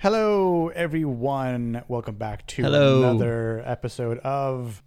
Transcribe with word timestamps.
Hello, 0.00 0.68
everyone. 0.68 1.82
Welcome 1.88 2.14
back 2.14 2.46
to 2.48 2.62
Hello. 2.62 3.00
another 3.02 3.62
episode 3.66 4.18
of 4.20 4.82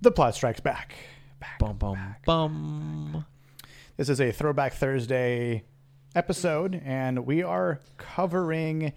The 0.00 0.10
Plot 0.10 0.34
Strikes 0.34 0.58
Back. 0.60 0.94
Back. 1.38 1.58
Bum 1.60 1.76
bum 1.76 2.16
bum. 2.26 3.24
This 3.96 4.08
is 4.08 4.20
a 4.20 4.32
Throwback 4.32 4.72
Thursday 4.74 5.62
episode, 6.16 6.80
and 6.84 7.24
we 7.24 7.42
are 7.44 7.80
covering 7.98 8.92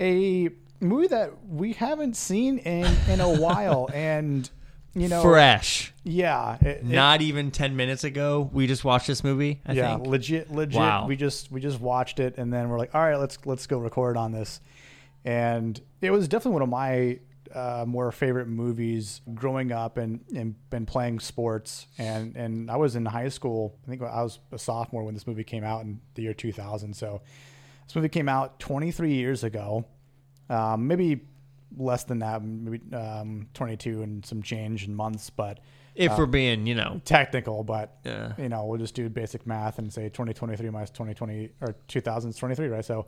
a 0.00 0.48
movie 0.80 1.08
that 1.08 1.44
we 1.46 1.74
haven't 1.74 2.16
seen 2.16 2.56
in 2.58 2.86
in 3.10 3.20
a 3.20 3.28
while. 3.28 3.90
And 3.94 4.48
you 4.94 5.06
know, 5.08 5.20
Fresh. 5.22 5.92
yeah, 6.02 6.56
it- 6.62 6.66
it- 6.78 6.84
Not 6.84 7.20
even 7.20 7.50
ten 7.50 7.76
minutes 7.76 8.04
ago, 8.04 8.48
we 8.54 8.66
just 8.66 8.84
watched 8.86 9.06
this 9.06 9.22
movie. 9.22 9.60
I 9.66 9.72
yeah, 9.72 9.96
think. 9.96 10.06
legit, 10.08 10.50
legit. 10.50 10.78
Wow. 10.80 11.06
We 11.06 11.14
just 11.14 11.52
we 11.52 11.60
just 11.60 11.78
watched 11.78 12.18
it, 12.20 12.38
and 12.38 12.50
then 12.50 12.70
we're 12.70 12.78
like, 12.78 12.94
all 12.94 13.02
right, 13.02 13.16
let's 13.18 13.36
let's 13.44 13.66
go 13.66 13.76
record 13.78 14.16
on 14.16 14.32
this. 14.32 14.62
And 15.28 15.78
it 16.00 16.10
was 16.10 16.26
definitely 16.26 16.54
one 16.54 16.62
of 16.62 16.68
my 16.70 17.18
uh, 17.54 17.84
more 17.86 18.10
favorite 18.10 18.48
movies 18.48 19.20
growing 19.34 19.72
up 19.72 19.98
and 19.98 20.20
and 20.34 20.54
been 20.70 20.86
playing 20.86 21.20
sports. 21.20 21.86
And 21.98 22.34
and 22.34 22.70
I 22.70 22.76
was 22.76 22.96
in 22.96 23.04
high 23.04 23.28
school. 23.28 23.76
I 23.86 23.90
think 23.90 24.00
I 24.00 24.22
was 24.22 24.38
a 24.52 24.58
sophomore 24.58 25.04
when 25.04 25.12
this 25.12 25.26
movie 25.26 25.44
came 25.44 25.64
out 25.64 25.82
in 25.82 26.00
the 26.14 26.22
year 26.22 26.32
2000. 26.32 26.94
So 26.94 27.20
this 27.86 27.94
movie 27.94 28.08
came 28.08 28.28
out 28.28 28.58
23 28.58 29.12
years 29.12 29.44
ago, 29.44 29.84
um, 30.48 30.86
maybe 30.86 31.20
less 31.76 32.04
than 32.04 32.20
that, 32.20 32.42
maybe 32.42 32.80
um, 32.96 33.48
22 33.52 34.02
and 34.02 34.24
some 34.24 34.42
change 34.42 34.86
in 34.86 34.94
months, 34.94 35.28
but 35.28 35.60
if 35.94 36.16
we're 36.16 36.26
being, 36.26 36.66
you 36.66 36.74
know, 36.76 37.00
technical. 37.04 37.64
But 37.64 37.98
Yeah. 38.04 38.32
you 38.38 38.48
know, 38.48 38.64
we'll 38.64 38.78
just 38.78 38.94
do 38.94 39.08
basic 39.10 39.46
math 39.46 39.78
and 39.78 39.92
say 39.92 40.04
2023 40.04 40.70
minus 40.70 40.90
2020 40.90 41.50
or 41.60 41.74
2000 41.88 42.30
is 42.30 42.36
23, 42.36 42.68
right? 42.68 42.84
So, 42.84 43.06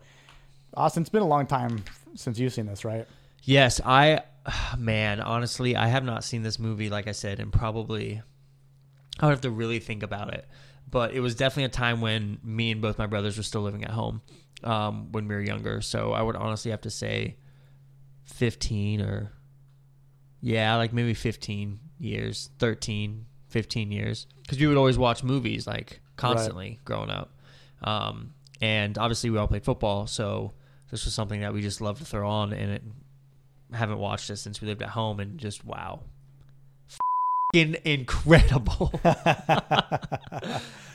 Austin, 0.74 1.02
it's 1.02 1.10
been 1.10 1.23
a 1.23 1.27
long 1.27 1.47
time 1.47 1.84
since 2.15 2.38
you've 2.38 2.52
seen 2.52 2.66
this, 2.66 2.84
right? 2.84 3.06
yes, 3.42 3.80
I, 3.84 4.23
man, 4.79 5.20
honestly, 5.20 5.77
I 5.77 5.88
have 5.88 6.04
not 6.04 6.24
seen 6.24 6.43
this 6.43 6.59
movie, 6.59 6.90
like 6.90 7.09
I 7.09 7.12
said, 7.12 7.40
and 7.40 7.52
probably, 7.52 8.23
I 9.18 9.27
would 9.27 9.32
have 9.32 9.40
to 9.43 9.51
really 9.51 9.80
think 9.80 10.02
about 10.02 10.35
it. 10.35 10.46
But 10.90 11.12
it 11.12 11.21
was 11.21 11.35
definitely 11.35 11.65
a 11.65 11.68
time 11.68 12.01
when 12.01 12.38
me 12.43 12.73
and 12.73 12.82
both 12.82 12.99
my 12.99 13.07
brothers 13.07 13.37
were 13.37 13.45
still 13.45 13.62
living 13.62 13.85
at 13.85 13.90
home 13.90 14.23
um, 14.65 15.12
when 15.12 15.29
we 15.29 15.35
were 15.35 15.40
younger. 15.40 15.80
So 15.80 16.12
I 16.12 16.23
would 16.23 16.35
honestly 16.35 16.73
have 16.73 16.80
to 16.80 16.90
say 16.90 17.37
15 18.24 19.01
or, 19.01 19.30
yeah, 20.40 20.74
like 20.77 20.93
maybe 20.93 21.15
15 21.15 21.79
years, 22.01 22.51
13, 22.59 23.27
15 23.51 23.93
years. 23.93 24.27
Because 24.43 24.59
we 24.59 24.66
would 24.66 24.77
always 24.77 24.99
watch 24.99 25.23
movies 25.23 25.65
like 25.65 26.01
constantly 26.16 26.80
growing 26.84 27.10
up. 27.10 27.38
Um, 27.82 28.34
and 28.60 28.99
obviously, 28.99 29.30
we 29.30 29.38
all 29.38 29.46
played 29.46 29.65
football. 29.65 30.09
So 30.09 30.55
this 30.91 31.05
was 31.05 31.15
something 31.15 31.41
that 31.41 31.52
we 31.52 31.63
just 31.63 31.80
loved 31.80 31.99
to 32.01 32.05
throw 32.05 32.29
on. 32.29 32.52
And 32.52 32.73
it, 32.73 32.83
haven't 33.73 33.99
watched 33.99 34.30
it 34.30 34.37
since 34.37 34.60
we 34.60 34.69
lived 34.69 34.83
at 34.83 34.88
home. 34.91 35.21
And 35.21 35.38
just 35.38 35.65
wow. 35.65 36.01
F***ing 36.91 37.77
incredible. 37.85 38.93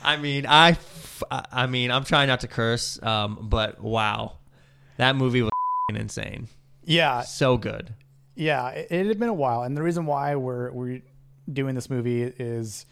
I 0.02 0.16
mean, 0.20 0.46
I, 0.46 0.70
f- 0.70 1.22
I 1.30 1.66
mean, 1.66 1.90
I'm 1.90 2.04
trying 2.04 2.28
not 2.28 2.40
to 2.40 2.48
curse, 2.48 3.02
um, 3.02 3.38
but 3.42 3.80
wow, 3.80 4.38
that 4.98 5.16
movie 5.16 5.42
was 5.42 5.50
f***ing 5.90 6.00
insane. 6.00 6.48
Yeah, 6.84 7.22
So 7.22 7.56
good. 7.56 7.94
yeah. 8.34 8.68
It, 8.68 8.86
it 8.90 9.06
had 9.06 9.18
been 9.18 9.28
a 9.28 9.34
while, 9.34 9.62
and 9.64 9.76
the 9.76 9.82
reason 9.82 10.06
why 10.06 10.36
we're 10.36 10.70
we're 10.70 11.00
doing 11.52 11.74
this 11.74 11.90
movie 11.90 12.22
is 12.22 12.86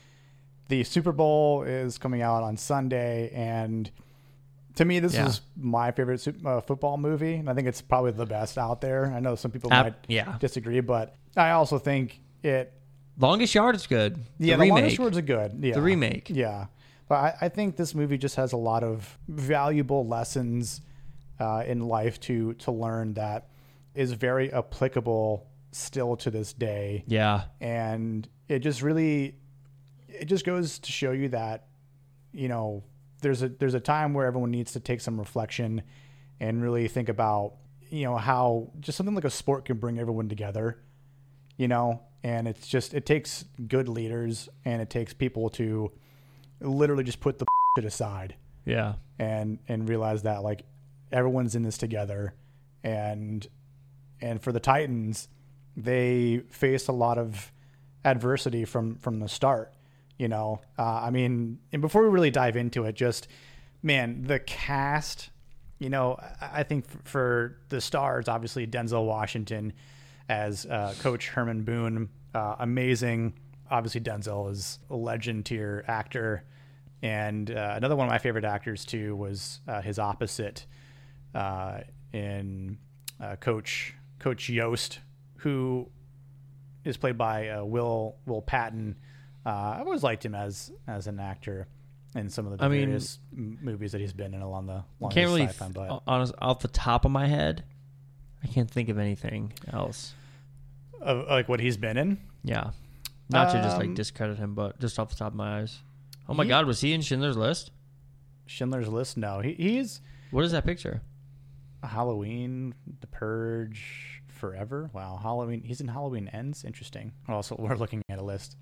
the 0.69 0.83
Super 0.85 1.13
Bowl 1.13 1.63
is 1.63 1.97
coming 1.99 2.21
out 2.23 2.43
on 2.43 2.57
Sunday, 2.57 3.31
and 3.33 3.91
to 4.77 4.85
me, 4.85 4.99
this 5.01 5.15
Yeah. 5.15 5.27
is 5.29 5.41
my 5.57 5.91
favorite 5.93 6.27
uh, 6.45 6.61
football 6.61 6.97
movie, 6.97 7.35
and 7.35 7.49
I 7.49 7.55
think 7.55 7.69
it's 7.69 7.81
probably 7.81 8.13
the 8.13 8.27
best 8.27 8.59
out 8.59 8.81
there. 8.81 9.07
I 9.07 9.21
know 9.21 9.35
some 9.37 9.51
people 9.51 9.73
Ab- 9.73 9.87
might 9.87 9.95
yeah. 10.09 10.37
disagree, 10.39 10.81
but 10.81 11.15
I 11.37 11.51
also 11.51 11.79
think 11.79 12.21
it 12.43 12.73
Longest 13.19 13.55
Yard 13.55 13.77
is 13.77 13.87
good. 13.87 14.17
The 14.39 14.49
yeah, 14.49 14.57
the, 14.57 14.63
remake. 14.63 14.73
longest 14.81 14.99
words 14.99 15.17
are 15.19 15.23
good. 15.23 15.59
Yeah, 15.61 15.75
The 15.75 15.83
remake. 15.83 16.31
Yeah, 16.31 16.67
but 17.09 17.15
I, 17.17 17.35
I 17.43 17.49
think 17.49 17.77
this 17.77 17.95
movie 17.95 18.19
just 18.19 18.35
has 18.37 18.53
a 18.53 18.57
lot 18.57 18.83
of 18.83 19.17
valuable 19.29 20.07
lessons 20.07 20.81
uh, 21.39 21.63
in 21.67 21.81
life 21.81 22.19
to 22.21 22.55
to 22.55 22.73
learn 22.73 23.15
that 23.15 23.49
is 23.95 24.13
very 24.13 24.53
applicable 24.53 25.47
still 25.71 26.17
to 26.17 26.31
this 26.31 26.53
day, 26.53 27.05
Yeah. 27.07 27.45
and 27.61 28.29
it 28.49 28.59
just 28.61 28.83
really 28.83 29.37
it 30.09 30.25
just 30.27 30.45
goes 30.45 30.79
to 30.81 30.91
show 30.93 31.13
you 31.13 31.29
that 31.31 31.67
you 32.33 32.49
know 32.49 32.83
there's 33.25 33.43
a 33.43 33.49
there's 33.49 33.75
a 33.75 33.81
time 33.81 34.15
where 34.15 34.27
everyone 34.27 34.53
needs 34.53 34.73
to 34.73 34.81
take 34.81 35.01
some 35.01 35.19
reflection 35.19 35.83
and 36.39 36.63
really 36.63 36.87
think 36.87 37.09
about 37.09 37.55
you 37.91 38.05
know 38.05 38.17
how 38.17 38.71
just 38.79 38.97
something 38.97 39.15
like 39.15 39.25
a 39.25 39.31
sport 39.31 39.65
can 39.65 39.79
bring 39.79 39.99
everyone 39.99 40.29
together 40.29 40.79
you 41.57 41.69
know? 41.69 42.03
And 42.23 42.49
it's 42.49 42.67
just 42.67 42.95
it 42.95 43.05
takes 43.05 43.45
good 43.69 43.89
leaders 43.89 44.49
and 44.65 44.81
it 44.81 44.89
takes 44.89 45.13
people 45.13 45.51
to 45.51 45.93
literally 46.61 47.05
just 47.05 47.21
put 47.21 47.39
the 47.39 47.47
shit 47.77 47.85
aside. 47.85 48.37
Yeah. 48.67 48.95
and 49.19 49.59
and 49.69 49.87
realize 49.87 50.23
that 50.23 50.43
like 50.43 50.63
everyone's 51.13 51.55
in 51.55 51.63
this 51.63 51.77
together. 51.77 52.35
And 52.83 53.47
and 54.21 54.43
for 54.43 54.53
the 54.53 54.61
titans 54.61 55.29
they 55.77 56.43
faced 56.49 56.89
a 56.89 56.93
lot 56.93 57.19
of 57.19 57.53
adversity 58.05 58.65
from 58.65 58.95
from 58.97 59.19
the 59.19 59.29
start 59.29 59.75
you 60.19 60.29
know? 60.29 60.61
Uh, 60.79 60.83
i 61.05 61.11
mean 61.11 61.59
and 61.73 61.83
before 61.83 62.03
we 62.03 62.09
really 62.09 62.31
dive 62.31 62.57
into 62.57 62.85
it 62.85 62.95
just 62.95 63.29
man 63.83 64.23
the 64.23 64.39
cast 64.39 65.31
you 65.79 65.91
know 65.91 66.17
i 66.41 66.63
think 66.63 66.87
for 67.07 67.59
the 67.69 67.81
stars 67.81 68.29
obviously 68.29 68.67
denzel 68.67 69.07
washington 69.07 69.73
as 70.29 70.65
uh, 70.67 70.95
coach 71.01 71.29
herman 71.29 71.63
boone 71.63 72.09
uh, 72.35 72.57
amazing. 72.59 73.35
Obviously 73.71 74.01
denzel 74.01 74.51
is 74.51 74.79
a 74.91 74.97
legend 74.97 75.47
tier 75.47 75.85
actor. 75.87 76.45
And 77.03 77.51
uh, 77.51 77.75
another 77.77 77.97
one 77.97 78.07
of 78.07 78.11
my 78.11 78.19
favorite 78.19 78.45
actors 78.45 78.85
too 78.85 79.15
was 79.15 79.61
uh, 79.69 79.81
his 79.81 79.99
opposite 79.99 80.67
uh, 81.35 81.81
in 82.13 82.79
Coach 83.41 83.95
Coach 84.19 84.49
Yost, 84.51 85.01
who 85.37 85.89
is 86.85 86.97
played 86.97 87.17
by 87.17 87.61
Will 87.63 88.17
Will 88.27 88.43
Patton. 88.43 88.97
Uh, 89.47 89.49
I 89.51 89.79
always 89.81 90.03
liked 90.03 90.25
him 90.25 90.35
as 90.35 90.73
as 90.87 91.07
an 91.07 91.21
actor 91.21 91.67
in 92.15 92.31
some 92.31 92.47
of 92.47 92.57
the 92.59 92.65
I 92.65 92.69
mean- 92.69 92.87
various 92.87 93.19
m- 93.37 93.59
movies 93.61 93.93
that 93.93 94.01
he's 94.01 94.13
been 94.13 94.35
in 94.35 94.41
along 94.43 94.67
the 94.67 94.85
Can't 95.01 95.15
his 95.15 95.25
really, 95.27 95.41
lifetime. 95.43 95.73
But 95.73 96.03
honest, 96.07 96.33
off 96.41 96.61
the 96.61 96.69
top 96.69 97.05
of 97.05 97.11
my 97.11 97.27
head, 97.27 97.65
I 98.43 98.47
can't 98.47 98.71
think 98.71 98.89
of 98.89 98.99
anything 98.99 99.53
else. 99.73 100.15
of, 101.01 101.27
like 101.29 101.49
what 101.49 101.61
he's 101.61 101.77
been 101.77 101.97
in. 101.99 102.19
Yeah. 102.45 102.71
Not 103.31 103.53
to 103.53 103.61
just 103.63 103.77
like 103.79 103.89
Um, 103.89 103.95
discredit 103.95 104.39
him, 104.39 104.55
but 104.55 104.79
just 104.81 104.99
off 104.99 105.09
the 105.11 105.17
top 105.17 105.33
of 105.33 105.37
my 105.37 105.61
eyes. 105.61 105.81
Oh 106.29 106.35
my 106.35 106.45
He- 106.45 106.49
God, 106.49 106.67
was 106.67 106.81
he 106.81 106.93
in 106.93 107.01
Schindler's 107.03 107.37
List? 107.37 107.71
Schindler's 108.47 108.89
List. 108.89 109.17
No, 109.17 109.41
he, 109.41 109.55
he's 109.55 110.01
What 110.31 110.45
is 110.45 110.53
that 110.53 110.65
picture? 110.65 111.03
Halloween, 111.83 112.75
The 113.01 113.07
Purge, 113.07 114.23
Forever. 114.29 114.91
Wow, 114.93 115.19
Halloween. 115.23 115.63
He's 115.63 115.81
in 115.81 115.89
Halloween 115.89 116.29
Ends. 116.29 116.65
Interesting. 116.65 117.13
Also, 117.29 117.57
we're 117.59 117.77
looking 117.77 118.03
at 118.09 118.19
a 118.19 118.23
list. 118.23 118.57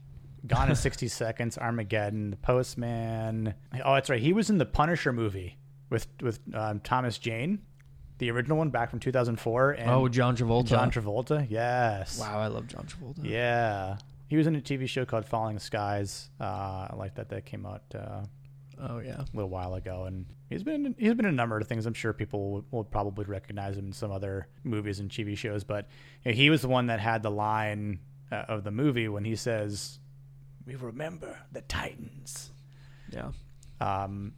Gone 0.46 0.70
in 0.70 0.76
60 0.76 1.08
Seconds, 1.08 1.56
Armageddon, 1.56 2.30
The 2.30 2.36
Postman. 2.36 3.54
Oh, 3.84 3.94
that's 3.94 4.10
right. 4.10 4.20
He 4.20 4.32
was 4.32 4.50
in 4.50 4.58
the 4.58 4.66
Punisher 4.66 5.12
movie 5.12 5.56
with 5.90 6.06
with 6.20 6.40
um, 6.54 6.80
Thomas 6.80 7.18
Jane, 7.18 7.60
the 8.18 8.30
original 8.30 8.58
one 8.58 8.70
back 8.70 8.90
from 8.90 8.98
2004. 8.98 9.72
And 9.72 9.90
oh, 9.90 10.08
John 10.08 10.36
Travolta. 10.36 10.66
John 10.66 10.90
Travolta. 10.90 11.46
Yes. 11.48 12.18
Wow, 12.18 12.40
I 12.40 12.48
love 12.48 12.66
John 12.66 12.86
Travolta. 12.86 13.20
Yeah. 13.22 13.98
He 14.26 14.36
was 14.36 14.46
in 14.46 14.56
a 14.56 14.60
TV 14.60 14.88
show 14.88 15.04
called 15.04 15.26
Falling 15.26 15.58
Skies. 15.58 16.30
Uh, 16.40 16.88
I 16.90 16.94
like 16.96 17.14
that. 17.16 17.28
That 17.28 17.44
came 17.44 17.66
out 17.66 17.82
uh, 17.94 18.22
Oh 18.80 18.98
yeah. 18.98 19.20
a 19.20 19.26
little 19.34 19.50
while 19.50 19.74
ago, 19.74 20.04
and 20.04 20.26
he's 20.48 20.62
been 20.62 20.94
he's 20.98 21.14
been 21.14 21.26
in 21.26 21.34
a 21.34 21.36
number 21.36 21.56
of 21.58 21.68
things. 21.68 21.86
I'm 21.86 21.94
sure 21.94 22.12
people 22.12 22.50
will, 22.50 22.64
will 22.70 22.84
probably 22.84 23.24
recognize 23.26 23.76
him 23.76 23.86
in 23.86 23.92
some 23.92 24.10
other 24.10 24.48
movies 24.64 24.98
and 24.98 25.10
TV 25.10 25.36
shows, 25.36 25.62
but 25.64 25.88
you 26.24 26.32
know, 26.32 26.36
he 26.36 26.50
was 26.50 26.62
the 26.62 26.68
one 26.68 26.86
that 26.86 26.98
had 26.98 27.22
the 27.22 27.30
line 27.30 28.00
uh, 28.32 28.36
of 28.48 28.64
the 28.64 28.70
movie 28.70 29.08
when 29.08 29.24
he 29.24 29.36
says, 29.36 29.98
"We 30.66 30.74
remember 30.76 31.38
the 31.52 31.60
Titans." 31.62 32.50
Yeah. 33.10 33.32
Um, 33.80 34.32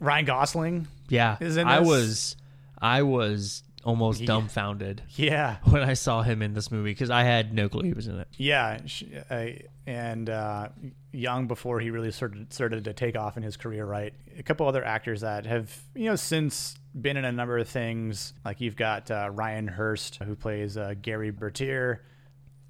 Ryan 0.00 0.24
Gosling, 0.24 0.88
Yeah. 1.08 1.36
Is 1.40 1.56
in 1.56 1.66
I 1.68 1.78
this? 1.80 1.88
was 1.88 2.36
I 2.80 3.02
was 3.02 3.62
almost 3.84 4.20
Yeah. 4.20 4.26
dumbfounded 4.26 5.02
yeah, 5.10 5.56
when 5.64 5.82
I 5.82 5.94
saw 5.94 6.22
him 6.22 6.40
in 6.42 6.54
this 6.54 6.70
movie 6.70 6.90
because 6.90 7.10
I 7.10 7.22
had 7.24 7.52
no 7.54 7.68
clue 7.68 7.82
he 7.82 7.92
was 7.92 8.06
in 8.08 8.18
it. 8.18 8.28
yeah, 8.36 8.78
sh- 8.86 9.04
uh, 9.30 9.46
and 9.86 10.28
uh, 10.30 10.68
young 11.12 11.46
before 11.48 11.80
he 11.80 11.90
really 11.90 12.10
started 12.12 12.52
started 12.52 12.84
to 12.84 12.92
take 12.92 13.16
off 13.16 13.36
in 13.36 13.42
his 13.42 13.56
career. 13.56 13.84
Right, 13.86 14.14
a 14.38 14.42
couple 14.42 14.66
other 14.66 14.84
actors 14.84 15.20
that 15.22 15.46
have 15.46 15.76
you 15.94 16.06
know 16.06 16.16
since 16.16 16.76
been 17.00 17.16
in 17.16 17.24
a 17.24 17.32
number 17.32 17.58
of 17.58 17.68
things. 17.68 18.34
Like 18.44 18.60
you've 18.60 18.76
got 18.76 19.10
uh, 19.10 19.30
Ryan 19.32 19.68
Hurst 19.68 20.16
who 20.22 20.34
plays 20.36 20.76
uh, 20.76 20.94
Gary 21.00 21.30
Bertier, 21.30 22.02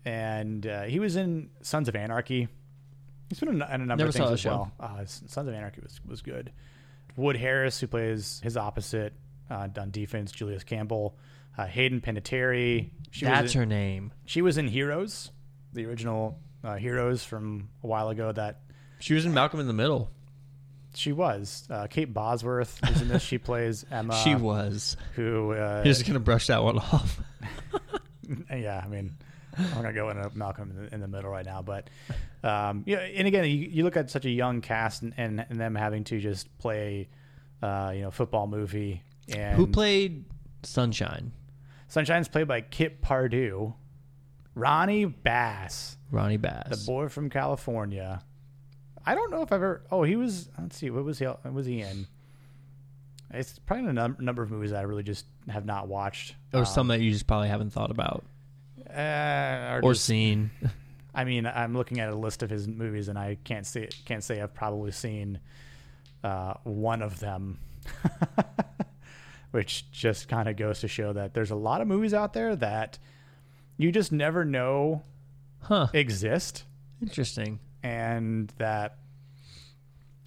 and 0.05 0.67
uh, 0.67 0.83
he 0.83 0.99
was 1.01 1.17
in 1.17 1.51
Sons 1.63 1.89
of 1.89 1.97
Anarchy. 1.97 2.49
He's 3.33 3.41
been 3.41 3.49
in, 3.49 3.55
in 3.63 3.63
a 3.63 3.79
number 3.79 3.97
Never 3.97 4.09
of 4.09 4.15
saw 4.15 4.19
things 4.27 4.29
the 4.29 4.35
as 4.35 4.41
show. 4.41 4.51
well. 4.51 4.73
Uh, 4.79 5.05
Sons 5.07 5.49
of 5.49 5.55
Anarchy 5.55 5.81
was 5.83 5.99
was 6.07 6.21
good. 6.21 6.53
Wood 7.17 7.37
Harris, 7.39 7.81
who 7.81 7.87
plays 7.87 8.41
his 8.45 8.59
opposite, 8.59 9.15
uh, 9.51 9.69
on 9.79 9.91
defense. 9.91 10.33
Julius 10.33 10.65
Campbell, 10.65 11.17
uh, 11.57 11.65
Hayden 11.67 12.03
Panettiere. 12.03 12.91
She 13.11 13.25
That's 13.25 13.43
was 13.45 13.55
in, 13.55 13.59
her 13.61 13.67
name. 13.67 14.13
She 14.27 14.43
was 14.43 14.59
in 14.59 14.69
Heroes, 14.69 15.31
the 15.73 15.87
original 15.87 16.39
uh, 16.63 16.75
Heroes 16.77 17.25
from 17.25 17.71
a 17.83 17.87
while 17.87 18.11
ago. 18.11 18.33
That 18.33 18.61
She 19.01 19.15
was 19.15 19.25
in 19.25 19.33
Malcolm 19.33 19.61
in 19.61 19.67
the 19.67 19.73
Middle. 19.73 20.11
she 20.95 21.13
was. 21.13 21.67
Uh, 21.71 21.87
Kate 21.87 22.13
Bosworth 22.13 22.79
is 22.91 23.01
in 23.01 23.09
this. 23.09 23.23
she 23.23 23.39
plays 23.39 23.87
Emma. 23.91 24.15
she 24.23 24.35
was. 24.35 24.99
who. 25.15 25.53
Uh, 25.53 25.77
You're 25.85 25.95
just 25.95 26.07
gonna 26.07 26.21
brush 26.21 26.49
that 26.49 26.63
one 26.63 26.79
off. 26.79 27.19
yeah, 28.51 28.83
I 28.85 28.89
mean, 28.89 29.17
I'm 29.59 29.75
gonna 29.75 29.93
go 29.93 30.09
into 30.11 30.31
Malcolm 30.35 30.71
in 30.71 30.77
the, 30.87 30.95
in 30.95 31.01
the 31.01 31.09
middle 31.09 31.31
right 31.31 31.45
now, 31.45 31.63
but 31.63 31.89
um, 32.43 32.85
yeah, 32.87 32.99
and 32.99 33.27
again, 33.29 33.45
you, 33.45 33.51
you 33.51 33.85
look 33.85 33.97
at 33.97 34.11
such 34.11 34.25
a 34.25 34.31
young 34.31 34.61
cast 34.61 35.03
and, 35.03 35.13
and, 35.17 35.45
and 35.49 35.61
them 35.61 35.75
having 35.75 36.05
to 36.05 36.19
just 36.21 36.57
play, 36.59 37.09
uh, 37.63 37.93
you 37.95 38.03
know, 38.03 38.11
football 38.11 38.47
movie. 38.47 39.03
And 39.29 39.57
Who 39.57 39.67
played 39.67 40.25
Sunshine? 40.63 41.33
Sunshine's 41.89 42.29
played 42.29 42.49
by 42.49 42.63
Kip 42.63 43.01
Pardue, 43.03 43.75
Ronnie 44.55 45.05
Bass, 45.05 45.97
Ronnie 46.11 46.39
Bass, 46.39 46.69
the 46.69 46.85
boy 46.91 47.09
from 47.09 47.29
California. 47.31 48.23
I 49.05 49.15
don't 49.15 49.31
know 49.31 49.43
if 49.43 49.51
I've 49.53 49.57
ever. 49.57 49.83
Oh, 49.91 50.03
he 50.03 50.17
was. 50.17 50.49
Let's 50.59 50.77
see. 50.77 50.89
What 50.91 51.05
was 51.05 51.19
he? 51.19 51.27
What 51.27 51.53
was 51.53 51.67
he 51.67 51.81
in? 51.83 52.07
It's 53.35 53.59
probably 53.61 53.89
a 53.89 53.93
num- 53.93 54.17
number 54.21 54.43
of 54.43 54.51
movies 54.51 54.71
that 54.71 54.79
I 54.81 54.83
really 54.83 55.03
just 55.03 55.27
have 55.49 55.65
not 55.65 55.89
watched. 55.89 56.35
or 56.53 56.61
Um, 56.61 56.67
some 56.67 56.89
that 56.89 57.01
you 57.01 57.11
just 57.11 57.27
probably 57.27 57.49
haven't 57.49 57.71
thought 57.71 57.91
about 57.91 58.25
uh, 58.95 59.81
or 59.83 59.93
just- 59.93 60.05
seen. 60.05 60.51
I 61.15 61.25
mean, 61.25 61.45
I'm 61.47 61.75
looking 61.77 62.01
at 62.01 62.09
a 62.09 62.15
list 62.17 62.43
of 62.43 62.49
his 62.49 62.67
movies, 62.67 63.09
and 63.09 63.19
I 63.19 63.37
can't 63.45 63.67
say 63.67 63.89
can't 64.07 64.25
say 64.25 64.41
I've 64.41 64.55
probably 64.55 64.93
seen 64.93 65.41
uh, 66.25 66.55
one 66.65 67.03
of 67.03 67.21
them, 67.21 67.59
which 69.51 69.91
just 69.91 70.29
kind 70.29 70.49
of 70.49 70.57
goes 70.57 70.81
to 70.81 70.89
show 70.89 71.13
that 71.13 71.35
there's 71.35 71.51
a 71.51 71.55
lot 71.57 71.81
of 71.83 71.89
movies 71.89 72.15
out 72.15 72.33
there 72.33 72.57
that 72.57 72.99
you 73.77 73.93
just 73.93 74.11
never 74.13 74.45
know 74.45 75.03
Huh. 75.61 75.89
exist, 75.93 76.65
Interesting. 77.01 77.61
and 77.83 78.53
that 78.59 78.97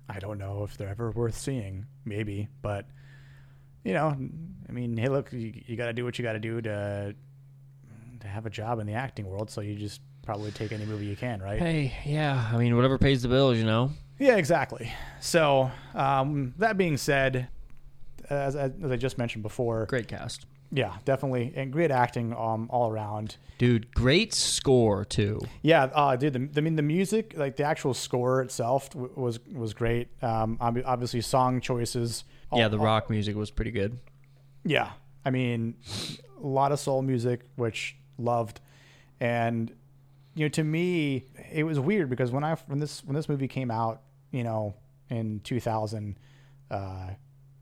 I 0.07 0.19
don't 0.19 0.37
know 0.37 0.63
if 0.63 0.77
they're 0.77 0.87
ever 0.89 1.09
worth 1.11 1.35
seeing. 1.37 1.87
Maybe, 2.05 2.47
but 2.61 2.87
you 3.83 3.93
know, 3.93 4.15
I 4.69 4.71
mean, 4.71 4.95
hey, 4.97 5.09
look, 5.09 5.33
you, 5.33 5.51
you 5.65 5.75
got 5.75 5.87
to 5.87 5.93
do 5.93 6.05
what 6.05 6.17
you 6.19 6.23
got 6.23 6.33
to 6.33 6.39
do 6.39 6.61
to 6.61 7.15
to 8.25 8.31
have 8.31 8.45
a 8.45 8.49
job 8.49 8.79
in 8.79 8.87
the 8.87 8.93
acting 8.93 9.25
world. 9.27 9.49
So 9.49 9.61
you 9.61 9.75
just 9.75 10.01
probably 10.25 10.51
take 10.51 10.71
any 10.71 10.85
movie 10.85 11.05
you 11.05 11.15
can, 11.15 11.41
right? 11.41 11.59
Hey, 11.59 11.93
yeah. 12.05 12.49
I 12.51 12.57
mean, 12.57 12.75
whatever 12.75 12.97
pays 12.97 13.21
the 13.21 13.27
bills, 13.29 13.57
you 13.57 13.65
know. 13.65 13.91
Yeah, 14.19 14.35
exactly. 14.37 14.91
So, 15.19 15.71
um, 15.93 16.53
that 16.57 16.77
being 16.77 16.97
said, 16.97 17.47
as, 18.29 18.55
as 18.55 18.71
I 18.91 18.95
just 18.95 19.17
mentioned 19.17 19.43
before, 19.43 19.85
Great 19.87 20.07
cast. 20.07 20.45
yeah, 20.71 20.93
definitely, 21.05 21.53
and 21.55 21.71
great 21.71 21.91
acting 21.91 22.33
um, 22.33 22.67
all 22.71 22.89
around. 22.89 23.35
Dude, 23.57 23.93
great 23.93 24.33
score 24.33 25.05
too. 25.05 25.39
Yeah, 25.61 25.83
uh, 25.93 26.15
dude, 26.15 26.33
the, 26.33 26.49
I 26.59 26.61
mean, 26.63 26.75
the 26.75 26.81
music, 26.81 27.33
like 27.37 27.55
the 27.57 27.63
actual 27.65 27.93
score 27.93 28.41
itself, 28.41 28.89
w- 28.91 29.11
was 29.15 29.39
was 29.53 29.73
great. 29.73 30.07
Um, 30.23 30.57
obviously, 30.59 31.21
song 31.21 31.61
choices. 31.61 32.23
all- 32.51 32.59
yeah, 32.59 32.67
the 32.67 32.77
all- 32.77 32.85
rock 32.85 33.09
music 33.09 33.35
was 33.35 33.51
pretty 33.51 33.71
good. 33.71 33.99
Yeah, 34.63 34.91
I 35.23 35.29
mean, 35.29 35.75
a 36.41 36.47
lot 36.47 36.71
of 36.71 36.79
soul 36.79 37.01
music, 37.01 37.41
which 37.57 37.95
loved, 38.17 38.59
and 39.19 39.71
you 40.35 40.45
know, 40.45 40.49
to 40.49 40.63
me, 40.63 41.25
it 41.51 41.63
was 41.63 41.79
weird 41.79 42.09
because 42.09 42.31
when 42.31 42.43
I 42.43 42.55
when 42.67 42.79
this 42.79 43.03
when 43.03 43.15
this 43.15 43.29
movie 43.29 43.47
came 43.47 43.71
out, 43.71 44.01
you 44.31 44.43
know, 44.43 44.75
in 45.09 45.39
2000, 45.43 46.17
uh, 46.71 47.09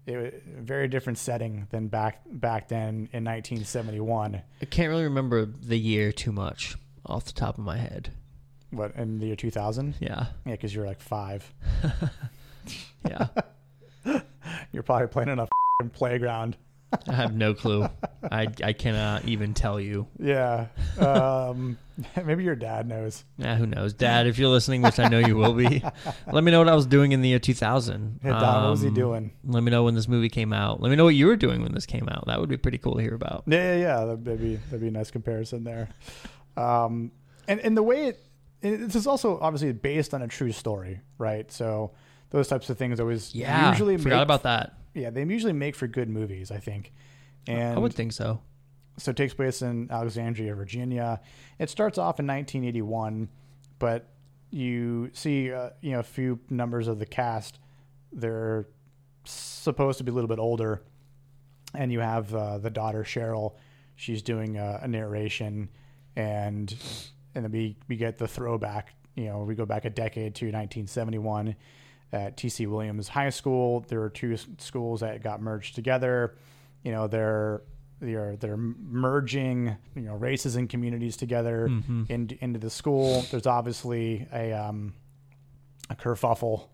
it 0.05 0.17
was 0.17 0.33
a 0.57 0.61
very 0.61 0.87
different 0.87 1.17
setting 1.17 1.67
than 1.71 1.87
back 1.87 2.21
back 2.25 2.67
then 2.67 3.09
in 3.13 3.23
1971. 3.23 4.41
I 4.61 4.65
can't 4.65 4.89
really 4.89 5.03
remember 5.03 5.45
the 5.45 5.77
year 5.77 6.11
too 6.11 6.31
much 6.31 6.75
off 7.05 7.25
the 7.25 7.33
top 7.33 7.57
of 7.57 7.63
my 7.63 7.77
head. 7.77 8.11
What 8.71 8.95
in 8.95 9.19
the 9.19 9.27
year 9.27 9.35
2000? 9.35 9.95
Yeah. 9.99 10.27
Yeah, 10.45 10.53
because 10.53 10.73
you're 10.73 10.87
like 10.87 10.99
five. 10.99 11.53
Yeah. 13.07 13.27
You're 14.71 14.83
probably 14.83 15.07
playing 15.07 15.29
on 15.29 15.39
a 15.39 15.47
playground. 15.93 16.57
I 17.07 17.13
have 17.13 17.33
no 17.33 17.53
clue. 17.53 17.87
I, 18.31 18.47
I 18.63 18.73
cannot 18.73 19.25
even 19.25 19.53
tell 19.53 19.79
you. 19.79 20.07
Yeah. 20.19 20.67
Um, 20.99 21.77
maybe 22.25 22.43
your 22.43 22.55
dad 22.55 22.87
knows. 22.87 23.23
Yeah, 23.37 23.55
who 23.55 23.65
knows? 23.67 23.93
Dad, 23.93 24.27
if 24.27 24.37
you're 24.37 24.49
listening, 24.49 24.81
which 24.81 24.99
I 24.99 25.07
know 25.09 25.19
you 25.19 25.35
will 25.35 25.53
be, 25.53 25.83
let 26.31 26.43
me 26.43 26.51
know 26.51 26.59
what 26.59 26.69
I 26.69 26.75
was 26.75 26.85
doing 26.85 27.11
in 27.11 27.21
the 27.21 27.29
year 27.29 27.39
2000. 27.39 28.19
Hey, 28.21 28.29
Don, 28.29 28.63
what 28.63 28.69
was 28.71 28.81
he 28.81 28.87
Um, 28.89 28.93
doing? 28.93 29.31
Let 29.45 29.63
me 29.63 29.71
know 29.71 29.83
when 29.83 29.95
this 29.95 30.07
movie 30.07 30.29
came 30.29 30.53
out. 30.53 30.81
Let 30.81 30.89
me 30.89 30.95
know 30.95 31.05
what 31.05 31.15
you 31.15 31.27
were 31.27 31.35
doing 31.35 31.61
when 31.61 31.73
this 31.73 31.85
came 31.85 32.07
out. 32.09 32.25
That 32.27 32.39
would 32.39 32.49
be 32.49 32.57
pretty 32.57 32.77
cool 32.77 32.95
to 32.95 33.01
hear 33.01 33.15
about. 33.15 33.43
Yeah, 33.47 33.75
yeah, 33.75 33.79
yeah. 33.81 34.05
That'd 34.15 34.41
be 34.41 34.55
that'd 34.55 34.81
be 34.81 34.87
a 34.87 34.91
nice 34.91 35.11
comparison 35.11 35.63
there. 35.63 35.89
Um, 36.57 37.11
and 37.47 37.59
and 37.59 37.75
the 37.75 37.83
way 37.83 38.07
it, 38.07 38.25
it 38.61 38.77
this 38.77 38.95
is 38.95 39.07
also 39.07 39.39
obviously 39.39 39.71
based 39.73 40.13
on 40.13 40.21
a 40.21 40.27
true 40.27 40.51
story, 40.51 41.01
right? 41.17 41.51
So 41.51 41.91
those 42.29 42.47
types 42.47 42.69
of 42.69 42.77
things 42.77 42.99
always 42.99 43.33
Yeah. 43.35 43.69
usually 43.69 43.97
forgot 43.97 44.15
make, 44.17 44.23
about 44.23 44.43
that. 44.43 44.73
Yeah 44.93 45.09
they 45.09 45.23
usually 45.23 45.53
make 45.53 45.75
for 45.75 45.87
good 45.87 46.09
movies, 46.09 46.51
I 46.51 46.57
think. 46.57 46.93
And 47.47 47.75
I 47.75 47.79
would 47.79 47.93
think 47.93 48.13
so. 48.13 48.41
so 48.97 49.11
it 49.11 49.17
takes 49.17 49.33
place 49.33 49.61
in 49.61 49.89
Alexandria, 49.91 50.55
Virginia. 50.55 51.19
It 51.59 51.69
starts 51.69 51.97
off 51.97 52.19
in 52.19 52.27
1981, 52.27 53.29
but 53.79 54.07
you 54.49 55.09
see, 55.13 55.51
uh, 55.51 55.71
you 55.81 55.91
know, 55.91 55.99
a 55.99 56.03
few 56.03 56.39
numbers 56.49 56.87
of 56.87 56.99
the 56.99 57.05
cast. 57.05 57.59
They're 58.11 58.67
supposed 59.25 59.97
to 59.97 60.03
be 60.03 60.11
a 60.11 60.13
little 60.13 60.27
bit 60.27 60.39
older, 60.39 60.83
and 61.73 61.91
you 61.91 61.99
have 61.99 62.33
uh, 62.33 62.59
the 62.59 62.69
daughter 62.69 63.03
Cheryl. 63.03 63.55
She's 63.95 64.21
doing 64.21 64.57
a, 64.57 64.81
a 64.83 64.87
narration, 64.87 65.69
and 66.15 66.73
and 67.35 67.43
then 67.43 67.51
we 67.51 67.77
we 67.87 67.95
get 67.95 68.17
the 68.17 68.27
throwback. 68.27 68.93
You 69.15 69.25
know, 69.25 69.39
we 69.39 69.55
go 69.55 69.65
back 69.65 69.85
a 69.85 69.89
decade 69.89 70.35
to 70.35 70.45
1971 70.45 71.55
at 72.13 72.37
TC 72.37 72.67
Williams 72.69 73.09
High 73.09 73.29
School. 73.31 73.83
There 73.89 73.99
were 73.99 74.09
two 74.09 74.37
schools 74.59 75.01
that 75.01 75.21
got 75.21 75.41
merged 75.41 75.75
together. 75.75 76.35
You 76.83 76.91
know, 76.93 77.07
they're 77.07 77.61
they're 77.99 78.35
they're 78.37 78.57
merging 78.57 79.75
you 79.95 80.01
know 80.01 80.15
races 80.15 80.55
and 80.55 80.69
communities 80.69 81.17
together 81.17 81.67
Mm-hmm. 81.69 82.03
into 82.09 82.43
into 82.43 82.59
the 82.59 82.69
school. 82.69 83.25
There's 83.31 83.47
obviously 83.47 84.27
a 84.33 84.53
um, 84.53 84.93
a 85.89 85.95
kerfuffle, 85.95 86.67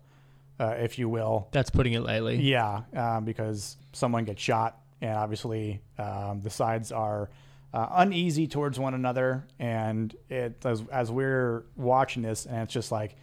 uh, 0.60 0.74
if 0.78 0.98
you 0.98 1.08
will, 1.08 1.48
That's 1.52 1.70
putting 1.70 1.94
it 1.94 2.00
lightly. 2.02 2.40
yeah, 2.42 2.82
um, 2.94 3.24
because 3.24 3.76
someone 3.92 4.24
gets 4.24 4.40
shot, 4.42 4.78
and 5.00 5.14
obviously 5.16 5.80
um, 5.98 6.40
the 6.42 6.50
sides 6.50 6.92
are 6.92 7.30
uh, 7.72 7.86
uneasy 7.92 8.46
towards 8.46 8.78
one 8.78 8.94
another. 8.94 9.46
And 9.58 10.14
it 10.28 10.64
as 10.64 10.82
as 10.92 11.10
we're 11.10 11.64
watching 11.76 12.22
this, 12.22 12.46
and 12.46 12.62
it's 12.62 12.72
just 12.74 12.90
like, 12.92 13.16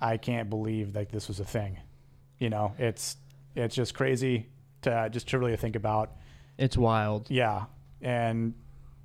I 0.00 0.16
can't 0.16 0.50
believe 0.50 0.94
like 0.94 1.10
this 1.10 1.28
was 1.28 1.40
a 1.40 1.44
thing. 1.44 1.78
You 2.38 2.50
know, 2.50 2.74
it's 2.78 3.16
it's 3.54 3.74
just 3.74 3.94
crazy 3.94 4.48
to 4.82 5.08
just 5.10 5.28
to 5.28 5.38
really 5.38 5.56
think 5.56 5.76
about. 5.76 6.12
It's 6.58 6.76
wild. 6.76 7.30
Yeah, 7.30 7.64
and 8.00 8.54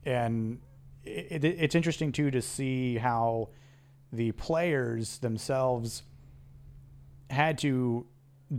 and 0.06 0.60
it, 1.04 1.44
it, 1.44 1.46
it's 1.46 1.76
interesting 1.76 2.12
too 2.12 2.32
to 2.32 2.42
see 2.42 2.98
how 2.98 3.50
the 4.12 4.32
players 4.34 5.20
themselves 5.20 6.04
had 7.30 7.58
to 7.60 8.06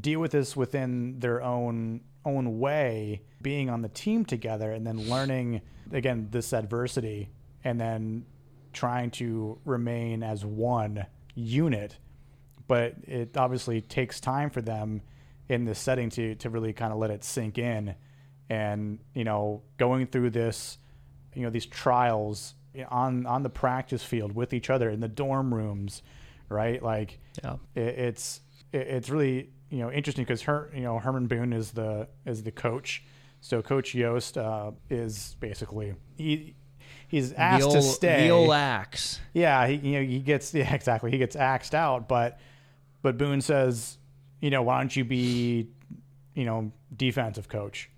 deal 0.01 0.21
with 0.21 0.33
this 0.33 0.57
within 0.57 1.19
their 1.21 1.43
own 1.43 2.01
own 2.25 2.59
way, 2.61 3.23
being 3.41 3.69
on 3.69 3.83
the 3.83 3.89
team 3.89 4.25
together, 4.25 4.73
and 4.73 4.87
then 4.87 5.09
learning 5.09 5.61
again 5.93 6.29
this 6.31 6.53
adversity, 6.53 7.31
and 7.65 7.81
then 7.81 8.25
trying 8.73 9.11
to 9.11 9.59
remain 9.65 10.23
as 10.23 10.45
one 10.45 11.05
unit. 11.35 11.99
But 12.73 12.95
it 13.07 13.37
obviously 13.37 13.83
takes 13.83 14.19
time 14.19 14.49
for 14.49 14.62
them 14.62 15.02
in 15.50 15.67
this 15.67 15.79
setting 15.79 16.09
to 16.11 16.35
to 16.37 16.49
really 16.49 16.73
kind 16.73 16.91
of 16.91 16.99
let 16.99 17.11
it 17.11 17.23
sink 17.23 17.59
in 17.59 17.95
and 18.49 18.99
you 19.14 19.25
know 19.25 19.61
going 19.76 20.07
through 20.07 20.31
this 20.31 20.79
you 21.35 21.43
know 21.43 21.50
these 21.50 21.67
trials 21.67 22.55
on 22.88 23.26
on 23.26 23.43
the 23.43 23.50
practice 23.50 24.02
field 24.02 24.35
with 24.35 24.55
each 24.55 24.71
other 24.71 24.88
in 24.88 25.00
the 25.00 25.09
dorm 25.09 25.52
rooms 25.52 26.02
right 26.49 26.83
like 26.83 27.19
Yeah. 27.45 27.57
it, 27.75 27.99
it's 28.09 28.41
it, 28.73 28.87
it's 28.97 29.11
really 29.11 29.50
you 29.69 29.81
know 29.81 29.91
interesting 29.93 30.25
because 30.25 30.43
her 30.43 30.71
you 30.75 30.81
know 30.83 30.99
Herman 30.99 31.26
Boone 31.26 31.52
is 31.52 31.73
the 31.73 32.09
is 32.25 32.43
the 32.43 32.52
coach 32.52 33.05
so 33.43 33.61
coach 33.61 33.95
Yost 33.95 34.38
uh, 34.38 34.71
is 34.88 35.37
basically 35.41 35.95
he 36.17 36.55
he's 37.09 37.35
asked 37.35 37.69
the 37.69 37.75
to 37.75 37.83
stay 37.83 38.29
The 38.29 38.31
old 38.31 38.52
axe. 38.52 39.21
yeah, 39.35 39.67
he, 39.67 39.75
you 39.75 39.93
know, 39.99 40.02
he 40.07 40.21
gets 40.21 40.55
yeah, 40.61 40.73
exactly. 40.75 41.11
He 41.11 41.19
gets 41.19 41.37
axed 41.37 41.75
out, 41.75 42.09
but 42.09 42.38
but 43.02 43.18
Boone 43.18 43.40
says, 43.40 43.99
you 44.40 44.50
know, 44.50 44.62
why 44.62 44.78
don't 44.78 44.94
you 44.94 45.04
be, 45.04 45.68
you 46.35 46.44
know, 46.44 46.73
defensive 46.97 47.49
coach? 47.49 47.90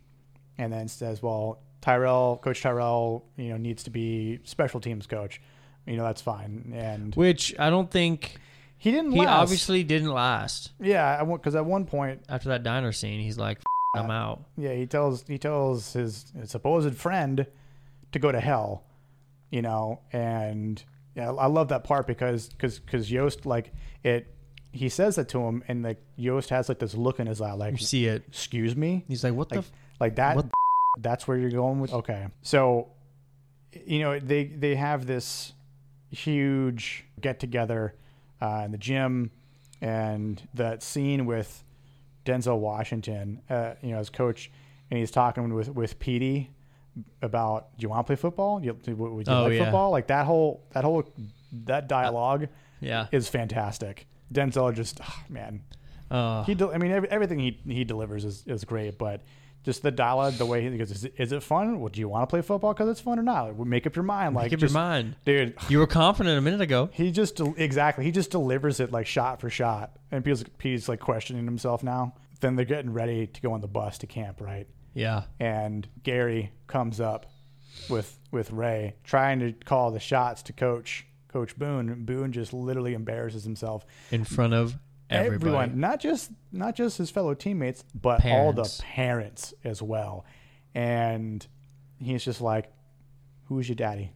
And 0.59 0.73
then 0.73 0.89
says, 0.89 1.23
well, 1.23 1.61
Tyrell, 1.81 2.39
Coach 2.43 2.63
Tyrell, 2.63 3.25
you 3.37 3.51
know, 3.51 3.57
needs 3.57 3.83
to 3.85 3.91
be 3.91 4.41
special 4.45 4.81
teams 4.81 5.07
coach. 5.07 5.41
You 5.87 5.97
know, 5.97 6.05
that's 6.05 6.23
fine. 6.23 6.73
And 6.75 7.15
Which 7.15 7.55
I 7.59 7.71
don't 7.71 7.91
think 7.91 8.37
he 8.79 8.91
didn't. 8.91 9.13
he 9.13 9.19
last. 9.21 9.43
obviously 9.43 9.83
didn't 9.85 10.13
last. 10.13 10.73
yeah, 10.81 11.23
because 11.25 11.55
at 11.55 11.67
one 11.67 11.85
point, 11.85 12.23
After 12.29 12.49
that 12.51 12.63
diner 12.63 12.93
scene, 12.93 13.21
he's 13.21 13.37
like, 13.39 13.59
I'm 13.95 14.11
uh, 14.11 14.15
out. 14.15 14.45
Yeah, 14.57 14.73
he 14.73 14.87
tells 14.87 15.25
he 15.27 15.39
tells 15.39 15.93
his, 15.93 16.33
his 16.39 16.51
supposed 16.51 16.95
friend 16.97 17.47
to 18.13 18.19
go 18.19 18.33
to 18.33 18.41
hell, 18.41 18.85
you 19.51 19.61
know, 19.63 20.01
and 20.13 20.83
yeah, 21.15 21.31
I 21.33 21.47
love 21.47 21.69
that 21.69 21.85
part 21.85 22.07
because 22.07 22.49
because 22.49 22.79
because 22.79 23.11
Yost 23.11 23.45
like 23.47 23.73
it. 24.03 24.34
He 24.75 24.89
says 24.89 25.15
that 25.17 25.29
to 25.31 25.41
him, 25.41 25.63
and 25.69 25.83
like 25.85 26.03
Yost 26.17 26.51
has 26.51 26.69
like 26.69 26.81
this 26.81 26.95
look 26.95 27.21
in 27.21 27.27
his 27.29 27.41
eye, 27.41 27.53
like 27.53 27.73
You 27.73 27.79
see 27.87 28.07
it. 28.07 28.25
"Excuse 28.29 28.75
me," 28.77 29.05
He's 29.09 29.23
like, 29.25 29.33
what 29.35 29.49
the? 29.49 29.57
like 29.57 29.65
F-? 29.65 29.73
like 30.01 30.17
that. 30.17 30.37
what 30.37 30.47
That's 30.99 31.27
where 31.29 31.37
you're 31.37 31.51
going 31.51 31.81
with. 31.81 31.93
Okay, 31.93 32.27
so 32.43 32.89
you 33.87 34.01
know 34.01 34.19
they 34.19 34.45
they 34.45 34.75
have 34.75 35.07
this 35.07 35.53
huge 36.11 37.05
get 37.21 37.41
together 37.41 37.95
uh, 38.41 38.63
in 38.65 38.73
the 38.73 38.79
gym, 38.79 39.31
and 39.81 40.43
that 40.55 40.83
scene 40.83 41.27
with 41.27 41.65
Denzel 42.25 42.59
Washington, 42.59 43.41
uh, 43.51 43.75
you 43.83 43.91
know, 43.93 43.99
as 43.99 44.11
coach, 44.11 44.51
and 44.91 44.99
he's 44.99 45.11
talking 45.11 45.53
with 45.55 45.69
with 45.71 45.99
Petey 45.99 46.51
about, 47.23 47.77
do 47.77 47.83
you 47.83 47.89
want 47.89 48.07
to 48.07 48.09
play 48.09 48.17
football? 48.17 48.63
You, 48.63 48.73
would 48.87 49.27
you 49.27 49.33
Oh, 49.33 49.43
like 49.45 49.53
yeah. 49.55 49.65
football? 49.65 49.91
Like 49.91 50.07
that 50.09 50.27
whole 50.27 50.63
that 50.73 50.85
whole 50.85 51.05
that 51.65 51.89
dialogue 51.89 52.49
Yeah. 52.81 53.07
is 53.13 53.29
fantastic. 53.29 54.07
Denzel 54.35 54.75
just 54.75 55.01
oh, 55.03 55.23
man, 55.31 55.63
Uh, 56.11 56.45
he. 56.45 56.55
del 56.55 56.71
I 56.75 56.79
mean, 56.79 56.91
every, 56.93 57.09
everything 57.11 57.39
he 57.39 57.59
he 57.67 57.85
delivers 57.85 58.25
is, 58.25 58.45
is 58.47 58.65
great, 58.65 58.99
but 58.99 59.23
just 59.63 59.83
the 59.83 59.91
dialogue, 59.91 60.35
the 60.35 60.45
way 60.45 60.69
he 60.69 60.77
goes, 60.77 60.91
is, 60.91 61.05
it- 61.05 61.15
is 61.17 61.33
it 61.33 61.43
fun? 61.43 61.81
Well, 61.81 61.89
do 61.89 61.99
you 61.99 62.09
want 62.09 62.23
to 62.23 62.27
play 62.27 62.43
football 62.43 62.75
because 62.75 62.91
it's 62.91 63.01
fun 63.01 63.19
or 63.19 63.23
not? 63.23 63.57
Like, 63.59 63.67
make 63.67 63.87
up 63.87 63.97
your 63.97 64.03
mind. 64.03 64.35
Like, 64.35 64.47
Make 64.47 64.53
up 64.55 64.61
just, 64.61 64.75
your 64.75 64.83
mind. 64.83 65.17
dude. 65.25 65.55
You 65.71 65.79
were 65.79 65.87
confident 65.87 66.37
a 66.37 66.43
minute 66.43 66.61
ago. 66.61 66.91
He 66.93 67.11
just 67.13 67.41
exactly. 67.57 68.05
He 68.05 68.11
just 68.11 68.31
delivers 68.31 68.81
it 68.81 68.93
like 68.93 69.07
shot 69.07 69.41
for 69.41 69.49
shot, 69.49 69.97
and 70.11 70.23
Pete's, 70.25 70.45
Pete's 70.59 70.89
like 70.89 71.01
questioning 71.01 71.45
himself 71.47 71.83
now. 71.83 72.15
Then 72.41 72.57
they're 72.57 72.67
getting 72.67 72.93
ready 72.93 73.27
to 73.29 73.41
go 73.41 73.53
on 73.55 73.63
the 73.63 73.69
bus 73.69 73.97
to 73.99 74.07
camp, 74.07 74.41
right? 74.43 74.67
Yeah. 74.93 75.23
And 75.41 75.89
Gary 76.03 76.53
comes 76.67 77.01
up 77.01 77.25
with 77.89 78.19
with 78.31 78.51
Ray, 78.51 78.97
trying 79.03 79.41
to 79.41 79.53
call 79.53 79.91
the 79.93 79.99
shots 80.01 80.43
to 80.43 80.53
Coach 80.53 81.07
Coach 81.35 81.59
Boone. 81.59 82.05
Boone 82.05 82.31
just 82.31 82.53
literally 82.53 82.95
embarrasses 82.95 83.43
himself. 83.43 83.85
In 84.13 84.23
front 84.23 84.55
of 84.55 84.77
everybody. 85.11 85.35
Everyone, 85.35 85.81
not 85.81 85.99
just 85.99 86.31
not 86.53 86.77
just 86.77 86.97
his 86.97 87.11
fellow 87.11 87.35
teammates, 87.35 87.83
but 87.93 88.25
all 88.25 88.53
the 88.53 88.63
Parents. 88.63 88.83
parents 88.85 89.55
as 89.65 89.83
well. 89.83 90.25
And 90.77 91.45
he's 91.99 92.25
just 92.25 92.41
like, 92.41 92.73
"Who's 93.47 93.69
your 93.69 93.75
daddy?" 93.75 94.13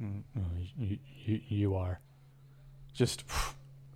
"Mm, 0.00 0.22
oh, 0.38 0.42
you, 0.78 0.98
you, 1.24 1.40
you 1.48 1.74
are. 1.74 1.98
Just 2.94 3.24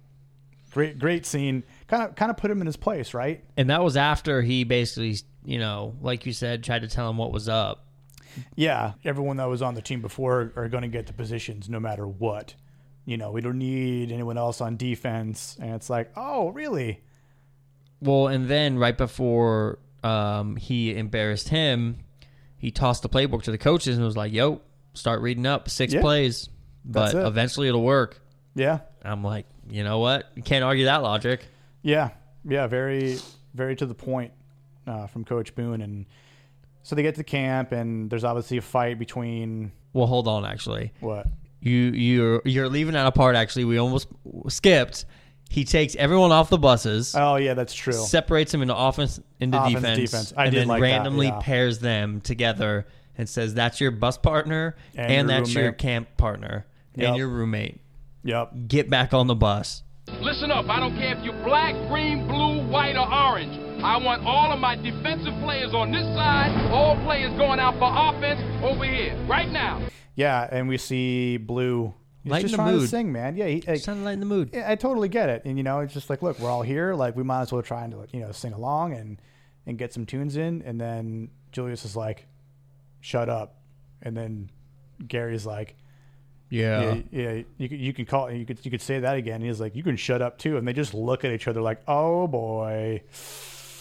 great, 0.72 0.98
great 0.98 1.26
scene. 1.26 1.62
Kind 1.86 2.02
of, 2.02 2.16
kind 2.16 2.32
of 2.32 2.36
put 2.36 2.50
him 2.50 2.60
in 2.60 2.66
his 2.66 2.76
place, 2.76 3.14
right? 3.14 3.44
And 3.56 3.70
that 3.70 3.84
was 3.84 3.96
after 3.96 4.42
he 4.42 4.64
basically, 4.64 5.16
you 5.44 5.60
know, 5.60 5.94
like 6.02 6.26
you 6.26 6.32
said, 6.32 6.64
tried 6.64 6.82
to 6.82 6.88
tell 6.88 7.08
him 7.08 7.18
what 7.18 7.30
was 7.30 7.48
up. 7.48 7.86
Yeah, 8.56 8.94
everyone 9.04 9.36
that 9.36 9.44
was 9.44 9.62
on 9.62 9.74
the 9.74 9.82
team 9.82 10.00
before 10.00 10.52
are 10.56 10.68
going 10.68 10.82
to 10.82 10.88
get 10.88 11.06
the 11.06 11.12
positions 11.12 11.68
no 11.70 11.78
matter 11.78 12.04
what. 12.08 12.54
You 13.06 13.16
know, 13.18 13.30
we 13.30 13.40
don't 13.40 13.58
need 13.58 14.10
anyone 14.12 14.38
else 14.38 14.60
on 14.60 14.76
defense. 14.76 15.56
And 15.60 15.74
it's 15.74 15.90
like, 15.90 16.10
oh, 16.16 16.48
really? 16.50 17.02
Well, 18.00 18.28
and 18.28 18.48
then 18.48 18.78
right 18.78 18.96
before 18.96 19.78
um, 20.02 20.56
he 20.56 20.94
embarrassed 20.94 21.48
him, 21.48 21.98
he 22.56 22.70
tossed 22.70 23.02
the 23.02 23.08
playbook 23.08 23.42
to 23.44 23.50
the 23.50 23.58
coaches 23.58 23.96
and 23.96 24.04
was 24.04 24.16
like, 24.16 24.32
"Yo, 24.32 24.60
start 24.94 25.20
reading 25.22 25.46
up 25.46 25.68
six 25.70 25.92
Yeah. 25.94 26.00
plays, 26.00 26.48
but 26.84 27.14
it. 27.14 27.26
eventually 27.26 27.68
it'll 27.68 27.82
work." 27.82 28.20
Yeah, 28.54 28.80
I'm 29.02 29.22
like, 29.24 29.46
you 29.68 29.84
know 29.84 29.98
what? 30.00 30.30
You 30.34 30.42
can't 30.42 30.64
argue 30.64 30.84
that 30.86 31.02
logic. 31.02 31.46
yeah, 31.82 32.10
yeah. 32.44 32.66
Very, 32.66 33.18
very 33.54 33.74
to 33.76 33.86
the 33.86 33.94
point 33.94 34.32
uh, 34.86 35.06
from 35.06 35.24
Coach 35.24 35.54
Boone. 35.54 35.80
And 35.80 36.06
so 36.82 36.94
they 36.94 37.02
get 37.02 37.14
to 37.16 37.24
camp, 37.24 37.72
and 37.72 38.10
there's 38.10 38.24
obviously 38.24 38.58
a 38.58 38.62
fight 38.62 38.98
between 38.98 39.72
Well, 39.94 40.06
hold 40.06 40.28
on. 40.28 40.44
Actually, 40.44 40.92
what? 41.00 41.26
You 41.64 41.90
you're 41.92 42.42
you're 42.44 42.68
leaving 42.68 42.94
out 42.94 43.06
a 43.06 43.12
part. 43.12 43.36
Actually, 43.36 43.64
we 43.64 43.78
almost 43.78 44.08
skipped. 44.48 45.06
He 45.50 45.64
takes 45.64 45.94
everyone 45.96 46.32
off 46.32 46.48
the 46.50 46.58
buses. 46.58 47.14
Oh, 47.16 47.36
yeah, 47.36 47.54
that's 47.54 47.74
true. 47.74 47.92
separates 47.92 48.50
them 48.52 48.62
into 48.62 48.76
offense 48.76 49.20
into 49.40 49.56
Offense, 49.60 49.74
defense, 49.74 49.98
defense. 50.10 50.32
I 50.36 50.44
and 50.44 50.52
did 50.52 50.60
then 50.62 50.68
like 50.68 50.80
that, 50.80 50.86
randomly 50.86 51.26
yeah. 51.28 51.38
pairs 51.40 51.78
them 51.78 52.20
together 52.20 52.86
and 53.16 53.28
says 53.28 53.54
that's 53.54 53.80
your 53.80 53.92
bus 53.92 54.18
partner 54.18 54.74
And 54.96 55.12
and, 55.12 55.28
your 55.30 55.38
that's 55.38 55.54
your 55.54 55.72
camp 55.72 56.08
partner 56.16 56.66
Yep. 56.96 57.08
and 57.08 57.16
your 57.16 57.28
roommate. 57.28 57.80
Yep. 58.24 58.52
Get 58.68 58.90
back 58.90 59.12
on 59.14 59.26
the 59.28 59.34
bus. 59.34 59.82
Listen 60.20 60.50
up, 60.50 60.68
I 60.68 60.80
don't 60.80 60.96
care 60.96 61.16
if 61.16 61.24
you're 61.24 61.40
black, 61.44 61.74
green, 61.88 62.26
blue, 62.26 62.66
white, 62.68 62.96
or 62.96 63.06
orange. 63.12 63.56
I 63.82 63.96
want 63.96 64.24
all 64.24 64.52
of 64.52 64.58
my 64.60 64.76
defensive 64.76 65.34
players 65.42 65.72
on 65.74 65.92
this 65.92 66.04
side, 66.16 66.50
all 66.72 66.96
players 67.04 67.30
going 67.38 67.58
out 67.60 67.74
for 67.78 67.88
offense 67.90 68.40
over 68.62 68.84
here, 68.84 69.16
right 69.28 69.50
now. 69.50 69.80
Yeah, 70.14 70.48
and 70.50 70.68
we 70.68 70.78
see 70.78 71.36
Blue. 71.36 71.92
He's 72.22 72.30
Lighten 72.30 72.48
just 72.48 72.52
the 72.52 72.56
trying 72.56 72.78
to 72.78 72.88
sing, 72.88 73.12
man. 73.12 73.36
Yeah, 73.36 73.46
he, 73.46 73.56
like, 73.56 73.64
Just 73.64 73.84
trying 73.84 73.98
to 73.98 74.02
lighten 74.04 74.20
the 74.20 74.26
mood. 74.26 74.50
Yeah, 74.52 74.70
I 74.70 74.76
totally 74.76 75.08
get 75.08 75.28
it. 75.28 75.44
And 75.44 75.58
you 75.58 75.62
know, 75.64 75.80
it's 75.80 75.92
just 75.92 76.08
like, 76.08 76.22
look, 76.22 76.38
we're 76.38 76.48
all 76.48 76.62
here. 76.62 76.94
Like, 76.94 77.16
we 77.16 77.22
might 77.22 77.42
as 77.42 77.52
well 77.52 77.62
try 77.62 77.84
and 77.84 77.92
like 77.98 78.14
you 78.14 78.20
know 78.20 78.32
sing 78.32 78.52
along 78.52 78.94
and 78.94 79.20
and 79.66 79.76
get 79.76 79.92
some 79.92 80.06
tunes 80.06 80.36
in. 80.36 80.62
And 80.62 80.80
then 80.80 81.30
Julius 81.52 81.84
is 81.84 81.96
like, 81.96 82.26
"Shut 83.00 83.28
up," 83.28 83.56
and 84.02 84.16
then 84.16 84.50
Gary's 85.06 85.44
like, 85.44 85.76
Yeah. 86.48 86.94
"Yeah, 87.10 87.32
yeah, 87.34 87.42
you 87.58 87.68
could 87.68 87.78
you 87.80 87.92
can 87.92 88.06
call 88.06 88.30
you 88.30 88.46
could 88.46 88.64
you 88.64 88.70
could 88.70 88.82
say 88.82 89.00
that 89.00 89.16
again." 89.16 89.36
And 89.36 89.44
he's 89.44 89.60
like, 89.60 89.76
"You 89.76 89.82
can 89.82 89.96
shut 89.96 90.22
up 90.22 90.38
too." 90.38 90.56
And 90.56 90.66
they 90.66 90.72
just 90.72 90.94
look 90.94 91.24
at 91.24 91.32
each 91.32 91.46
other 91.48 91.60
like, 91.60 91.82
"Oh 91.86 92.26
boy, 92.26 93.02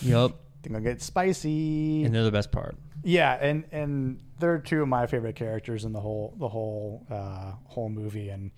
Yep. 0.01 0.31
Think 0.63 0.75
I'll 0.75 0.81
get 0.81 1.01
spicy." 1.01 2.03
And 2.03 2.13
they're 2.15 2.23
the 2.23 2.31
best 2.31 2.51
part. 2.51 2.75
Yeah, 3.03 3.33
and 3.41 3.65
and 3.71 4.19
they're 4.39 4.59
two 4.59 4.81
of 4.81 4.87
my 4.87 5.05
favorite 5.07 5.35
characters 5.35 5.85
in 5.85 5.91
the 5.93 5.99
whole 5.99 6.33
the 6.39 6.47
whole 6.49 7.05
uh, 7.09 7.53
whole 7.65 7.89
movie, 7.89 8.29
and 8.29 8.51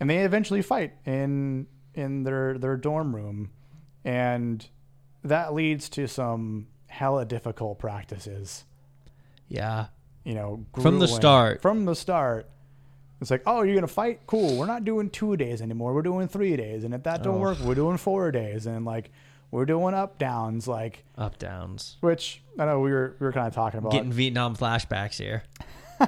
and 0.00 0.08
they 0.10 0.18
eventually 0.18 0.62
fight 0.62 0.92
in 1.04 1.66
in 1.94 2.22
their 2.24 2.58
their 2.58 2.76
dorm 2.76 3.14
room, 3.14 3.50
and 4.04 4.66
that 5.24 5.54
leads 5.54 5.88
to 5.90 6.06
some 6.08 6.68
hella 6.86 7.24
difficult 7.24 7.78
practices. 7.78 8.64
Yeah. 9.48 9.86
You 10.24 10.34
know, 10.34 10.64
From 10.80 10.98
the 10.98 11.06
start. 11.08 11.62
From 11.62 11.84
the 11.84 11.94
start. 11.94 12.48
It's 13.20 13.30
like, 13.30 13.42
oh, 13.46 13.62
you're 13.62 13.74
gonna 13.74 13.86
fight? 13.86 14.20
Cool. 14.26 14.58
We're 14.58 14.66
not 14.66 14.84
doing 14.84 15.08
two 15.08 15.36
days 15.36 15.62
anymore. 15.62 15.94
We're 15.94 16.02
doing 16.02 16.28
three 16.28 16.56
days, 16.56 16.84
and 16.84 16.92
if 16.92 17.02
that 17.04 17.22
don't 17.22 17.36
Oh. 17.36 17.40
work, 17.40 17.58
we're 17.60 17.74
doing 17.74 17.96
four 17.96 18.30
days, 18.30 18.66
and 18.66 18.84
like 18.84 19.10
we're 19.50 19.64
doing 19.66 19.94
up 19.94 20.18
downs, 20.18 20.66
like 20.68 21.04
Up 21.16 21.38
downs. 21.38 21.96
which 22.00 22.42
I 22.58 22.64
know 22.66 22.80
we 22.80 22.90
were 22.92 23.16
we 23.20 23.26
were 23.26 23.32
kind 23.32 23.46
of 23.46 23.54
talking 23.54 23.78
about. 23.78 23.92
Getting 23.92 24.12
Vietnam 24.12 24.56
flashbacks 24.56 25.18
here. 25.18 25.42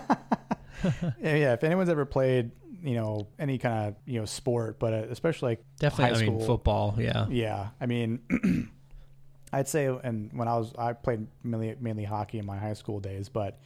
Yeah. 1.20 1.54
If 1.54 1.64
anyone's 1.64 1.88
ever 1.88 2.04
played, 2.04 2.52
you 2.84 2.94
know, 2.94 3.26
any 3.38 3.58
kind 3.58 3.88
of 3.88 3.94
you 4.06 4.20
know 4.20 4.24
sport, 4.26 4.78
but 4.78 4.92
uh, 4.94 5.06
especially 5.10 5.50
like 5.52 5.64
Definitely. 5.80 6.04
high 6.14 6.20
I 6.24 6.26
mean, 6.30 6.40
school, 6.40 6.46
football. 6.56 6.94
Yeah. 6.98 7.26
Yeah, 7.28 7.68
I 7.80 7.86
mean, 7.86 8.20
I'd 9.52 9.66
say, 9.66 9.86
and 9.86 10.30
when 10.32 10.46
I 10.46 10.56
was, 10.56 10.72
I 10.78 10.92
played 10.92 11.26
mainly 11.42 11.74
mainly 11.80 12.04
hockey 12.04 12.38
in 12.38 12.46
my 12.46 12.56
high 12.58 12.74
school 12.74 13.00
days, 13.00 13.28
but 13.28 13.58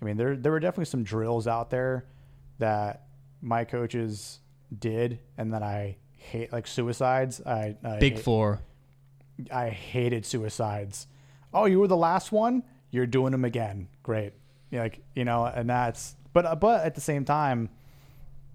I 0.00 0.04
mean, 0.06 0.16
there 0.16 0.36
there 0.36 0.50
were 0.52 0.60
definitely 0.60 0.86
some 0.86 1.02
drills 1.04 1.46
out 1.46 1.68
there 1.70 2.06
that 2.58 3.04
my 3.42 3.64
coaches 3.64 4.40
did, 4.78 5.18
and 5.36 5.52
that 5.52 5.62
I 5.62 5.96
hate, 6.16 6.50
like 6.52 6.66
suicides. 6.66 7.42
I, 7.44 7.76
I 7.84 7.98
Big 7.98 8.14
hate- 8.14 8.22
four. 8.24 8.60
I 9.52 9.70
hated 9.70 10.26
suicides. 10.26 11.06
Oh, 11.52 11.66
you 11.66 11.80
were 11.80 11.88
the 11.88 11.96
last 11.96 12.32
one. 12.32 12.62
You're 12.90 13.06
doing 13.06 13.32
them 13.32 13.44
again. 13.44 13.88
Great. 14.02 14.32
Yeah, 14.70 14.82
like 14.82 15.00
you 15.14 15.24
know, 15.24 15.44
and 15.44 15.68
that's 15.68 16.16
but 16.32 16.44
uh, 16.44 16.54
but 16.54 16.84
at 16.84 16.94
the 16.94 17.00
same 17.00 17.24
time, 17.24 17.70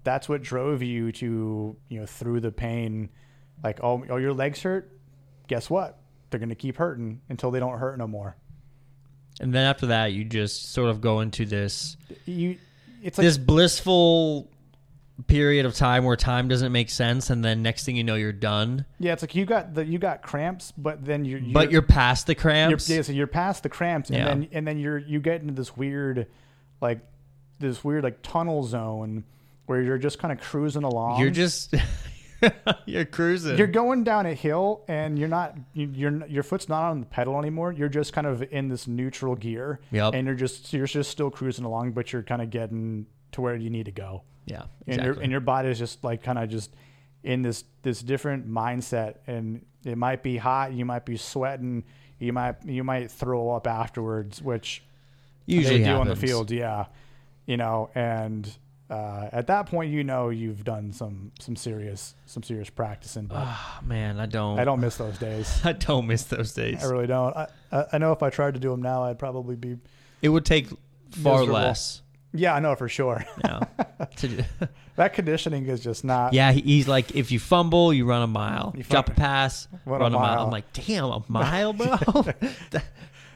that's 0.04 0.28
what 0.28 0.42
drove 0.42 0.82
you 0.82 1.12
to 1.12 1.76
you 1.88 2.00
know 2.00 2.06
through 2.06 2.40
the 2.40 2.52
pain. 2.52 3.10
Like 3.62 3.80
oh, 3.82 4.04
oh 4.10 4.16
your 4.16 4.32
legs 4.32 4.62
hurt. 4.62 4.90
Guess 5.48 5.70
what? 5.70 5.98
They're 6.30 6.40
gonna 6.40 6.54
keep 6.54 6.76
hurting 6.76 7.20
until 7.28 7.50
they 7.50 7.60
don't 7.60 7.78
hurt 7.78 7.98
no 7.98 8.06
more. 8.06 8.36
And 9.40 9.52
then 9.52 9.64
after 9.64 9.86
that, 9.86 10.12
you 10.12 10.24
just 10.24 10.72
sort 10.72 10.90
of 10.90 11.00
go 11.00 11.20
into 11.20 11.44
this 11.44 11.96
You, 12.24 12.56
it's 13.02 13.18
like 13.18 13.24
this 13.24 13.38
blissful 13.38 14.48
period 15.28 15.64
of 15.64 15.74
time 15.74 16.04
where 16.04 16.16
time 16.16 16.48
doesn't 16.48 16.72
make 16.72 16.90
sense, 16.90 17.30
and 17.30 17.44
then 17.44 17.62
next 17.62 17.84
thing 17.86 17.96
you 17.96 18.02
know, 18.04 18.16
you're 18.16 18.32
done. 18.32 18.84
yeah, 18.98 19.12
it's 19.12 19.22
like 19.22 19.34
you 19.34 19.44
got 19.44 19.74
the 19.74 19.84
you 19.84 19.98
got 19.98 20.22
cramps, 20.22 20.72
but 20.76 21.04
then 21.04 21.24
you're, 21.24 21.40
but 21.52 21.70
you're 21.70 21.82
past 21.82 22.26
the 22.26 22.32
you're, 22.34 22.40
cramps. 22.40 22.88
yeah, 22.90 23.02
so 23.02 23.12
you're 23.12 23.26
past 23.26 23.62
the 23.62 23.68
cramps, 23.68 24.10
and 24.10 24.18
Yeah. 24.18 24.24
then 24.26 24.48
and 24.52 24.66
then 24.66 24.78
you're 24.78 24.98
you 24.98 25.20
get 25.20 25.40
into 25.40 25.54
this 25.54 25.76
weird, 25.76 26.26
like 26.80 27.00
this 27.60 27.84
weird 27.84 28.02
like 28.04 28.18
tunnel 28.22 28.64
zone 28.64 29.24
where 29.66 29.80
you're 29.80 29.98
just 29.98 30.18
kind 30.18 30.32
of 30.32 30.40
cruising 30.40 30.82
along. 30.82 31.20
You're 31.20 31.30
just 31.30 31.74
you're 32.86 33.04
cruising. 33.06 33.56
you're 33.56 33.66
going 33.66 34.04
down 34.04 34.26
a 34.26 34.34
hill 34.34 34.84
and 34.88 35.18
you're 35.18 35.28
not 35.28 35.56
you, 35.72 35.88
you're 35.94 36.26
your 36.26 36.42
foot's 36.42 36.68
not 36.68 36.90
on 36.90 37.00
the 37.00 37.06
pedal 37.06 37.38
anymore. 37.38 37.72
You're 37.72 37.88
just 37.88 38.12
kind 38.12 38.26
of 38.26 38.42
in 38.52 38.68
this 38.68 38.86
neutral 38.86 39.34
gear, 39.36 39.80
Yep. 39.92 40.14
and 40.14 40.26
you're 40.26 40.36
just 40.36 40.72
you're 40.72 40.86
just 40.86 41.10
still 41.10 41.30
cruising 41.30 41.64
along, 41.64 41.92
but 41.92 42.12
you're 42.12 42.22
kind 42.22 42.42
of 42.42 42.50
getting 42.50 43.06
to 43.34 43.40
where 43.40 43.54
you 43.56 43.70
need 43.70 43.86
to 43.86 43.92
go. 43.92 44.22
yeah, 44.46 44.64
and 44.86 45.02
your 45.02 45.20
and 45.20 45.30
your 45.30 45.40
body 45.40 45.68
is 45.68 45.78
just 45.78 46.02
like 46.02 46.22
kind 46.22 46.38
of 46.38 46.48
just 46.48 46.74
in 47.22 47.42
this 47.42 47.64
this 47.82 48.02
different 48.02 48.48
mindset 48.48 49.16
and 49.26 49.64
it 49.84 49.96
might 49.96 50.22
be 50.22 50.36
hot 50.36 50.72
you 50.74 50.84
might 50.84 51.06
be 51.06 51.16
sweating 51.16 51.82
you 52.18 52.32
might 52.32 52.56
you 52.64 52.84
might 52.84 53.10
throw 53.10 53.50
up 53.50 53.66
afterwards, 53.66 54.40
which 54.42 54.82
Usually 55.46 55.84
do 55.84 55.90
on 55.90 56.08
the 56.08 56.16
field. 56.16 56.50
Yeah, 56.50 56.86
you 57.44 57.56
know, 57.56 57.90
and 57.94 58.50
uh, 58.88 59.28
at 59.32 59.46
that 59.48 59.66
point, 59.66 59.90
you 59.92 60.04
know, 60.04 60.30
you've 60.30 60.64
done 60.64 60.92
some 60.92 61.32
some 61.38 61.56
serious 61.56 62.14
some 62.26 62.42
serious 62.42 62.70
practicing. 62.70 63.26
But 63.26 63.38
Ah, 63.40 63.80
man, 63.84 64.18
I 64.18 64.26
don't. 64.26 64.58
I 64.58 64.64
don't 64.64 64.80
miss 64.80 64.96
those 64.96 65.18
days. 65.18 65.60
I 65.64 65.72
don't 65.72 66.06
miss 66.06 66.24
those 66.24 66.54
days. 66.54 66.82
I 66.82 66.88
really 66.88 67.06
don't. 67.06 67.36
I, 67.36 67.48
I 67.72 67.84
I 67.94 67.98
know 67.98 68.12
if 68.12 68.22
I 68.22 68.30
tried 68.30 68.54
to 68.54 68.60
do 68.60 68.70
them 68.70 68.80
now, 68.80 69.04
I'd 69.04 69.18
probably 69.18 69.56
be. 69.56 69.76
It 70.22 70.30
would 70.30 70.46
take 70.46 70.68
far 71.10 71.40
Miserable. 71.40 71.52
less. 71.54 72.00
Yeah, 72.34 72.54
I 72.54 72.60
know 72.60 72.74
for 72.74 72.88
sure. 72.88 73.24
Yeah. 73.44 73.60
that 74.96 75.12
conditioning 75.14 75.66
is 75.66 75.80
just 75.80 76.04
not. 76.04 76.32
yeah, 76.34 76.52
he- 76.52 76.60
he's 76.62 76.88
like, 76.88 77.14
if 77.14 77.30
you 77.32 77.38
fumble, 77.38 77.92
you 77.92 78.04
run 78.06 78.22
a 78.22 78.26
mile. 78.26 78.74
You 78.76 78.82
Drop 78.84 79.08
a 79.08 79.12
pass, 79.12 79.68
Run 79.86 80.02
a 80.02 80.04
a 80.06 80.10
mile. 80.10 80.20
mile. 80.20 80.44
I'm 80.46 80.50
like, 80.50 80.72
damn, 80.72 81.04
a 81.04 81.22
mile, 81.28 81.72
bro. 81.72 81.96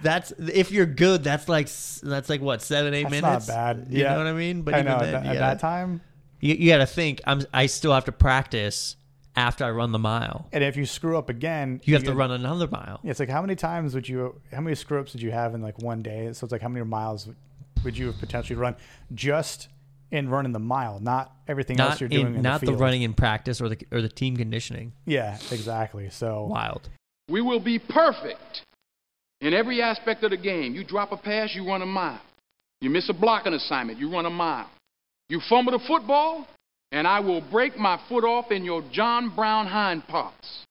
That's 0.03 0.31
if 0.39 0.71
you're 0.71 0.87
good. 0.87 1.25
That's 1.25 1.49
like 1.49 1.69
that's 2.03 2.29
like 2.29 2.41
what 2.41 2.63
seven, 2.63 2.95
eight 2.95 3.05
That's 3.05 3.11
minutes. 3.23 3.49
not 3.49 3.55
bad. 3.55 3.87
You 3.91 4.03
Yeah. 4.03 4.13
know 4.13 4.19
what 4.19 4.27
I 4.29 4.33
mean? 4.33 4.63
But 4.63 4.75
I 4.75 4.81
even 4.81 4.93
know 4.93 4.99
then, 5.01 5.15
at, 5.15 5.21
you 5.23 5.27
gotta- 5.29 5.39
that 5.41 5.61
time. 5.61 6.01
you, 6.41 6.55
you 6.55 6.71
got 6.71 6.79
to 6.79 6.87
think. 6.87 7.21
I'm. 7.27 7.43
I 7.53 7.67
still 7.67 7.93
have 7.93 8.05
to 8.05 8.13
practice 8.13 8.95
after 9.35 9.65
I 9.65 9.71
run 9.71 9.91
the 9.93 9.99
mile. 9.99 10.47
And 10.53 10.63
if 10.63 10.77
you 10.77 10.87
screw 10.87 11.19
up 11.19 11.29
again, 11.29 11.81
You 11.85 11.95
have 11.95 12.05
to 12.05 12.15
run 12.15 12.31
another 12.31 12.69
mile. 12.69 13.01
It's 13.03 13.19
like 13.21 13.29
how 13.29 13.41
many 13.41 13.57
times 13.57 13.95
would 13.95 14.09
you? 14.09 14.41
How 14.53 14.61
many 14.61 14.77
screw 14.77 15.01
ups 15.01 15.13
did 15.13 15.23
you 15.23 15.33
have 15.33 15.55
in 15.55 15.63
like 15.63 15.81
one 15.83 16.03
day? 16.03 16.33
So 16.33 16.45
it's 16.45 16.53
like 16.53 16.63
how 16.63 16.69
many 16.69 16.85
miles 16.85 17.29
would- 17.79 17.85
would 17.85 17.99
you 17.99 18.07
have 18.07 18.19
potentially 18.19 18.57
run 18.59 18.77
just 19.15 19.69
in 20.11 20.29
running 20.29 20.53
the 20.53 20.59
mile, 20.59 21.01
not 21.01 21.33
everything 21.47 21.79
else 21.79 22.01
you're 22.01 22.09
doing 22.09 22.29
in, 22.29 22.37
in 22.37 22.43
not 22.43 22.61
the, 22.61 22.67
the, 22.67 22.73
running 22.73 23.03
in 23.03 23.13
practice 23.13 23.61
or 23.61 23.69
the 23.69 23.79
or 23.93 24.01
the 24.01 24.09
team 24.09 24.37
conditioning. 24.37 24.93
Yeah, 25.07 25.37
exactly. 25.51 26.09
So 26.11 26.47
Wild. 26.47 26.89
We 27.29 27.43
will 27.43 27.61
be 27.61 27.79
perfect 27.79 28.63
in 29.43 29.53
every 29.53 29.83
aspect 29.83 30.25
of 30.25 30.31
the 30.31 30.39
game. 30.39 30.75
You 30.75 30.83
drop 30.83 31.13
a 31.13 31.17
pass, 31.19 31.55
you 31.55 31.67
run 31.67 31.83
a 31.83 31.87
mile. 31.87 32.21
You 32.81 32.89
miss 32.91 33.09
a 33.11 33.13
blocking 33.13 33.53
assignment, 33.53 33.99
you 33.99 34.11
run 34.11 34.25
a 34.25 34.31
mile. 34.31 34.71
You 35.29 35.41
fumble 35.49 35.73
the 35.73 35.85
football, 35.87 36.47
and 36.91 37.07
I 37.07 37.21
will 37.21 37.43
break 37.43 37.77
my 37.77 38.01
foot 38.09 38.25
off 38.25 38.51
in 38.51 38.65
your 38.65 38.83
John 38.93 39.29
Brown 39.37 39.67
hind 39.67 40.07
parts. 40.09 40.65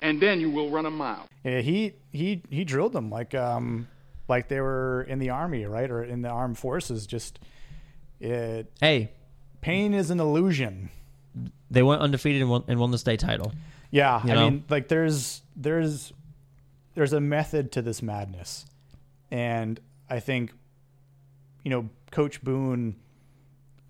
And 0.00 0.20
then 0.20 0.38
you 0.38 0.50
will 0.50 0.70
run 0.70 0.84
a 0.84 0.90
mile. 0.90 1.26
yeah, 1.44 1.60
he 1.60 1.94
he 2.12 2.42
he 2.50 2.64
drilled 2.64 2.92
them 2.92 3.08
like 3.10 3.34
um 3.34 3.88
like 4.28 4.48
they 4.48 4.60
were 4.60 5.02
in 5.08 5.18
the 5.18 5.30
army, 5.30 5.64
right, 5.66 5.90
or 5.90 6.02
in 6.02 6.22
the 6.22 6.28
armed 6.28 6.58
forces. 6.58 7.06
Just 7.06 7.38
it 8.20 8.70
Hey, 8.80 9.10
pain 9.60 9.94
is 9.94 10.10
an 10.10 10.20
illusion. 10.20 10.90
they 11.70 11.82
went 11.82 12.00
undefeated 12.00 12.40
and 12.42 12.50
won, 12.50 12.64
and 12.68 12.78
won 12.78 12.90
the 12.90 12.98
state 12.98 13.20
title. 13.20 13.52
Yeah, 13.90 14.24
You 14.24 14.32
I 14.32 14.34
know? 14.34 14.50
mean, 14.50 14.64
like 14.68 14.88
there's 14.88 15.42
there's 15.56 16.12
there's 16.94 17.12
a 17.12 17.20
method 17.20 17.72
to 17.72 17.82
this 17.82 18.02
madness, 18.02 18.66
and 19.30 19.78
I 20.08 20.20
think 20.20 20.52
you 21.62 21.70
know 21.70 21.88
Coach 22.10 22.42
Boone, 22.42 22.96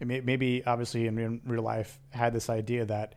maybe 0.00 0.62
obviously 0.66 1.06
in 1.06 1.40
real- 1.44 1.62
life, 1.62 1.98
had 2.10 2.32
this 2.32 2.48
idea 2.50 2.84
that 2.86 3.14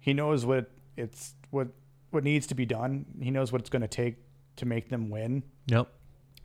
he 0.00 0.12
knows 0.14 0.44
what 0.46 0.70
it's 0.96 1.34
what 1.50 1.68
what 2.10 2.24
needs 2.24 2.46
to 2.48 2.54
be 2.54 2.66
done. 2.66 3.06
He 3.20 3.30
knows 3.30 3.52
what 3.52 3.60
it's 3.60 3.70
going 3.70 3.82
to 3.82 3.88
take 3.88 4.16
to 4.56 4.66
make 4.66 4.88
them 4.90 5.08
win, 5.10 5.42
Yep. 5.66 5.88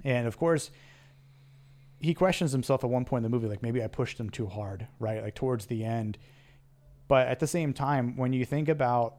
And 0.08 0.28
of 0.28 0.38
course. 0.38 0.72
He 2.00 2.14
questions 2.14 2.52
himself 2.52 2.84
at 2.84 2.92
one 2.92 3.06
point 3.06 3.26
in 3.26 3.32
the 3.32 3.36
movie, 3.36 3.48
like 3.48 3.64
maybe 3.64 3.84
I 3.84 3.88
pushed 3.88 4.20
him 4.20 4.30
too 4.30 4.46
hard, 4.46 4.86
right? 5.00 5.24
Like 5.24 5.34
towards 5.34 5.66
the 5.66 5.84
end. 5.84 6.20
But 7.08 7.28
at 7.28 7.40
the 7.40 7.48
same 7.48 7.74
time, 7.74 8.16
when 8.18 8.34
you 8.34 8.46
think 8.46 8.70
about 8.70 9.16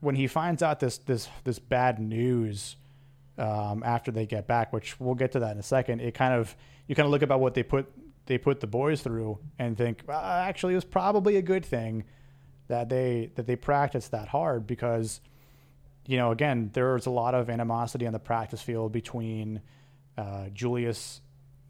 when 0.00 0.16
he 0.16 0.26
finds 0.26 0.62
out 0.62 0.80
this 0.80 0.98
this 0.98 1.28
this 1.44 1.58
bad 1.58 1.98
news 1.98 2.76
um, 3.38 3.82
after 3.86 4.10
they 4.10 4.26
get 4.26 4.46
back, 4.46 4.72
which 4.72 5.00
we'll 5.00 5.14
get 5.14 5.32
to 5.32 5.38
that 5.40 5.52
in 5.52 5.58
a 5.58 5.62
second, 5.62 6.00
it 6.00 6.12
kind 6.12 6.34
of 6.34 6.54
you 6.88 6.94
kind 6.94 7.06
of 7.06 7.10
look 7.10 7.22
about 7.22 7.40
what 7.40 7.54
they 7.54 7.62
put 7.62 7.86
they 8.26 8.38
put 8.38 8.60
the 8.60 8.66
boys 8.66 9.00
through 9.02 9.38
and 9.58 9.76
think 9.76 10.02
uh, 10.08 10.44
actually 10.46 10.74
it 10.74 10.76
was 10.76 10.84
probably 10.84 11.36
a 11.36 11.42
good 11.42 11.64
thing 11.64 12.04
that 12.68 12.88
they 12.88 13.30
that 13.34 13.46
they 13.46 13.56
practiced 13.56 14.10
that 14.10 14.28
hard 14.28 14.66
because 14.66 15.20
you 16.06 16.16
know 16.16 16.30
again 16.30 16.70
there 16.72 16.94
was 16.94 17.06
a 17.06 17.10
lot 17.10 17.34
of 17.34 17.50
animosity 17.50 18.06
on 18.06 18.12
the 18.12 18.18
practice 18.18 18.62
field 18.62 18.92
between 18.92 19.60
uh, 20.18 20.48
Julius 20.52 21.20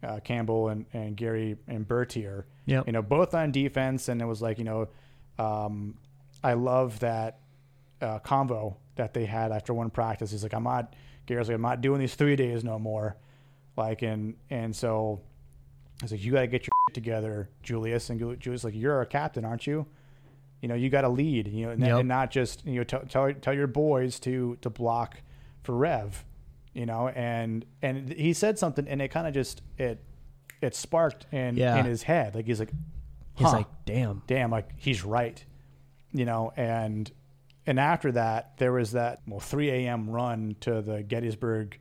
uh, 0.03 0.19
Campbell 0.19 0.69
and, 0.69 0.85
and 0.93 1.15
Gary 1.15 1.55
and 1.67 1.87
Bertier 1.87 2.45
Yep. 2.65 2.87
you 2.87 2.93
know, 2.93 3.01
both 3.01 3.33
on 3.33 3.51
defense, 3.51 4.07
and 4.07 4.21
it 4.21 4.25
was 4.25 4.41
like, 4.41 4.57
you 4.57 4.63
know, 4.63 4.87
um, 5.37 5.97
I 6.41 6.53
love 6.53 6.99
that 6.99 7.39
uh, 8.01 8.19
convo 8.19 8.75
that 8.95 9.13
they 9.13 9.25
had 9.25 9.51
after 9.51 9.73
one 9.73 9.89
practice. 9.89 10.31
He's 10.31 10.43
like, 10.43 10.53
I'm 10.53 10.63
not, 10.63 10.93
Gary's 11.25 11.49
like, 11.49 11.55
I'm 11.55 11.61
not 11.61 11.81
doing 11.81 11.99
these 11.99 12.15
three 12.15 12.37
days 12.37 12.63
no 12.63 12.79
more. 12.79 13.17
Like, 13.75 14.01
and 14.01 14.35
and 14.49 14.73
so 14.73 15.19
I 16.01 16.05
was 16.05 16.11
like, 16.13 16.23
you 16.23 16.31
got 16.31 16.41
to 16.41 16.47
get 16.47 16.61
your 16.67 16.71
shit 16.89 16.93
together, 16.93 17.49
Julius. 17.63 18.09
And 18.09 18.19
Ju- 18.19 18.35
Julius 18.37 18.63
like, 18.63 18.75
you're 18.75 19.01
a 19.01 19.05
captain, 19.05 19.43
aren't 19.43 19.67
you? 19.67 19.85
You 20.61 20.69
know, 20.69 20.75
you 20.75 20.89
got 20.89 21.01
to 21.01 21.09
lead. 21.09 21.47
You 21.49 21.65
know, 21.65 21.71
and, 21.73 21.81
Yep. 21.85 21.99
and 21.99 22.07
not 22.07 22.31
just 22.31 22.65
you 22.65 22.75
know 22.75 22.83
tell, 22.85 23.01
tell 23.01 23.33
tell 23.33 23.53
your 23.53 23.67
boys 23.67 24.19
to 24.21 24.57
to 24.61 24.69
block 24.69 25.17
for 25.63 25.75
Rev. 25.75 26.23
You 26.73 26.85
know, 26.87 27.07
and 27.09 27.65
and 27.81 28.11
he 28.11 28.33
said 28.33 28.57
something, 28.57 28.87
and 28.87 29.01
it 29.01 29.09
kind 29.09 29.27
of 29.27 29.33
just 29.33 29.61
it 29.77 30.03
it 30.61 30.73
sparked 30.75 31.27
in 31.31 31.55
Yeah. 31.55 31.77
in 31.77 31.85
his 31.85 32.03
head. 32.03 32.33
Like 32.35 32.45
he's 32.47 32.59
like, 32.59 32.71
He's 33.35 33.51
like, 33.51 33.67
damn. 33.85 34.21
damn, 34.27 34.49
like 34.51 34.69
he's 34.77 35.03
right, 35.03 35.43
you 36.11 36.25
know. 36.25 36.51
And 36.55 37.11
and 37.67 37.79
after 37.79 38.11
that, 38.13 38.57
there 38.57 38.71
was 38.71 38.91
that 38.93 39.21
well 39.27 39.39
3 39.39 39.69
a.m. 39.69 40.09
run 40.09 40.55
to 40.61 40.81
the 40.81 41.03
Gettysburg 41.03 41.79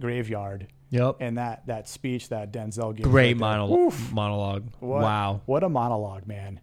graveyard, 0.00 0.66
Yep. 0.90 1.16
and 1.20 1.38
that 1.38 1.66
that 1.66 1.88
speech 1.88 2.28
that 2.30 2.52
Denzel 2.52 2.94
gave. 2.94 3.04
Great 3.04 3.38
right 3.40 3.92
monologue. 4.12 4.64
What, 4.80 5.02
Wow. 5.02 5.40
what 5.46 5.62
a 5.62 5.68
monologue, 5.68 6.26
man! 6.26 6.60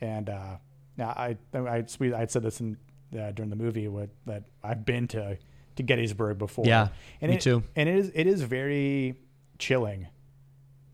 And 0.00 0.28
uh, 0.30 0.56
now 0.96 1.08
I 1.08 1.36
I 1.54 1.84
I 2.16 2.26
said 2.26 2.42
this 2.42 2.60
in 2.60 2.76
uh, 3.18 3.30
during 3.32 3.50
the 3.50 3.56
movie 3.56 3.88
what 3.88 4.10
that 4.26 4.44
I've 4.62 4.84
been 4.84 5.08
to 5.08 5.36
to 5.78 5.82
Gettysburg 5.82 6.38
before. 6.38 6.66
Yeah, 6.66 6.88
and 7.20 7.30
me 7.30 7.36
it, 7.36 7.40
too. 7.40 7.62
And 7.74 7.88
it 7.88 7.96
is 7.96 8.12
it 8.14 8.26
is 8.26 8.42
very 8.42 9.16
chilling 9.58 10.08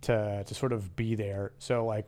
to 0.02 0.44
to 0.44 0.54
sort 0.54 0.72
of 0.72 0.94
be 0.94 1.14
there. 1.14 1.52
So 1.58 1.84
like 1.84 2.06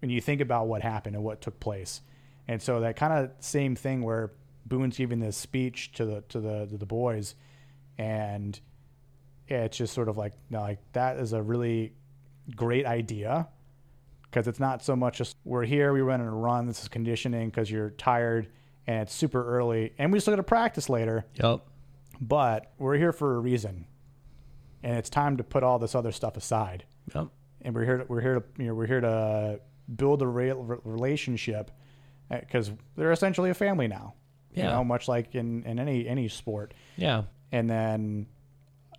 when 0.00 0.10
you 0.10 0.20
think 0.20 0.40
about 0.40 0.68
what 0.68 0.82
happened 0.82 1.16
and 1.16 1.24
what 1.24 1.40
took 1.40 1.58
place, 1.58 2.00
and 2.46 2.62
so 2.62 2.80
that 2.80 2.96
kind 2.96 3.12
of 3.12 3.30
same 3.40 3.74
thing 3.74 4.02
where 4.02 4.32
Boone's 4.64 4.96
giving 4.96 5.20
this 5.20 5.36
speech 5.36 5.92
to 5.92 6.04
the 6.04 6.20
to 6.28 6.40
the 6.40 6.66
to 6.66 6.76
the 6.76 6.86
boys, 6.86 7.34
and 7.98 8.58
it's 9.48 9.76
just 9.76 9.92
sort 9.92 10.08
of 10.08 10.16
like 10.16 10.32
no, 10.50 10.60
like 10.60 10.80
that 10.92 11.16
is 11.16 11.32
a 11.32 11.42
really 11.42 11.92
great 12.54 12.86
idea 12.86 13.48
because 14.22 14.46
it's 14.46 14.60
not 14.60 14.82
so 14.82 14.94
much 14.94 15.18
just 15.18 15.36
we're 15.44 15.64
here, 15.64 15.92
we 15.92 16.00
run 16.00 16.20
a 16.20 16.30
run, 16.30 16.66
this 16.66 16.82
is 16.82 16.88
conditioning 16.88 17.48
because 17.48 17.70
you're 17.70 17.90
tired 17.90 18.48
and 18.86 19.02
it's 19.02 19.14
super 19.14 19.44
early, 19.44 19.92
and 19.98 20.12
we 20.12 20.20
still 20.20 20.32
got 20.32 20.36
to 20.36 20.42
practice 20.42 20.88
later, 20.88 21.24
Yep. 21.42 21.60
But 22.20 22.72
we're 22.78 22.96
here 22.96 23.12
for 23.12 23.36
a 23.36 23.38
reason, 23.38 23.86
and 24.82 24.96
it's 24.96 25.10
time 25.10 25.36
to 25.36 25.44
put 25.44 25.62
all 25.62 25.78
this 25.78 25.94
other 25.94 26.12
stuff 26.12 26.36
aside 26.36 26.84
Yep. 27.14 27.28
and 27.62 27.74
we're 27.74 27.84
here 27.84 27.98
to, 27.98 28.04
we're 28.08 28.20
here 28.20 28.34
to 28.40 28.44
you 28.58 28.66
know 28.68 28.74
we're 28.74 28.86
here 28.86 29.00
to 29.00 29.60
build 29.94 30.22
a 30.22 30.26
re- 30.26 30.52
relationship 30.84 31.70
eh, 32.30 32.40
because 32.40 32.72
they're 32.96 33.12
essentially 33.12 33.50
a 33.50 33.54
family 33.54 33.86
now 33.88 34.14
you 34.52 34.62
Yeah. 34.62 34.70
know 34.72 34.84
much 34.84 35.06
like 35.08 35.34
in, 35.34 35.62
in 35.64 35.78
any 35.78 36.06
any 36.08 36.28
sport 36.28 36.74
Yeah. 36.96 37.24
and 37.52 37.68
then 37.70 38.26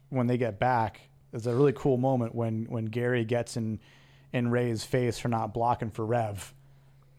when 0.10 0.28
they 0.28 0.38
get 0.38 0.60
back 0.60 1.02
there's 1.32 1.48
a 1.48 1.54
really 1.56 1.74
cool 1.74 1.98
moment 1.98 2.34
when 2.34 2.66
when 2.70 2.86
Gary 2.86 3.26
gets 3.26 3.58
in 3.58 3.80
in 4.34 4.50
Ray's 4.50 4.84
face 4.86 5.20
for 5.20 5.28
not 5.28 5.54
blocking 5.54 5.90
for 5.92 6.06
Rev 6.06 6.54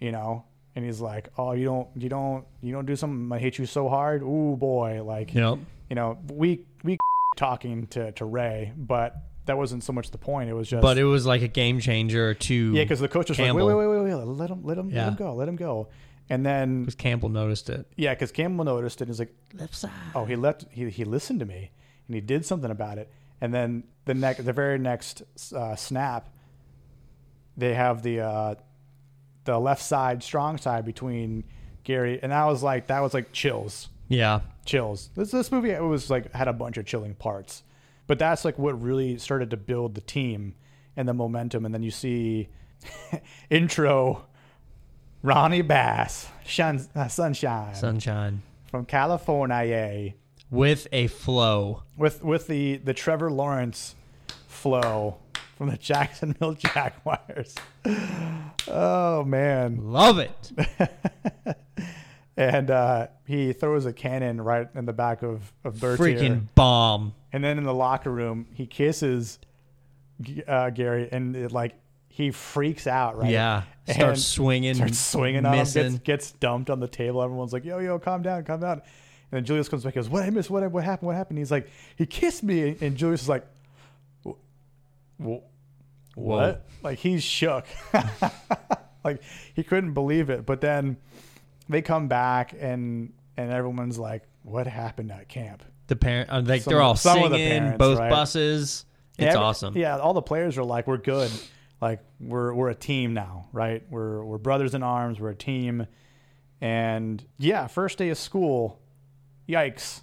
you 0.01 0.13
know 0.13 0.45
and 0.79 0.87
he's 0.87 1.01
like 1.01 1.29
oh 1.37 1.53
you 1.53 1.65
don't 1.65 1.89
you 1.97 2.09
don't 2.09 2.45
you 2.63 2.73
don't 2.73 2.87
do 2.87 2.97
something 2.97 3.31
I 3.37 3.39
hate 3.41 3.59
you 3.59 3.67
so 3.67 3.89
hard 3.89 4.23
ooh 4.23 4.57
boy 4.57 5.03
like 5.05 5.35
Yep. 5.35 5.59
you 5.91 5.97
know 5.97 6.19
we 6.33 6.61
we 6.85 6.97
talking 7.37 7.87
to 7.89 8.13
to 8.13 8.25
Ray 8.25 8.73
but 8.77 9.17
that 9.47 9.57
wasn't 9.59 9.83
so 9.83 9.93
much 9.93 10.11
the 10.11 10.19
point 10.19 10.49
it 10.51 10.55
was 10.55 10.69
just 10.69 10.83
But 10.83 10.99
it 10.99 11.05
was 11.05 11.27
like 11.27 11.43
a 11.43 11.49
game 11.49 11.81
changer 11.81 12.35
to 12.35 12.55
yeah, 12.75 12.85
because 12.85 13.01
the 13.01 13.09
coach 13.09 13.29
was 13.29 13.37
Campbell. 13.39 13.65
like, 13.67 13.77
wait, 13.77 13.87
wait, 13.87 13.97
wait, 13.97 14.05
wait, 14.05 14.15
wait, 14.19 14.25
let 14.27 14.51
him, 14.51 14.63
let 14.63 14.77
him, 14.79 14.91
Yeah. 14.91 15.05
let 15.05 15.09
him 15.09 15.15
go, 15.17 15.35
let 15.35 15.49
him 15.49 15.57
go. 15.57 15.89
And 16.31 16.45
then, 16.45 16.83
because 16.83 16.95
Campbell 16.97 17.31
noticed 17.31 17.71
it. 17.71 17.87
yeah, 17.97 18.13
because 18.13 18.31
Campbell 18.31 18.67
noticed 18.67 19.01
it. 19.01 19.05
and 19.05 19.09
He's 19.11 19.19
like, 19.19 19.35
Left 19.55 19.75
side. 19.75 19.91
oh, 20.15 20.27
he 20.27 20.37
left, 20.37 20.67
he, 20.71 20.91
he 20.91 21.05
listened 21.05 21.41
to 21.41 21.47
me, 21.47 21.71
and 22.07 22.15
he 22.15 22.21
did 22.21 22.45
something 22.45 22.71
about 22.71 22.99
it. 22.99 23.11
And 23.41 23.55
then 23.55 23.85
the 24.05 24.13
next, 24.13 24.45
the 24.45 24.53
very 24.53 24.79
next 24.79 25.23
uh, 25.57 25.75
snap, 25.77 26.29
they 27.57 27.73
have 27.73 28.03
the 28.03 28.21
uh, 28.21 28.55
the 29.53 29.59
left 29.61 29.83
side, 29.83 30.23
strong 30.23 30.59
side 30.59 30.85
between 30.85 31.45
Gary, 31.85 32.19
and 32.23 32.33
that 32.33 32.45
was 32.45 32.63
like 32.63 32.87
that 32.89 33.01
was 33.01 33.15
like 33.15 33.33
chills, 33.33 33.89
Yeah. 34.09 34.41
chills. 34.65 35.11
This 35.15 35.31
this 35.31 35.51
movie 35.53 35.71
it 35.71 35.83
was 35.83 36.11
like 36.11 36.33
had 36.33 36.49
a 36.49 36.53
bunch 36.53 36.77
of 36.79 36.87
chilling 36.87 37.15
parts, 37.15 37.63
but 38.07 38.19
that's 38.19 38.45
like 38.45 38.59
what 38.59 38.81
really 38.81 39.19
started 39.19 39.51
to 39.51 39.57
build 39.57 39.95
the 39.95 40.01
team 40.03 40.55
and 40.97 41.09
the 41.09 41.15
momentum. 41.15 41.65
And 41.65 41.73
then 41.75 41.83
you 41.83 41.91
see 41.91 42.49
intro 43.51 44.27
Ronnie 45.23 45.63
Bass, 45.63 46.29
Shun, 46.47 46.87
uh, 46.95 47.09
Sunshine 47.09 47.75
Sunshine. 47.75 48.43
from 48.71 48.85
California. 48.85 50.15
with 50.51 50.87
a 50.93 51.07
flow. 51.09 51.83
with 51.97 52.23
with 52.23 52.47
the 52.47 52.77
the 52.77 52.95
Trevor 52.95 53.31
Lawrence 53.31 53.97
flow 54.47 55.17
from 55.59 55.69
the 55.69 55.77
Jacksonville 55.77 56.55
Jaguars. 56.75 57.55
Oh 58.69 59.25
man. 59.25 59.93
Love 59.93 60.19
it. 60.19 60.53
And 62.37 62.71
uh, 62.71 63.09
he 63.27 63.53
throws 63.53 63.85
a 63.85 63.93
cannon 63.93 64.41
right 64.41 64.69
in 64.77 64.87
the 64.87 64.93
back 64.93 65.25
of 65.25 65.53
of 65.65 65.81
Bertier. 65.81 66.17
Freaking 66.17 66.43
bomb. 66.55 67.13
And 67.33 67.43
then 67.43 67.59
in 67.59 67.65
the 67.65 67.75
locker 67.75 68.13
room, 68.13 68.47
he 68.55 68.65
kisses 68.65 69.41
uh, 70.47 70.71
Gary, 70.71 71.09
and 71.11 71.35
it, 71.35 71.51
like 71.51 71.75
he 72.09 72.31
freaks 72.31 72.87
out, 72.87 73.19
right? 73.19 73.33
Yeah. 73.33 73.65
And 73.89 73.97
Starts 73.97 74.25
swinging. 74.25 74.75
starts 74.75 75.01
swinging 75.01 75.45
on 75.47 75.53
him, 75.53 75.59
missing. 75.59 75.83
gets, 75.95 75.99
gets 76.05 76.31
dumped 76.31 76.71
on 76.71 76.79
the 76.79 76.87
table. 76.87 77.21
Everyone's 77.25 77.53
like, 77.53 77.65
"Yo, 77.65 77.81
yo, 77.81 77.99
calm 77.99 78.23
down, 78.23 78.45
calm 78.45 78.61
down." 78.61 78.73
And 78.75 78.83
then 79.33 79.45
Julius 79.45 79.69
comes 79.69 79.83
back, 79.83 79.97
and 79.97 80.05
goes, 80.05 80.09
"What 80.09 80.23
I 80.23 80.31
missed? 80.31 80.49
What 80.49 80.71
what 80.71 80.85
happened? 80.85 81.09
What 81.09 81.17
happened?" 81.17 81.39
He's 81.41 81.51
like, 81.51 81.69
"He 81.97 82.07
kissed 82.07 82.45
me," 82.45 82.77
and 82.81 82.97
Julius 82.97 83.23
is 83.23 83.29
like, 83.29 83.45
"Wh- 83.45 83.58
wh- 85.23 85.45
"What?" 86.17 86.67
Like 86.83 86.99
he's 86.99 87.23
shook, 87.23 87.67
like 89.05 89.23
he 89.55 89.63
couldn't 89.65 89.95
believe 89.95 90.31
it. 90.31 90.47
But 90.47 90.61
then 90.61 90.97
they 91.69 91.83
come 91.83 92.09
back, 92.09 92.55
and 92.59 93.13
and 93.37 93.53
everyone's 93.53 93.99
like, 93.99 94.23
"What 94.43 94.67
happened 94.67 95.11
at 95.13 95.29
camp?" 95.29 95.65
The 95.89 95.97
parent, 95.97 96.31
uh, 96.31 96.43
like 96.45 96.63
Some 96.63 96.71
they're 96.73 96.83
all 96.83 96.93
of 96.93 97.03
the 97.03 97.13
singing, 97.15 97.31
parents, 97.33 97.79
both 97.79 97.99
right? 97.99 98.11
buses. 98.11 98.85
It's 99.19 99.35
awesome. 99.35 99.77
Yeah, 99.77 99.97
all 99.99 100.15
the 100.15 100.23
players 100.23 100.57
are 100.59 100.65
like, 100.65 100.87
we're 100.87 100.97
good. 100.99 101.31
Like 101.81 102.01
we're 102.21 102.53
we're 102.55 102.69
a 102.71 102.75
team 102.75 103.15
now, 103.15 103.49
right? 103.53 103.83
We're 103.91 104.23
we're 104.25 104.39
brothers 104.39 104.75
in 104.75 104.83
arms. 104.83 105.19
We're 105.19 105.31
a 105.31 105.35
team. 105.35 105.87
And 106.61 107.25
yeah, 107.39 107.69
first 107.69 107.99
day 107.99 108.11
of 108.11 108.19
school, 108.19 108.81
yikes. 109.49 110.01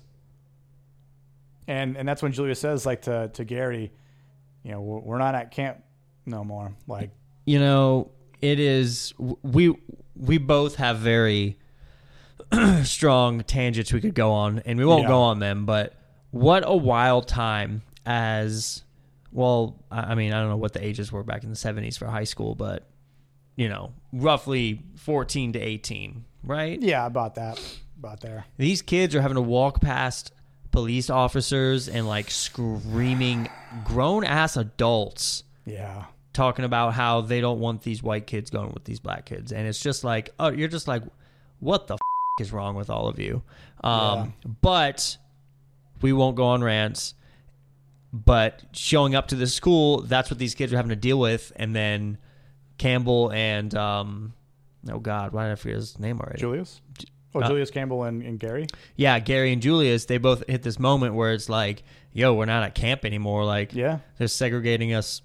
And 1.68 1.98
and 1.98 2.08
that's 2.08 2.22
when 2.22 2.32
Julia 2.32 2.56
says 2.56 2.86
like 2.86 3.04
to 3.04 3.30
to 3.34 3.44
Gary, 3.44 3.92
you 4.66 4.72
know, 4.72 4.82
we're 4.82 5.20
not 5.20 5.36
at 5.36 5.52
camp 5.52 5.84
no 6.26 6.44
more. 6.44 6.74
Like 6.88 7.12
you 7.46 7.60
know, 7.60 8.12
it 8.42 8.60
is 8.60 9.14
we 9.18 9.74
we 10.16 10.40
both 10.40 10.76
have 10.76 10.98
very 10.98 11.58
strong 12.84 13.42
tangents 13.44 13.94
we 13.94 14.02
could 14.02 14.16
go 14.16 14.32
on, 14.32 14.60
and 14.66 14.78
we 14.80 14.86
won't 14.86 15.04
Yeah. 15.04 15.10
go 15.10 15.22
on 15.22 15.40
them. 15.40 15.66
But 15.66 15.94
what 16.32 16.64
a 16.66 16.76
wild 16.76 17.28
time 17.28 17.84
as 18.06 18.84
well. 19.32 19.84
I 19.92 20.12
I 20.12 20.16
mean, 20.16 20.34
I 20.34 20.40
don't 20.40 20.50
know 20.50 20.58
what 20.58 20.74
the 20.74 20.84
ages 20.84 21.12
were 21.12 21.24
back 21.24 21.44
in 21.44 21.50
the 21.52 21.56
seventies 21.56 21.96
for 21.98 22.08
high 22.08 22.24
school, 22.24 22.56
but 22.56 22.88
you 23.56 23.70
know, 23.70 23.94
roughly 24.12 24.82
fourteen 24.98 25.54
to 25.54 25.60
eighteen, 25.60 26.26
right? 26.44 26.82
yeah, 26.82 27.06
about 27.06 27.36
that, 27.36 27.62
about 28.00 28.22
there. 28.22 28.46
These 28.58 28.82
kids 28.82 29.16
are 29.16 29.22
having 29.22 29.36
to 29.36 29.42
walk 29.42 29.80
past 29.80 30.32
police 30.76 31.10
officers 31.10 31.88
and 31.88 32.06
like 32.08 32.30
screaming 32.30 33.48
grown 33.86 34.26
ass 34.26 34.58
adults 34.58 35.44
Yeah, 35.66 36.04
talking 36.34 36.66
about 36.66 36.94
how 36.94 37.22
they 37.22 37.40
don't 37.40 37.60
want 37.60 37.82
these 37.82 38.04
white 38.04 38.28
kids 38.28 38.50
going 38.50 38.72
with 38.74 38.84
these 38.84 39.00
black 39.00 39.26
kids. 39.26 39.52
And 39.54 39.68
it's 39.68 39.82
just 39.82 40.04
like 40.04 40.32
oh 40.38 40.50
you're 40.50 40.68
just 40.68 40.88
like 40.88 41.04
what 41.60 41.88
the 41.88 41.94
f- 41.94 42.00
is 42.42 42.52
wrong 42.52 42.76
with 42.76 42.90
all 42.90 43.08
of 43.08 43.20
you? 43.20 43.42
Um, 43.84 44.34
but 44.62 45.18
we 46.02 46.12
won't 46.12 46.36
go 46.36 46.46
on 46.48 46.62
rants. 46.62 47.14
But 48.12 48.64
showing 48.74 49.16
up 49.16 49.30
to 49.30 49.36
the 49.36 49.48
school 49.48 50.02
that's 50.02 50.30
what 50.30 50.40
these 50.40 50.56
kids 50.56 50.74
are 50.74 50.76
having 50.76 50.90
to 50.90 50.96
deal 50.98 51.20
with. 51.20 51.54
And 51.56 51.74
then 51.74 52.18
campbell 52.78 53.32
and 53.32 53.74
um, 53.76 54.34
oh 54.92 55.00
god 55.00 55.32
why 55.32 55.46
did 55.46 55.54
i 55.54 55.56
forget 55.56 55.78
his 55.78 55.98
name 55.98 56.20
already? 56.20 56.40
Julius. 56.40 56.82
Oh, 57.36 57.42
Uh, 57.42 57.48
Julius 57.50 57.70
Campbell 57.70 58.04
and, 58.04 58.24
and 58.24 58.40
Gary. 58.40 58.66
yeah 58.96 59.20
gary 59.20 59.52
and 59.54 59.62
julius 59.62 60.06
they 60.06 60.18
both 60.18 60.44
hit 60.48 60.64
this 60.64 60.80
moment 60.80 61.14
where 61.16 61.34
it's 61.34 61.50
like 61.50 61.84
yo 62.14 62.34
we're 62.34 62.46
not 62.46 62.64
at 62.64 62.74
camp 62.76 63.04
anymore 63.06 63.44
like 63.46 63.74
Yeah, 63.74 64.00
they're 64.18 64.28
segregating 64.30 64.94
us 64.94 65.22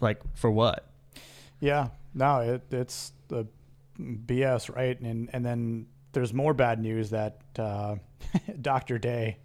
like 0.00 0.20
for 0.34 0.50
what 0.50 0.86
Yeah, 1.60 1.88
no, 2.14 2.40
it, 2.40 2.62
it's 2.72 3.12
the 3.28 3.46
BS, 4.00 4.74
right? 4.74 4.98
And 5.00 5.28
and 5.32 5.44
then 5.44 5.86
there's 6.12 6.32
more 6.32 6.54
bad 6.54 6.80
news 6.80 7.10
that 7.10 7.40
uh, 7.58 7.96
Doctor 8.60 8.98
Day, 8.98 9.36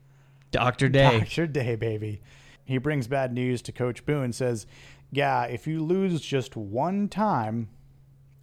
dr 0.51 0.87
day 0.89 1.19
Doctor 1.19 1.45
Day, 1.47 1.75
baby, 1.75 2.21
he 2.63 2.77
brings 2.77 3.07
bad 3.07 3.33
news 3.33 3.61
to 3.63 3.71
Coach 3.71 4.05
Boone. 4.05 4.31
Says, 4.31 4.65
yeah, 5.11 5.43
if 5.43 5.67
you 5.67 5.83
lose 5.83 6.21
just 6.21 6.55
one 6.55 7.09
time, 7.09 7.67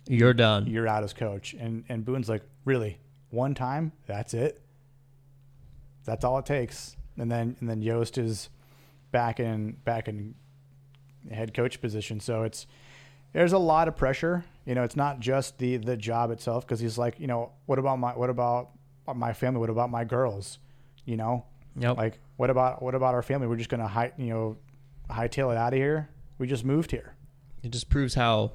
you're 0.07 0.35
done 0.35 0.66
you're 0.66 0.87
out 0.88 1.03
as 1.05 1.12
coach. 1.12 1.55
And 1.55 1.85
and 1.88 2.05
Boone's 2.05 2.29
like, 2.29 2.42
really, 2.64 2.98
one 3.32 3.54
time? 3.54 3.92
That's 4.06 4.34
it. 4.34 4.60
That's 6.04 6.24
all 6.24 6.38
it 6.38 6.46
takes. 6.46 6.96
And 7.18 7.30
then 7.30 7.56
and 7.60 7.68
then 7.68 7.82
Yost 7.82 8.18
is 8.18 8.48
back 9.10 9.40
in 9.40 9.72
back 9.84 10.08
in 10.08 10.34
head 11.30 11.54
coach 11.54 11.80
position. 11.80 12.20
So 12.20 12.42
it's 12.42 12.66
there's 13.32 13.52
a 13.52 13.58
lot 13.58 13.88
of 13.88 13.96
pressure. 13.96 14.44
You 14.64 14.74
know, 14.74 14.82
it's 14.84 14.96
not 14.96 15.20
just 15.20 15.58
the 15.58 15.76
the 15.76 15.96
job 15.96 16.30
itself 16.30 16.66
because 16.66 16.80
he's 16.80 16.98
like, 16.98 17.18
you 17.20 17.26
know, 17.26 17.52
what 17.66 17.78
about 17.78 17.98
my 17.98 18.12
what 18.12 18.30
about 18.30 18.70
my 19.14 19.32
family? 19.32 19.60
What 19.60 19.70
about 19.70 19.90
my 19.90 20.04
girls? 20.04 20.58
You 21.04 21.16
know, 21.16 21.44
Yep. 21.76 21.96
like 21.96 22.18
what 22.36 22.50
about 22.50 22.82
what 22.82 22.94
about 22.94 23.14
our 23.14 23.22
family? 23.22 23.46
We're 23.46 23.56
just 23.56 23.70
gonna 23.70 23.88
high 23.88 24.12
you 24.16 24.26
know 24.30 24.56
hightail 25.10 25.50
it 25.52 25.56
out 25.56 25.72
of 25.72 25.78
here. 25.78 26.08
We 26.38 26.46
just 26.46 26.64
moved 26.64 26.90
here. 26.90 27.14
It 27.62 27.70
just 27.70 27.88
proves 27.88 28.14
how 28.14 28.52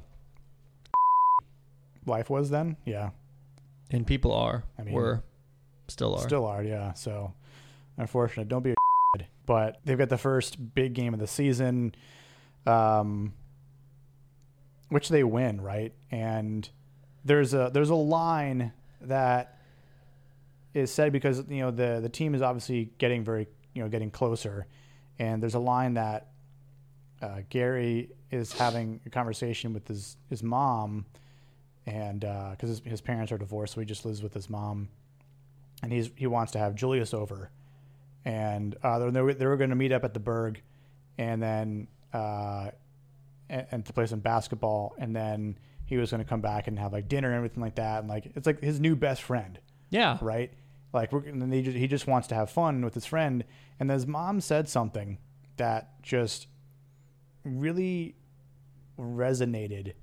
Life 2.06 2.30
was 2.30 2.50
then, 2.50 2.78
yeah. 2.86 3.10
And 3.92 4.06
people 4.06 4.34
are. 4.34 4.64
I 4.78 4.84
mean, 4.84 4.94
were 4.94 5.24
still 5.88 6.16
are. 6.16 6.22
Still 6.22 6.46
are, 6.46 6.64
yeah. 6.64 6.94
So 6.94 7.34
unfortunate. 7.98 8.48
Don't 8.48 8.64
be 8.64 8.72
a 8.72 8.76
but 9.48 9.80
they've 9.86 9.98
got 9.98 10.10
the 10.10 10.18
first 10.18 10.76
big 10.76 10.94
game 10.94 11.14
of 11.14 11.20
the 11.20 11.26
season, 11.26 11.96
um, 12.68 13.34
which 14.90 15.10
they 15.10 15.24
win, 15.24 15.62
right? 15.62 15.94
And 16.12 16.70
there's 17.26 17.54
a 17.56 17.72
there's 17.74 17.90
a 17.90 17.96
line 17.96 18.74
that 19.02 19.60
is 20.74 20.92
said 20.92 21.12
because 21.12 21.44
you 21.50 21.62
know 21.62 21.72
the 21.72 22.00
the 22.02 22.10
team 22.10 22.36
is 22.36 22.42
obviously 22.42 22.92
getting 22.98 23.24
very 23.24 23.48
you 23.74 23.82
know 23.82 23.90
getting 23.90 24.12
closer, 24.12 24.68
and 25.18 25.42
there's 25.42 25.56
a 25.56 25.60
line 25.60 25.96
that 25.96 26.28
uh, 27.22 27.40
Gary 27.50 28.10
is 28.30 28.52
having 28.54 29.00
a 29.06 29.10
conversation 29.10 29.74
with 29.74 29.88
his 29.88 30.18
his 30.30 30.44
mom, 30.44 31.06
and 31.88 32.20
because 32.20 32.70
his, 32.70 32.82
his 32.86 33.02
parents 33.02 33.32
are 33.32 33.38
divorced, 33.40 33.74
so 33.74 33.80
he 33.80 33.86
just 33.88 34.06
lives 34.06 34.22
with 34.22 34.34
his 34.36 34.50
mom. 34.50 34.90
And 35.82 35.92
he's 35.92 36.10
he 36.16 36.28
wants 36.28 36.52
to 36.54 36.60
have 36.60 36.76
Julius 36.76 37.14
over, 37.14 37.50
and 38.26 38.76
uh, 38.84 39.10
they 39.12 39.22
were, 39.22 39.34
they 39.34 39.46
were 39.46 39.58
going 39.58 39.70
to 39.70 39.76
meet 39.76 39.92
up 39.92 40.04
at 40.04 40.14
the 40.14 40.20
Berg, 40.20 40.62
and 41.20 41.42
then 41.42 41.88
uh, 42.14 42.72
and, 43.50 43.68
and 43.72 43.86
to 43.86 43.94
play 43.94 44.06
some 44.08 44.20
basketball, 44.20 44.96
and 44.98 45.16
then 45.16 45.58
he 45.86 45.98
was 45.98 46.10
going 46.12 46.22
to 46.24 46.28
come 46.28 46.42
back 46.42 46.68
and 46.68 46.78
have 46.80 46.92
like 46.94 47.08
dinner 47.08 47.28
and 47.30 47.38
everything 47.38 47.62
like 47.62 47.76
that, 47.76 48.00
and 48.00 48.10
like 48.10 48.32
it's 48.36 48.48
like 48.48 48.60
his 48.62 48.80
new 48.80 48.96
best 48.96 49.22
friend, 49.22 49.60
Yeah. 49.92 50.18
right? 50.22 50.52
Like 50.94 51.12
we're, 51.12 51.24
and 51.26 51.40
then 51.42 51.52
he 51.52 51.62
just, 51.62 51.78
he 51.78 51.88
just 51.88 52.08
wants 52.08 52.28
to 52.30 52.36
have 52.36 52.50
fun 52.50 52.84
with 52.84 52.96
his 52.96 53.06
friend, 53.06 53.44
and 53.80 53.88
then 53.90 53.96
his 53.96 54.08
mom 54.08 54.42
said 54.42 54.68
something 54.68 55.20
that 55.58 56.02
just 56.02 56.48
really 57.44 58.16
resonated 59.00 59.94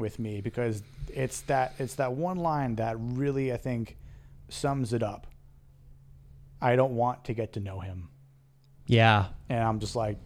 with 0.00 0.18
me 0.18 0.40
because 0.40 0.82
it's 1.08 1.42
that 1.42 1.74
it's 1.78 1.94
that 1.96 2.12
one 2.12 2.38
line 2.38 2.76
that 2.76 2.96
really 2.98 3.52
I 3.52 3.56
think 3.56 3.96
sums 4.48 4.92
it 4.92 5.02
up. 5.02 5.26
I 6.60 6.76
don't 6.76 6.96
want 6.96 7.24
to 7.26 7.34
get 7.34 7.52
to 7.54 7.60
know 7.60 7.80
him. 7.80 8.08
Yeah. 8.86 9.26
And 9.48 9.62
I'm 9.62 9.78
just 9.78 9.94
like, 9.96 10.18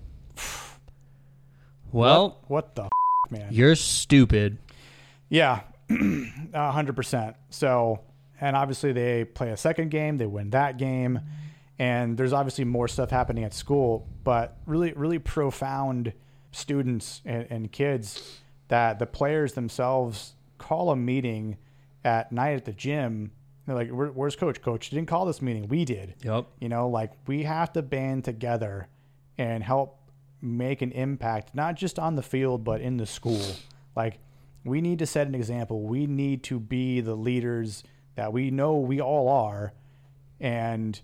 Well, 1.93 2.41
what, 2.49 2.51
what 2.51 2.75
the 2.75 2.85
f- 2.85 2.91
man? 3.31 3.49
you're 3.51 3.75
stupid. 3.77 4.59
Yeah, 5.29 5.61
a 5.91 6.71
hundred 6.73 6.97
percent. 6.97 7.37
So, 7.51 8.01
and 8.41 8.57
obviously 8.57 8.93
they 8.93 9.25
play 9.25 9.51
a 9.51 9.57
second 9.57 9.91
game, 9.91 10.17
they 10.19 10.27
win 10.27 10.51
that 10.51 10.77
game, 10.79 11.21
and 11.79 12.17
there's 12.17 12.33
obviously 12.33 12.65
more 12.65 12.89
stuff 12.89 13.11
happening 13.11 13.45
at 13.45 13.55
school, 13.55 14.09
but 14.25 14.57
really, 14.67 14.93
really 14.93 15.19
profound 15.19 16.13
students 16.53 17.21
and, 17.25 17.47
and 17.51 17.73
kids 17.73 18.41
that 18.69 18.99
the 18.99 19.07
players 19.07 19.53
themselves 19.53 20.35
call 20.59 20.91
a 20.91 20.97
meeting 20.97 21.57
at 22.05 22.33
night 22.33 22.57
at 22.57 22.65
the 22.65 22.73
gym. 22.73 23.33
They're 23.67 23.75
like, 23.75 23.91
Where, 23.91 24.09
"Where's 24.09 24.37
coach? 24.37 24.61
Coach 24.61 24.91
didn't 24.91 25.07
call 25.07 25.25
this 25.25 25.41
meeting. 25.41 25.69
We 25.69 25.85
did." 25.85 26.15
Yep. 26.23 26.47
You 26.61 26.69
know, 26.69 26.89
like 26.89 27.13
we 27.27 27.45
have 27.45 27.73
to 27.75 27.83
band 27.83 28.25
together 28.25 28.89
and 29.39 29.63
help 29.63 30.01
make 30.41 30.83
an 30.83 30.93
impact, 30.93 31.55
not 31.55 31.75
just 31.75 31.99
on 31.99 32.15
the 32.15 32.23
field, 32.23 32.65
but 32.65 32.81
in 32.81 32.99
the 32.99 33.07
school. 33.07 33.43
Like 33.97 34.19
we 34.65 34.81
need 34.81 34.99
to 35.01 35.07
set 35.07 35.27
an 35.27 35.35
example. 35.35 35.83
We 35.83 36.07
need 36.07 36.43
to 36.45 36.61
be 36.61 37.01
the 37.01 37.15
leaders 37.15 37.83
that 38.17 38.33
we 38.33 38.51
know 38.51 38.79
we 38.79 39.01
all 39.01 39.29
are 39.29 39.73
and 40.41 41.01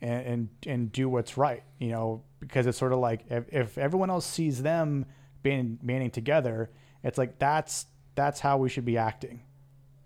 and 0.00 0.26
and, 0.26 0.48
and 0.66 0.92
do 0.92 1.08
what's 1.08 1.36
right, 1.36 1.62
you 1.78 1.88
know, 1.88 2.22
because 2.40 2.66
it's 2.66 2.78
sort 2.78 2.92
of 2.92 2.98
like 2.98 3.24
if, 3.30 3.44
if 3.52 3.78
everyone 3.78 4.10
else 4.10 4.26
sees 4.26 4.62
them 4.62 5.06
band, 5.42 5.78
banding 5.82 6.10
together, 6.10 6.70
it's 7.02 7.18
like 7.18 7.38
that's 7.38 7.86
that's 8.14 8.40
how 8.40 8.58
we 8.58 8.68
should 8.68 8.84
be 8.84 8.96
acting. 8.98 9.42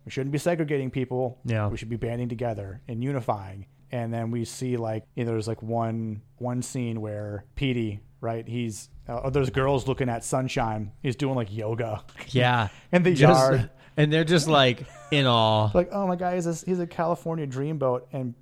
We 0.04 0.10
shouldn't 0.10 0.32
be 0.32 0.38
segregating 0.38 0.90
people. 0.90 1.38
Yeah. 1.44 1.68
We 1.68 1.76
should 1.76 1.88
be 1.88 1.96
banding 1.96 2.28
together 2.28 2.80
and 2.88 3.02
unifying. 3.02 3.66
and 3.90 4.12
then 4.12 4.30
we 4.30 4.44
see 4.44 4.76
like 4.76 5.04
you 5.14 5.24
know, 5.24 5.30
there's 5.32 5.48
like 5.48 5.62
one 5.62 6.22
one 6.38 6.62
scene 6.62 7.00
where 7.00 7.44
Petey, 7.54 8.00
right? 8.20 8.46
He's 8.46 8.88
uh, 9.08 9.30
there's 9.30 9.50
girls 9.50 9.86
looking 9.88 10.08
at 10.08 10.24
Sunshine. 10.24 10.92
He's 11.02 11.16
doing 11.16 11.34
like 11.34 11.52
yoga 11.54 12.02
Yeah. 12.28 12.68
in 12.92 13.02
the 13.02 13.14
Just- 13.14 13.38
yard. 13.50 13.70
and 13.96 14.12
they're 14.12 14.24
just 14.24 14.48
like 14.48 14.84
in 15.10 15.26
awe. 15.26 15.70
like, 15.74 15.88
oh 15.92 16.06
my 16.06 16.16
god, 16.16 16.34
he's 16.34 16.46
a, 16.46 16.54
he's 16.66 16.80
a 16.80 16.86
California 16.86 17.46
dreamboat, 17.46 18.02
and 18.12 18.34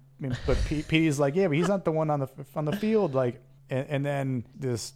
but 0.46 0.56
Petey's 0.66 1.18
like, 1.18 1.34
yeah, 1.34 1.48
but 1.48 1.56
he's 1.56 1.68
not 1.68 1.84
the 1.84 1.90
one 1.92 2.08
on 2.10 2.20
the 2.20 2.28
on 2.54 2.64
the 2.64 2.76
field, 2.76 3.14
like, 3.14 3.40
and, 3.70 3.86
and 3.88 4.06
then 4.06 4.44
this 4.58 4.92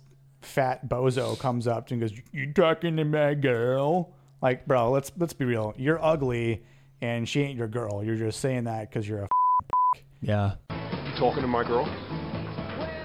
fat 0.47 0.89
bozo 0.89 1.39
comes 1.39 1.67
up 1.67 1.91
and 1.91 2.01
goes, 2.01 2.13
"You 2.33 2.53
talking 2.53 2.97
to 2.97 3.05
my 3.05 3.35
girl?" 3.35 4.13
Like, 4.41 4.67
bro, 4.67 4.91
let's 4.91 5.13
let's 5.19 5.33
be 5.33 5.45
real. 5.45 5.75
You're 5.77 6.03
ugly, 6.03 6.63
and 7.03 7.29
she 7.29 7.43
ain't 7.43 7.57
your 7.59 7.69
girl. 7.69 8.03
You're 8.05 8.17
just 8.17 8.41
saying 8.41 8.65
that 8.65 8.89
because 8.91 9.09
you're 9.09 9.23
a. 9.23 9.29
Yeah. 10.21 10.53
You 10.71 11.13
talking 11.19 11.43
to 11.43 11.49
my 11.49 11.65
girl? 11.65 11.87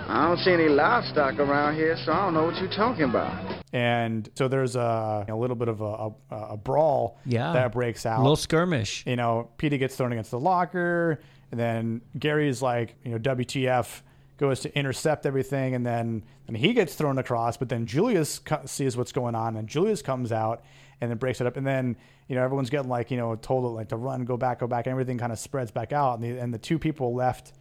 I 0.07 0.27
don't 0.27 0.37
see 0.39 0.51
any 0.51 0.67
livestock 0.67 1.39
around 1.39 1.75
here, 1.75 1.95
so 2.05 2.11
I 2.11 2.25
don't 2.25 2.33
know 2.33 2.43
what 2.43 2.55
you're 2.57 2.71
talking 2.71 3.03
about. 3.03 3.63
And 3.73 4.29
so 4.35 4.49
there's 4.49 4.75
a, 4.75 5.25
a 5.29 5.33
little 5.35 5.55
bit 5.55 5.69
of 5.69 5.79
a, 5.79 5.85
a, 5.85 6.35
a 6.53 6.57
brawl 6.57 7.17
Yeah. 7.25 7.53
that 7.53 7.71
breaks 7.71 8.05
out. 8.05 8.19
A 8.19 8.21
little 8.21 8.35
skirmish. 8.35 9.05
you 9.07 9.15
know, 9.15 9.49
Peter 9.57 9.77
gets 9.77 9.95
thrown 9.95 10.11
against 10.11 10.31
the 10.31 10.39
locker, 10.39 11.21
and 11.51 11.59
then 11.59 12.01
Gary's 12.19 12.61
like, 12.61 12.95
you 13.05 13.11
know, 13.11 13.17
WTF 13.19 14.01
goes 14.41 14.59
to 14.61 14.75
intercept 14.75 15.27
everything, 15.27 15.75
and 15.75 15.85
then 15.85 16.23
and 16.47 16.57
he 16.57 16.73
gets 16.73 16.95
thrown 16.95 17.19
across, 17.19 17.55
but 17.57 17.69
then 17.69 17.85
Julius 17.85 18.39
co- 18.39 18.65
sees 18.65 18.97
what's 18.97 19.11
going 19.11 19.35
on, 19.35 19.55
and 19.55 19.67
Julius 19.69 20.01
comes 20.01 20.31
out 20.31 20.63
and 20.99 21.11
then 21.11 21.19
breaks 21.19 21.39
it 21.39 21.47
up, 21.47 21.57
and 21.57 21.65
then 21.65 21.95
you 22.27 22.35
know 22.35 22.43
everyone's 22.43 22.71
getting 22.71 22.89
like 22.89 23.11
you 23.11 23.17
know 23.17 23.35
told 23.35 23.71
like 23.75 23.89
to 23.89 23.97
run, 23.97 24.25
go 24.25 24.35
back, 24.35 24.59
go 24.59 24.67
back, 24.67 24.87
and 24.87 24.91
everything 24.91 25.19
kind 25.19 25.31
of 25.31 25.37
spreads 25.37 25.69
back 25.69 25.93
out, 25.93 26.15
and 26.15 26.23
the 26.23 26.41
and 26.41 26.51
the 26.51 26.57
two 26.57 26.79
people 26.79 27.13
left 27.13 27.53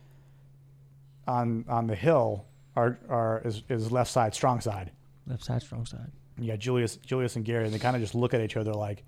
on 1.29 1.67
on 1.69 1.87
the 1.87 1.95
hill 1.95 2.47
are 2.75 2.99
are 3.11 3.43
is, 3.45 3.63
is 3.69 3.93
left 3.93 4.11
side, 4.11 4.35
strong 4.35 4.61
side. 4.61 4.91
Left 5.27 5.45
side, 5.45 5.61
strong 5.61 5.85
side. 5.85 6.11
You 6.39 6.49
got 6.49 6.61
Julius, 6.61 6.97
Julius 6.97 7.37
and 7.37 7.45
Gary, 7.45 7.67
and 7.67 7.75
they 7.75 7.79
kind 7.79 7.95
of 7.95 8.01
just 8.01 8.15
look 8.15 8.33
at 8.33 8.41
each 8.41 8.57
other 8.57 8.73
like 8.73 9.05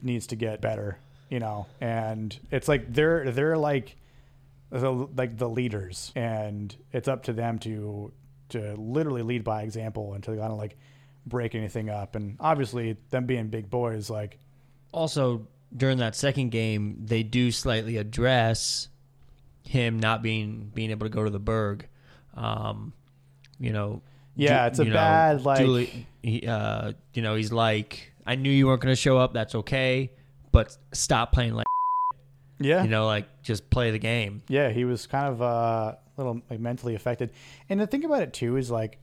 needs 0.00 0.28
to 0.28 0.36
get 0.36 0.60
better, 0.60 0.96
you 1.28 1.40
know. 1.40 1.66
And 1.80 2.38
it's 2.52 2.68
like 2.68 2.94
they're 2.94 3.32
they're 3.32 3.58
like 3.58 3.96
the, 4.80 4.90
like 4.90 5.36
the 5.36 5.48
leaders, 5.48 6.12
and 6.16 6.74
it's 6.92 7.08
up 7.08 7.24
to 7.24 7.32
them 7.32 7.58
to 7.60 8.12
to 8.50 8.74
literally 8.76 9.22
lead 9.22 9.44
by 9.44 9.62
example 9.62 10.14
and 10.14 10.22
to 10.24 10.30
kind 10.30 10.52
of 10.52 10.58
like 10.58 10.76
break 11.26 11.54
anything 11.54 11.88
up. 11.88 12.16
And 12.16 12.36
obviously, 12.40 12.96
them 13.10 13.26
being 13.26 13.48
big 13.48 13.70
boys, 13.70 14.10
like 14.10 14.38
Also, 14.92 15.46
during 15.76 15.98
that 15.98 16.14
second 16.14 16.50
game, 16.50 16.96
they 17.04 17.22
do 17.22 17.50
slightly 17.50 17.96
address 17.96 18.88
him 19.62 19.98
not 19.98 20.22
being 20.22 20.70
being 20.74 20.90
able 20.90 21.06
to 21.06 21.10
go 21.10 21.24
to 21.24 21.30
the 21.30 21.38
Berg. 21.40 21.88
Um, 22.34 22.92
you 23.58 23.72
know. 23.72 24.02
Yeah, 24.36 24.66
it's 24.66 24.80
a 24.80 24.84
know, 24.84 24.94
bad, 24.94 25.44
like- 25.44 25.60
Julie, 25.60 26.06
he, 26.20 26.44
uh, 26.44 26.94
you 27.12 27.22
know, 27.22 27.36
he's 27.36 27.52
like, 27.52 28.12
I 28.26 28.34
knew 28.34 28.50
you 28.50 28.66
weren't 28.66 28.80
going 28.80 28.90
to 28.92 29.00
show 29.00 29.16
up. 29.16 29.32
That's 29.32 29.54
okay, 29.54 30.10
but 30.50 30.76
stop 30.92 31.30
playing 31.30 31.54
like, 31.54 31.66
yeah, 32.58 32.82
you 32.82 32.88
know, 32.88 33.06
like 33.06 33.42
just 33.42 33.70
play 33.70 33.90
the 33.90 33.98
game. 33.98 34.42
yeah, 34.48 34.70
he 34.70 34.84
was 34.84 35.06
kind 35.06 35.26
of 35.28 35.42
uh, 35.42 35.44
a 35.96 35.98
little 36.16 36.40
like 36.50 36.60
mentally 36.60 36.94
affected. 36.94 37.30
And 37.68 37.80
the 37.80 37.86
thing 37.86 38.04
about 38.04 38.22
it 38.22 38.32
too 38.32 38.56
is 38.56 38.70
like 38.70 38.98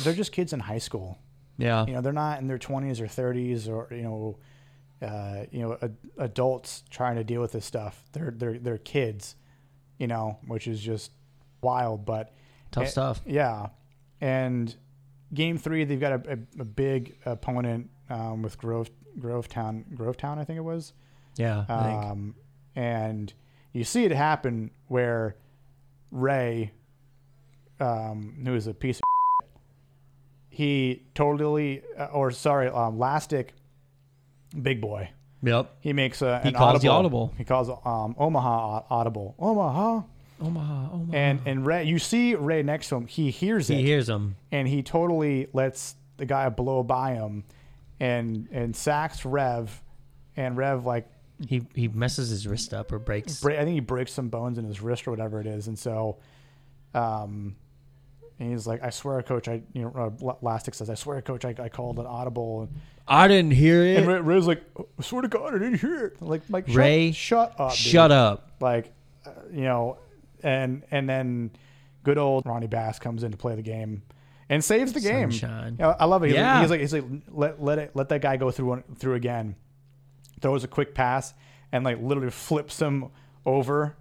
they're 0.00 0.14
just 0.14 0.32
kids 0.32 0.52
in 0.52 0.60
high 0.60 0.78
school. 0.78 1.18
Yeah, 1.58 1.86
you 1.86 1.92
know 1.92 2.00
they're 2.00 2.12
not 2.12 2.40
in 2.40 2.46
their 2.46 2.58
20s 2.58 3.00
or 3.00 3.06
30s 3.06 3.68
or 3.68 3.94
you 3.94 4.02
know 4.02 4.38
uh, 5.06 5.44
you 5.50 5.60
know 5.60 5.76
ad- 5.82 5.96
adults 6.18 6.82
trying 6.90 7.16
to 7.16 7.24
deal 7.24 7.40
with 7.40 7.52
this 7.52 7.66
stuff 7.66 8.04
they're 8.12 8.32
they're 8.34 8.58
they're 8.58 8.78
kids 8.78 9.34
you 9.98 10.06
know 10.06 10.38
which 10.46 10.66
is 10.66 10.80
just 10.80 11.10
wild 11.60 12.06
but 12.06 12.32
tough 12.70 12.84
eh, 12.84 12.88
stuff. 12.88 13.20
yeah 13.26 13.66
and 14.20 14.76
game 15.34 15.58
three 15.58 15.84
they've 15.84 16.00
got 16.00 16.12
a, 16.26 16.32
a, 16.32 16.62
a 16.62 16.64
big 16.64 17.16
opponent 17.26 17.90
um, 18.10 18.42
with 18.42 18.56
grove 18.56 18.90
grovetown 19.18 19.84
grovetown 19.94 20.38
i 20.38 20.44
think 20.44 20.56
it 20.56 20.64
was 20.64 20.92
Yeah, 21.36 21.64
um, 21.68 22.34
and 22.76 23.32
you 23.72 23.84
see 23.84 24.04
it 24.04 24.12
happen 24.12 24.70
where 24.88 25.36
Ray, 26.10 26.72
um, 27.80 28.34
who 28.44 28.54
is 28.54 28.66
a 28.66 28.74
piece 28.74 28.98
of 28.98 29.02
shit, 29.46 29.50
he 30.50 31.02
totally, 31.14 31.82
uh, 31.98 32.06
or 32.06 32.30
sorry, 32.30 32.68
um, 32.68 32.98
Lastic, 32.98 33.54
big 34.60 34.80
boy. 34.80 35.10
Yep. 35.42 35.74
He 35.80 35.92
makes 35.92 36.22
a, 36.22 36.40
He 36.42 36.48
an 36.50 36.54
calls 36.54 36.82
the 36.82 36.88
audible. 36.88 37.20
audible. 37.22 37.34
He 37.38 37.44
calls 37.44 37.68
um, 37.68 38.14
Omaha 38.18 38.82
audible. 38.90 39.34
Omaha. 39.38 40.02
Omaha, 40.40 40.92
Omaha. 40.92 41.12
And 41.16 41.40
and 41.46 41.64
Ray, 41.66 41.84
you 41.84 41.98
see 41.98 42.34
Ray 42.34 42.62
next 42.62 42.88
to 42.90 42.96
him. 42.96 43.06
He 43.06 43.30
hears 43.30 43.70
it 43.70 43.76
he 43.76 43.82
hears 43.84 44.08
him. 44.08 44.36
and 44.50 44.66
he 44.68 44.82
totally 44.82 45.46
lets 45.52 45.94
the 46.16 46.26
guy 46.26 46.48
blow 46.48 46.82
by 46.82 47.14
him, 47.14 47.44
and 48.00 48.48
and 48.52 48.74
sacks 48.74 49.24
Rev, 49.24 49.82
and 50.36 50.56
Rev 50.56 50.84
like 50.84 51.08
He 51.48 51.62
he 51.74 51.88
messes 51.88 52.30
his 52.30 52.46
wrist 52.46 52.72
up 52.74 52.92
or 52.92 52.98
breaks. 52.98 53.40
break, 53.40 53.58
I 53.58 53.64
think 53.64 53.74
he 53.74 53.80
breaks 53.80 54.12
some 54.12 54.28
bones 54.28 54.58
in 54.58 54.64
his 54.64 54.80
wrist 54.80 55.06
or 55.06 55.10
whatever 55.10 55.40
it 55.40 55.46
is, 55.46 55.66
and 55.68 55.78
so, 55.78 56.18
um, 56.94 57.56
and 58.38 58.50
he's 58.50 58.66
like, 58.66 58.82
"I 58.82 58.90
swear, 58.90 59.22
coach, 59.22 59.48
I 59.48 59.62
you 59.72 59.82
know, 59.82 60.14
uh, 60.22 60.34
Lastic 60.42 60.74
says, 60.74 60.90
I 60.90 60.94
swear, 60.94 61.20
coach, 61.22 61.44
I, 61.44 61.54
I 61.58 61.68
called 61.68 61.98
an 61.98 62.06
audible." 62.06 62.62
And, 62.62 62.70
I 63.08 63.28
didn't 63.28 63.52
hear 63.52 63.82
it. 63.84 63.98
and 63.98 64.06
Ray, 64.06 64.20
Ray's 64.20 64.46
like, 64.46 64.62
"I 64.78 65.02
swear 65.02 65.22
to 65.22 65.28
God, 65.28 65.54
I 65.54 65.58
didn't 65.58 65.80
hear 65.80 66.06
it." 66.06 66.22
Like, 66.22 66.42
like 66.48 66.66
shut, 66.68 66.76
Ray, 66.76 67.12
shut 67.12 67.54
up, 67.58 67.70
dude. 67.70 67.78
Shut 67.78 68.12
up. 68.12 68.50
Like, 68.60 68.92
uh, 69.26 69.30
you 69.52 69.62
know, 69.62 69.98
and 70.42 70.82
and 70.90 71.08
then 71.08 71.50
good 72.04 72.18
old 72.18 72.46
Ronnie 72.46 72.66
Bass 72.68 72.98
comes 72.98 73.22
in 73.22 73.30
to 73.32 73.36
play 73.36 73.54
the 73.54 73.62
game. 73.62 74.02
And 74.48 74.62
saves 74.62 74.92
the 74.92 75.00
game. 75.00 75.30
You 75.30 75.48
know, 75.78 75.96
I 75.98 76.04
love 76.04 76.24
it. 76.24 76.26
He's, 76.26 76.34
Yeah. 76.34 76.60
he's 76.60 76.68
like, 76.68 76.80
he's 76.80 76.92
like, 76.92 77.04
let 77.30 77.62
let 77.62 77.78
it 77.78 77.90
let 77.94 78.10
that 78.10 78.20
guy 78.20 78.36
go 78.36 78.50
through 78.50 78.66
one, 78.66 78.82
through 78.96 79.14
again. 79.14 79.54
Throws 80.42 80.64
a 80.64 80.68
quick 80.68 80.94
pass 80.94 81.32
and 81.72 81.84
like 81.84 82.00
literally 82.00 82.30
flips 82.30 82.80
him 82.80 83.08
over, 83.46 83.96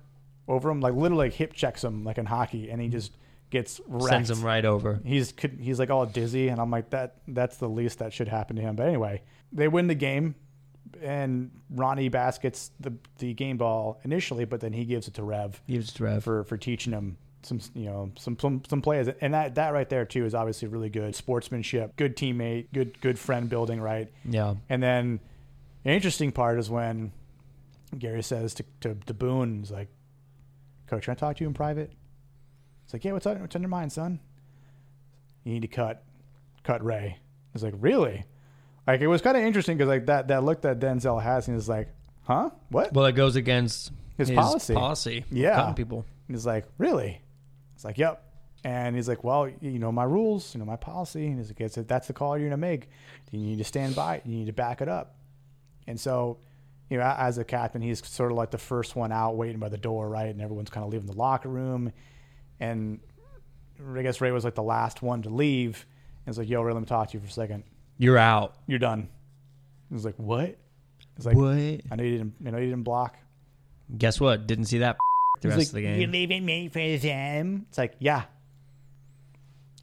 over 0.48 0.70
him, 0.70 0.82
like 0.82 0.94
literally 0.94 1.26
like 1.30 1.34
hip 1.34 1.54
checks 1.54 1.84
him 1.84 2.04
like 2.04 2.18
in 2.18 2.26
hockey, 2.26 2.70
and 2.70 2.82
he 2.82 2.90
just 2.90 3.16
gets 3.50 3.80
wrecked. 3.88 4.10
Sends 4.10 4.30
him 4.32 4.44
right 4.44 4.66
over. 4.66 5.00
He's 5.06 5.34
he's 5.60 5.80
like 5.80 5.90
all 5.90 6.06
dizzy, 6.06 6.50
and 6.50 6.60
I'm 6.60 6.72
like 6.72 6.90
that. 6.90 7.18
That's 7.28 7.58
the 7.58 7.70
least 7.70 8.00
that 8.00 8.14
should 8.14 8.28
happen 8.28 8.56
to 8.58 8.62
him. 8.62 8.76
But 8.76 8.88
anyway, 8.88 9.22
they 9.52 9.68
win 9.68 9.88
the 9.88 9.96
game, 9.96 10.36
and 11.02 11.52
Ronnie 11.70 12.10
Bass 12.10 12.38
gets 12.40 12.72
the 12.80 12.94
the 13.20 13.34
game 13.34 13.58
ball 13.58 14.00
initially, 14.04 14.46
but 14.46 14.60
then 14.60 14.74
he 14.74 14.86
gives 14.86 15.08
it 15.08 15.14
to 15.16 15.24
Rev 15.24 15.62
He 15.68 15.78
was 15.78 16.00
Rev. 16.00 16.24
for 16.24 16.44
for 16.44 16.58
teaching 16.58 16.94
him 16.94 17.18
some 17.44 17.60
you 17.74 17.86
know 17.86 18.12
some 18.18 18.38
some 18.40 18.62
some 18.70 18.82
plays, 18.82 19.08
and 19.22 19.34
that 19.34 19.56
that 19.56 19.74
right 19.74 19.90
there 19.90 20.06
too 20.06 20.26
is 20.26 20.34
obviously 20.36 20.68
really 20.68 20.90
good 20.90 21.16
sportsmanship, 21.16 21.96
good 21.96 22.16
teammate, 22.16 22.68
good 22.74 23.00
good 23.02 23.20
friend 23.20 23.50
building, 23.50 23.80
right? 23.82 24.12
Yeah. 24.26 24.56
And 24.70 24.82
then 24.82 25.20
the 25.84 25.92
interesting 25.92 26.32
part 26.32 26.60
is 26.60 26.70
when 26.70 27.12
Gary 27.98 28.24
says 28.24 28.54
to, 28.56 28.66
to, 28.82 28.96
to 29.06 29.14
Boone, 29.14 29.60
he's 29.60 29.72
like, 29.72 29.90
Coach, 30.88 31.06
can 31.06 31.14
I 31.14 31.16
talk 31.16 31.38
to 31.38 31.44
you 31.44 31.48
in 31.48 31.54
private? 31.54 31.92
It's 32.84 32.94
like, 32.94 33.06
yeah, 33.06 33.14
what's, 33.14 33.26
on, 33.26 33.40
what's 33.40 33.56
on 33.56 33.62
your 33.62 33.70
mind, 33.70 33.92
son? 33.92 34.20
You 35.44 35.54
need 35.54 35.62
to 35.62 35.68
cut, 35.68 36.04
cut 36.64 36.84
Ray. 36.84 37.18
He's 37.54 37.64
like, 37.64 37.74
really? 37.80 38.26
Like, 38.86 39.02
it 39.02 39.08
was 39.08 39.22
kind 39.22 39.38
of 39.38 39.44
interesting 39.44 39.78
because 39.78 39.90
like 39.90 40.06
that, 40.08 40.28
that 40.28 40.44
look 40.44 40.62
that 40.62 40.80
Denzel 40.80 41.22
has, 41.22 41.48
and 41.48 41.56
he's 41.56 41.70
like, 41.70 41.90
huh? 42.24 42.50
What? 42.70 42.94
Well, 42.94 43.06
it 43.06 43.14
goes 43.14 43.36
against 43.36 43.92
His 44.18 44.30
policy. 44.32 44.74
Policy. 44.74 45.26
Yeah. 45.32 45.56
cutting 45.56 45.76
people. 45.76 46.06
And 46.28 46.36
he's 46.36 46.46
like, 46.46 46.66
really? 46.78 47.22
It's 47.76 47.86
like, 47.86 47.98
yep. 47.98 48.24
And 48.64 48.96
he's 48.96 49.08
like, 49.08 49.24
well, 49.24 49.50
you 49.60 49.80
know 49.80 49.92
my 49.92 50.04
rules, 50.04 50.54
you 50.54 50.60
know 50.60 50.66
my 50.66 50.76
policy. 50.76 51.28
And 51.28 51.40
he's 51.40 51.50
like, 51.50 51.62
it's, 51.62 51.76
that's 51.76 52.08
the 52.08 52.14
call 52.14 52.38
you're 52.38 52.48
gonna 52.48 52.58
make. 52.58 52.90
You 53.32 53.40
need 53.40 53.58
to 53.58 53.64
stand 53.64 53.96
by 53.96 54.18
it. 54.18 54.26
You 54.26 54.36
need 54.36 54.46
to 54.48 54.54
back 54.54 54.82
it 54.82 54.88
up. 54.88 55.16
And 55.92 56.00
so, 56.00 56.38
you 56.90 56.98
know, 56.98 57.04
as 57.04 57.38
a 57.38 57.44
captain, 57.44 57.82
he's 57.82 58.06
sort 58.08 58.32
of 58.32 58.38
like 58.38 58.50
the 58.50 58.58
first 58.58 58.96
one 58.96 59.12
out, 59.12 59.36
waiting 59.36 59.60
by 59.60 59.68
the 59.68 59.78
door, 59.78 60.10
right? 60.10 60.30
And 60.30 60.42
everyone's 60.42 60.70
kind 60.70 60.86
of 60.86 60.92
leaving 60.92 61.06
the 61.06 61.18
locker 61.18 61.50
room. 61.50 61.92
And 62.62 63.02
I 63.96 64.02
guess 64.02 64.22
Ray 64.22 64.32
was 64.32 64.46
like 64.46 64.56
the 64.56 64.64
last 64.64 65.02
one 65.02 65.22
to 65.24 65.30
leave. 65.30 65.86
And 66.26 66.32
it's 66.32 66.38
like, 66.38 66.50
yo, 66.50 66.62
Ray, 66.62 66.74
let 66.74 66.80
me 66.80 66.86
talk 66.86 67.10
to 67.10 67.14
you 67.16 67.20
for 67.20 67.28
a 67.28 67.32
second. 67.32 67.64
You're 67.98 68.18
out. 68.18 68.56
You're 68.68 68.80
done. 68.80 69.10
He 69.90 69.94
was 69.94 70.06
like, 70.06 70.16
what? 70.16 70.58
He's 71.18 71.26
like, 71.26 71.36
What? 71.36 71.52
I 71.92 71.96
know 71.96 72.04
you 72.04 72.18
didn't. 72.18 72.34
I 72.46 72.50
know 72.52 72.58
you 72.58 72.70
didn't 72.70 72.84
block. 72.84 73.18
Guess 73.98 74.22
what? 74.22 74.48
Didn't 74.48 74.66
see 74.66 74.78
that 74.78 74.98
the 75.42 75.50
rest 75.50 75.58
like, 75.58 75.68
of 75.68 75.74
the 75.74 75.82
game. 75.82 76.00
You're 76.00 76.10
leaving 76.10 76.46
me 76.46 76.70
for 76.70 76.80
them. 76.80 77.66
It's 77.68 77.78
like, 77.78 77.96
yeah, 78.00 78.24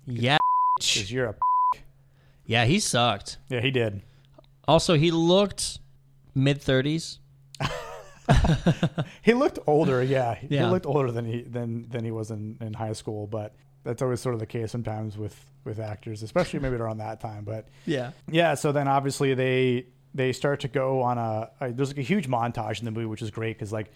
Yeah. 0.06 0.38
because 0.78 1.12
you're 1.12 1.26
a. 1.26 1.34
Yeah, 2.46 2.64
he 2.64 2.80
sucked. 2.80 3.36
Yeah, 3.50 3.60
he 3.60 3.70
did. 3.70 4.00
Also, 4.66 4.94
he 4.94 5.10
looked 5.10 5.80
mid 6.38 6.60
30s. 6.60 7.18
He 9.22 9.32
looked 9.34 9.58
older, 9.66 10.02
yeah. 10.02 10.34
He 10.34 10.60
looked 10.62 10.86
older 10.86 11.10
than 11.10 11.24
he 11.24 11.42
than 11.42 11.88
than 11.88 12.04
he 12.04 12.10
was 12.10 12.30
in, 12.30 12.58
in 12.60 12.74
high 12.74 12.92
school, 12.92 13.26
but 13.26 13.54
that's 13.84 14.02
always 14.02 14.20
sort 14.20 14.34
of 14.34 14.40
the 14.40 14.46
case 14.46 14.70
sometimes 14.70 15.16
with 15.16 15.34
with 15.64 15.78
actors, 15.80 16.22
especially 16.22 16.60
maybe 16.60 16.76
around 16.76 16.98
that 16.98 17.20
time. 17.20 17.44
But 17.44 17.68
Yeah. 17.86 18.12
yeah, 18.30 18.54
so 18.54 18.72
then 18.72 18.86
obviously 18.88 19.34
they 19.34 19.86
they 20.14 20.32
start 20.32 20.60
to 20.60 20.68
go 20.68 21.02
on 21.02 21.16
a, 21.18 21.50
a 21.60 21.72
there's 21.72 21.88
like 21.88 21.98
a 21.98 22.02
huge 22.02 22.28
montage 22.28 22.78
in 22.80 22.84
the 22.84 22.90
movie, 22.90 23.06
which 23.06 23.22
is 23.22 23.30
great 23.30 23.56
because 23.56 23.72
like 23.72 23.90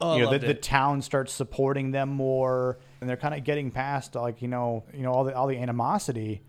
Oh, 0.00 0.16
you 0.16 0.24
know, 0.24 0.30
the, 0.30 0.38
the 0.40 0.54
town 0.54 1.02
starts 1.02 1.32
supporting 1.32 1.92
them 1.92 2.08
more, 2.10 2.78
and 3.00 3.08
they're 3.08 3.16
kind 3.16 3.32
of 3.32 3.44
getting 3.44 3.70
past 3.70 4.14
like 4.16 4.42
you 4.42 4.48
know, 4.48 4.84
you 4.92 5.02
know 5.02 5.12
all 5.12 5.24
the 5.24 5.34
all 5.36 5.46
the 5.46 5.58
animosity, 5.58 6.42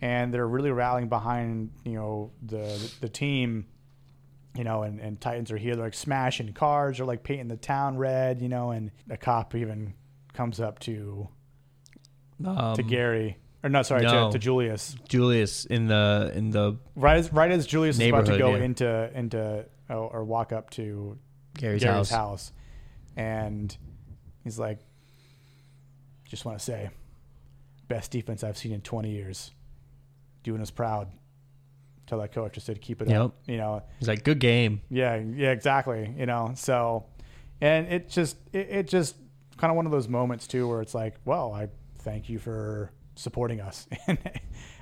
and 0.00 0.32
they're 0.34 0.48
really 0.48 0.70
rallying 0.70 1.08
behind 1.08 1.70
you 1.84 1.92
know 1.94 2.32
the 2.42 2.92
the 3.00 3.08
team. 3.08 3.66
You 4.58 4.64
know, 4.64 4.82
and, 4.82 4.98
and 4.98 5.20
Titans 5.20 5.52
are 5.52 5.56
here. 5.56 5.76
They're 5.76 5.84
like 5.84 5.94
smashing 5.94 6.52
cars. 6.52 6.96
They're 6.96 7.06
like 7.06 7.22
painting 7.22 7.46
the 7.46 7.56
town 7.56 7.96
red. 7.96 8.42
You 8.42 8.48
know, 8.48 8.72
and 8.72 8.90
a 9.08 9.16
cop 9.16 9.54
even 9.54 9.94
comes 10.34 10.60
up 10.60 10.80
to 10.80 11.28
Um, 12.44 12.74
to 12.74 12.82
Gary, 12.82 13.38
or 13.62 13.70
no, 13.70 13.82
sorry, 13.82 14.02
no. 14.02 14.26
to, 14.26 14.32
to 14.32 14.38
Julius. 14.38 14.96
Julius 15.08 15.64
in 15.64 15.86
the 15.86 16.32
in 16.34 16.50
the 16.50 16.76
Right 16.96 17.18
as 17.18 17.32
right 17.32 17.50
as 17.50 17.66
Julius 17.66 17.98
is 18.00 18.08
about 18.08 18.26
to 18.26 18.36
go 18.36 18.56
yeah. 18.56 18.64
into 18.64 19.10
into 19.18 19.64
oh, 19.90 19.94
or 19.94 20.24
walk 20.24 20.52
up 20.52 20.70
to 20.70 21.18
Gary's, 21.56 21.82
Gary's 21.82 22.10
house. 22.10 22.10
house. 22.10 22.52
and 23.16 23.76
he's 24.44 24.58
like, 24.58 24.80
"Just 26.24 26.44
want 26.44 26.58
to 26.58 26.64
say, 26.64 26.90
best 27.88 28.10
defense 28.10 28.42
I've 28.44 28.58
seen 28.58 28.72
in 28.72 28.80
20 28.80 29.10
years. 29.10 29.52
Doing 30.42 30.60
us 30.60 30.70
proud." 30.70 31.08
Tell 32.08 32.18
that 32.20 32.32
coach 32.32 32.56
I 32.56 32.60
said, 32.60 32.80
"Keep 32.80 33.02
it 33.02 33.12
up." 33.12 33.36
You 33.46 33.58
know, 33.58 33.82
He's 33.98 34.08
like, 34.08 34.24
good 34.24 34.38
game. 34.38 34.80
yeah, 34.90 35.16
yeah, 35.16 35.50
exactly. 35.52 36.12
You 36.16 36.26
know, 36.26 36.52
so 36.56 37.04
and 37.60 37.86
it 37.86 38.08
just 38.08 38.36
it, 38.52 38.68
it 38.70 38.88
just 38.88 39.16
kind 39.58 39.70
of 39.70 39.76
one 39.76 39.86
of 39.86 39.92
those 39.92 40.08
moments 40.08 40.46
too 40.46 40.66
where 40.68 40.80
it's 40.80 40.94
like, 40.94 41.16
well, 41.24 41.52
I 41.52 41.68
thank 41.98 42.28
you 42.28 42.38
for 42.38 42.90
supporting 43.16 43.60
us 43.60 43.86
and 44.06 44.18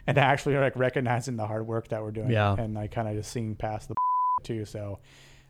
and 0.06 0.18
actually 0.18 0.56
like 0.56 0.76
recognizing 0.76 1.36
the 1.36 1.46
hard 1.46 1.66
work 1.66 1.88
that 1.88 2.02
we're 2.02 2.10
doing. 2.12 2.30
Yeah. 2.30 2.54
and 2.58 2.74
like 2.74 2.92
kind 2.92 3.08
of 3.08 3.14
just 3.14 3.32
seeing 3.32 3.56
past 3.56 3.88
the 3.88 3.94
too. 4.44 4.64
So. 4.64 5.00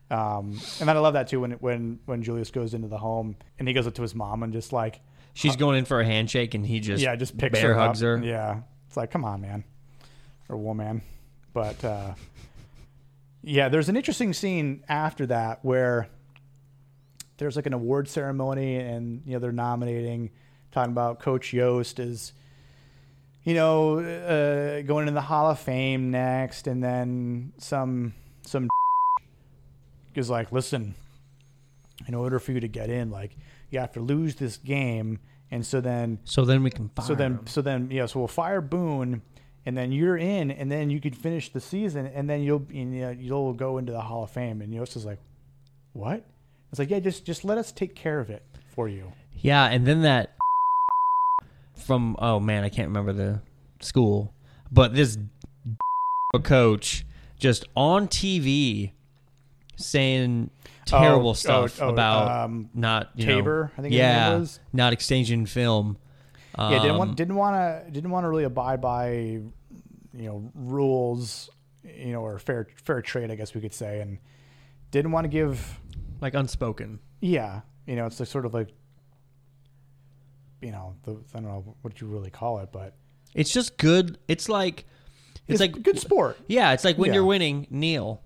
Um, 0.09 0.61
and 0.79 0.89
then 0.89 0.97
I 0.97 1.01
love 1.01 1.15
that 1.15 1.27
too 1.27 1.41
when 1.41 1.51
when 1.53 1.99
when 2.07 2.23
Julius 2.23 2.53
goes 2.53 2.75
into 2.75 2.87
the 2.87 2.97
home 2.99 3.35
and 3.59 3.67
he 3.67 3.75
goes 3.75 3.89
up 3.89 3.95
to 3.95 4.03
his 4.03 4.15
mom 4.15 4.45
and 4.45 4.53
just 4.53 4.73
like 4.73 5.01
She's 5.35 5.57
going 5.57 5.77
in 5.79 5.85
for 5.85 6.01
a 6.01 6.05
handshake, 6.07 6.55
and 6.55 6.65
he 6.65 6.79
just 6.79 7.03
yeah 7.03 7.17
just 7.17 7.37
picks 7.37 7.61
bear 7.61 7.75
her 7.75 7.81
hugs 7.81 8.03
up. 8.05 8.21
her. 8.21 8.25
Yeah, 8.25 8.61
it's 8.87 8.97
like 8.97 9.11
come 9.11 9.25
on, 9.25 9.41
man, 9.41 9.65
or 10.49 10.57
woman. 10.57 11.03
But 11.57 11.83
uh, 11.83 12.13
yeah, 13.43 13.71
there's 13.71 13.89
an 13.89 13.97
interesting 13.97 14.35
scene 14.35 14.85
after 14.91 15.25
that 15.29 15.65
where 15.65 16.07
there's 17.39 17.57
like 17.57 17.65
an 17.65 17.73
award 17.73 18.09
ceremony 18.09 18.77
and 18.77 19.23
you 19.25 19.33
know 19.33 19.39
they're 19.39 19.53
nominating, 19.53 20.33
talking 20.71 20.93
about 20.93 21.19
Coach 21.19 21.53
Yoast 21.53 21.99
is, 21.99 22.35
you 23.43 23.55
know, 23.55 24.01
uh, 24.01 24.83
going 24.83 25.09
into 25.09 25.15
the 25.15 25.23
Hall 25.23 25.51
of 25.51 25.59
Fame 25.59 26.11
next, 26.11 26.67
and 26.67 26.85
then 26.85 27.55
some 27.57 28.13
some 28.43 28.69
is 30.15 30.29
like, 30.29 30.53
listen, 30.53 30.95
in 32.07 32.13
order 32.13 32.39
for 32.39 32.53
you 32.53 32.61
to 32.61 32.69
get 32.69 32.91
in, 32.91 33.11
like 33.11 33.35
you 33.71 33.79
have 33.79 33.93
to 33.93 34.01
lose 34.01 34.35
this 34.35 34.59
game, 34.59 35.21
and 35.51 35.65
so 35.65 35.81
then 35.81 36.19
So 36.25 36.45
then 36.45 36.63
we 36.63 36.69
can 36.69 36.91
fire 36.91 37.07
so 37.07 37.15
then, 37.15 37.33
him. 37.33 37.47
so 37.47 37.63
then, 37.63 37.89
yeah. 37.91 38.05
So 38.05 38.19
we'll 38.19 38.29
fire 38.29 38.61
Boone, 38.61 39.23
and 39.67 39.77
then 39.77 39.93
you're 39.93 40.17
in, 40.17 40.51
and 40.51 40.71
then 40.73 40.89
you 40.91 41.01
could 41.01 41.15
finish 41.17 41.51
the 41.53 41.61
season, 41.61 42.07
and 42.07 42.31
then 42.31 42.43
you'll 42.43 42.65
you 42.71 42.85
know, 42.85 43.11
you'll 43.11 43.53
go 43.53 43.79
into 43.79 43.93
the 43.93 44.01
Hall 44.01 44.23
of 44.25 44.31
Fame. 44.31 44.63
And 44.63 44.73
Yoast 44.73 44.97
is 44.97 45.05
like, 45.05 45.19
"What?" 45.93 46.25
It's 46.71 46.79
like, 46.79 46.89
"Yeah, 46.91 47.01
just 47.01 47.25
just 47.27 47.45
let 47.45 47.59
us 47.59 47.73
take 47.73 47.95
care 47.95 48.21
of 48.21 48.31
it 48.31 48.43
for 48.75 48.89
you." 48.89 49.13
Yeah, 49.35 49.67
and 49.67 49.87
then 49.87 50.03
that 50.03 50.35
from 51.77 52.17
oh 52.19 52.41
man, 52.41 52.65
I 52.65 52.69
can't 52.69 52.89
remember 52.89 53.13
the 53.13 53.41
school, 53.81 54.33
but 54.73 54.95
this 54.95 55.19
coach 56.43 57.05
just 57.39 57.65
on 57.77 58.09
TV 58.09 58.93
saying 59.77 60.51
terrible 60.87 61.31
Oh, 61.31 61.35
stuff 61.35 61.81
oh, 61.83 61.87
oh, 61.87 61.91
about 61.91 62.45
um, 62.45 62.71
not 62.75 63.11
you 63.15 63.27
know- 63.27 63.35
Tabor, 63.37 63.73
I 63.77 63.83
think 63.83 63.95
yeah, 63.95 64.39
was. 64.39 64.61
not 64.73 64.93
exchanging 64.93 65.47
film. 65.47 65.99
Yeah, 66.59 66.71
didn't 66.71 66.93
Um, 66.93 66.99
want 66.99 67.17
didn't 67.17 67.35
want 67.37 67.85
to 67.85 67.91
didn't 67.91 68.11
want 68.11 68.25
to 68.25 68.29
really 68.31 68.45
abide 68.45 68.81
by 68.81 69.41
you 70.17 70.29
know 70.29 70.51
rules, 70.55 71.51
you 71.85 72.13
know, 72.13 72.21
or 72.23 72.39
fair 72.39 72.67
fair 72.85 73.03
trade, 73.03 73.31
I 73.31 73.35
guess 73.35 73.55
we 73.55 73.61
could 73.61 73.75
say, 73.75 74.01
and 74.01 74.19
didn't 74.91 75.13
want 75.13 75.25
to 75.25 75.29
give 75.29 75.81
like 76.21 76.35
unspoken. 76.35 76.99
Yeah, 77.21 77.61
you 77.87 77.97
know, 77.97 78.07
it's 78.07 78.19
like 78.21 78.29
sort 78.29 78.47
of 78.47 78.55
like, 78.55 78.69
you 80.61 80.71
know, 80.73 80.95
the 81.05 81.13
I 81.35 81.41
don't 81.41 81.45
know 81.45 81.77
what 81.83 82.01
you 82.01 82.07
really 82.07 82.31
call 82.31 82.59
it, 82.59 82.71
but 82.73 82.95
It's 83.35 83.53
just 83.53 83.77
good. 83.79 84.19
It's 84.29 84.49
like 84.49 84.87
it's, 85.49 85.61
it's, 85.61 85.61
like 85.61 85.83
good 85.83 85.99
sport. 85.99 86.39
Yeah, 86.49 86.73
it's 86.73 86.85
like 86.85 86.97
when 86.99 87.09
Yeah. 87.09 87.15
you're 87.15 87.25
winning, 87.25 87.67
kneel. 87.71 88.23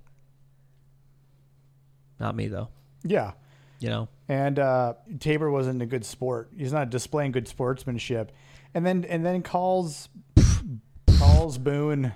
Not 2.19 2.37
me 2.37 2.49
though. 2.49 2.69
Yeah, 3.03 3.33
You 3.79 3.89
know. 3.89 4.09
and 4.29 4.59
uh, 4.59 4.95
Tabor 5.21 5.51
wasn't 5.51 5.81
a 5.83 5.87
good 5.87 6.05
sport. 6.05 6.51
He's 6.57 6.73
not 6.73 6.91
displaying 6.91 7.33
good 7.33 7.49
sportsmanship, 7.49 8.31
and 8.75 8.85
then 8.87 9.05
and 9.05 9.25
then 9.25 9.43
calls 9.43 10.09
calls 11.41 11.57
Boone. 11.59 12.13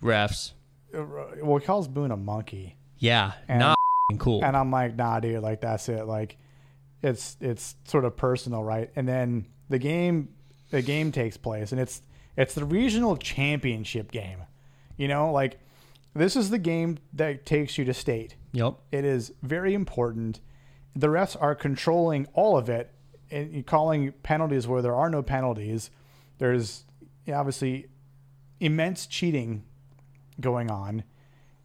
Refs. 0.00 0.52
uh, 0.96 1.04
Well, 1.42 1.58
he 1.58 1.66
calls 1.66 1.88
Boone 1.88 2.12
a 2.12 2.16
monkey, 2.16 2.76
Yeah, 2.98 3.32
And- 3.48 3.58
not 3.58 3.76
cool. 4.18 4.44
and 4.44 4.56
I'm 4.56 4.70
like, 4.70 4.94
nah, 4.94 5.18
dude, 5.18 5.42
like 5.42 5.60
that's 5.60 5.88
it. 5.88 6.06
Like, 6.06 6.36
it's 7.02 7.36
it's 7.40 7.74
sort 7.84 8.04
of 8.04 8.16
personal, 8.16 8.62
right? 8.62 8.90
And 8.94 9.06
then 9.08 9.46
the 9.68 9.78
game 9.78 10.28
the 10.70 10.80
game 10.82 11.10
takes 11.12 11.36
place, 11.36 11.72
and 11.72 11.80
it's 11.80 12.02
it's 12.36 12.54
the 12.54 12.64
regional 12.64 13.16
championship 13.16 14.10
game. 14.12 14.38
You 14.96 15.08
know, 15.08 15.32
like 15.32 15.58
this 16.14 16.36
is 16.36 16.50
the 16.50 16.58
game 16.58 16.98
that 17.14 17.44
takes 17.46 17.76
you 17.78 17.84
to 17.84 17.92
state. 17.94 18.36
Yep. 18.52 18.74
It 18.92 19.04
is 19.04 19.32
very 19.42 19.74
important. 19.74 20.40
The 20.94 21.08
refs 21.08 21.36
are 21.40 21.54
controlling 21.56 22.26
all 22.32 22.56
of 22.56 22.68
it 22.70 22.94
and 23.30 23.66
calling 23.66 24.12
penalties 24.22 24.66
where 24.68 24.80
there 24.82 24.94
are 24.94 25.10
no 25.10 25.22
penalties. 25.22 25.90
There's 26.38 26.84
obviously 27.32 27.86
immense 28.60 29.06
cheating 29.06 29.64
going 30.40 30.70
on. 30.70 31.04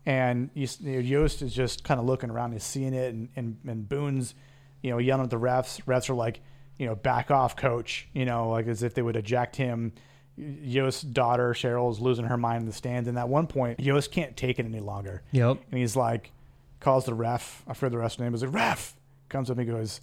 And 0.05 0.49
you, 0.53 0.67
you 0.79 1.01
know, 1.01 1.23
Yoast 1.23 1.41
is 1.41 1.53
just 1.53 1.83
kind 1.83 1.99
of 1.99 2.05
looking 2.05 2.29
around, 2.29 2.53
he's 2.53 2.63
seeing 2.63 2.93
it, 2.93 3.13
and, 3.13 3.29
and, 3.35 3.57
and 3.67 3.87
Boone's, 3.87 4.33
you 4.81 4.89
know, 4.89 4.97
yelling 4.97 5.23
at 5.23 5.29
the 5.29 5.39
refs. 5.39 5.83
Refs 5.85 6.09
are 6.09 6.15
like, 6.15 6.41
you 6.77 6.87
know, 6.87 6.95
back 6.95 7.29
off, 7.29 7.55
coach, 7.55 8.07
you 8.13 8.25
know, 8.25 8.49
like 8.49 8.67
as 8.67 8.81
if 8.81 8.95
they 8.95 9.01
would 9.03 9.15
eject 9.15 9.55
him. 9.55 9.93
Yoast's 10.39 11.03
daughter, 11.03 11.53
Sheryl's 11.53 11.99
losing 11.99 12.25
her 12.25 12.37
mind 12.37 12.61
in 12.61 12.65
the 12.65 12.73
stands. 12.73 13.07
And 13.07 13.19
at 13.19 13.29
one 13.29 13.45
point, 13.45 13.77
Yoast 13.77 14.11
can't 14.11 14.35
take 14.35 14.57
it 14.57 14.65
any 14.65 14.79
longer. 14.79 15.21
Yep. 15.31 15.57
And 15.69 15.79
he's 15.79 15.95
like, 15.95 16.31
calls 16.79 17.05
the 17.05 17.13
ref. 17.13 17.63
I 17.67 17.73
forget 17.73 17.91
the 17.91 17.99
ref's 17.99 18.17
name. 18.17 18.31
He's 18.31 18.41
like, 18.41 18.53
ref. 18.53 18.95
Comes 19.29 19.51
up 19.51 19.59
and 19.59 19.69
goes, 19.69 20.01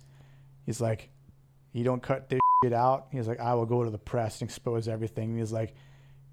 he's 0.64 0.80
like, 0.80 1.08
you 1.72 1.82
don't 1.82 2.02
cut 2.02 2.28
this 2.28 2.40
shit 2.62 2.72
out. 2.72 3.08
He's 3.10 3.26
like, 3.26 3.40
I 3.40 3.54
will 3.54 3.66
go 3.66 3.82
to 3.82 3.90
the 3.90 3.98
press 3.98 4.40
and 4.40 4.48
expose 4.48 4.86
everything. 4.86 5.30
And 5.30 5.38
he's 5.38 5.52
like, 5.52 5.74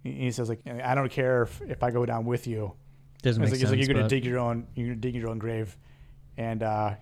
he 0.05 0.31
says 0.31 0.49
like, 0.49 0.61
I 0.67 0.95
don't 0.95 1.11
care 1.11 1.43
if, 1.43 1.61
if 1.61 1.83
I 1.83 1.91
go 1.91 2.05
down 2.05 2.25
with 2.25 2.47
you. 2.47 2.73
Doesn't 3.21 3.41
He's 3.41 3.51
make 3.51 3.53
like, 3.53 3.59
he's 3.59 3.69
sense. 3.69 3.79
like, 3.79 3.87
you're 3.87 3.95
gonna 3.95 4.07
dig 4.09 4.23
your 4.25 4.39
own, 4.39 4.67
you're 4.75 4.87
gonna 4.89 4.99
dig 4.99 5.15
your 5.15 5.29
own 5.29 5.39
grave. 5.39 5.75
And 6.37 6.61
uh, 6.63 6.95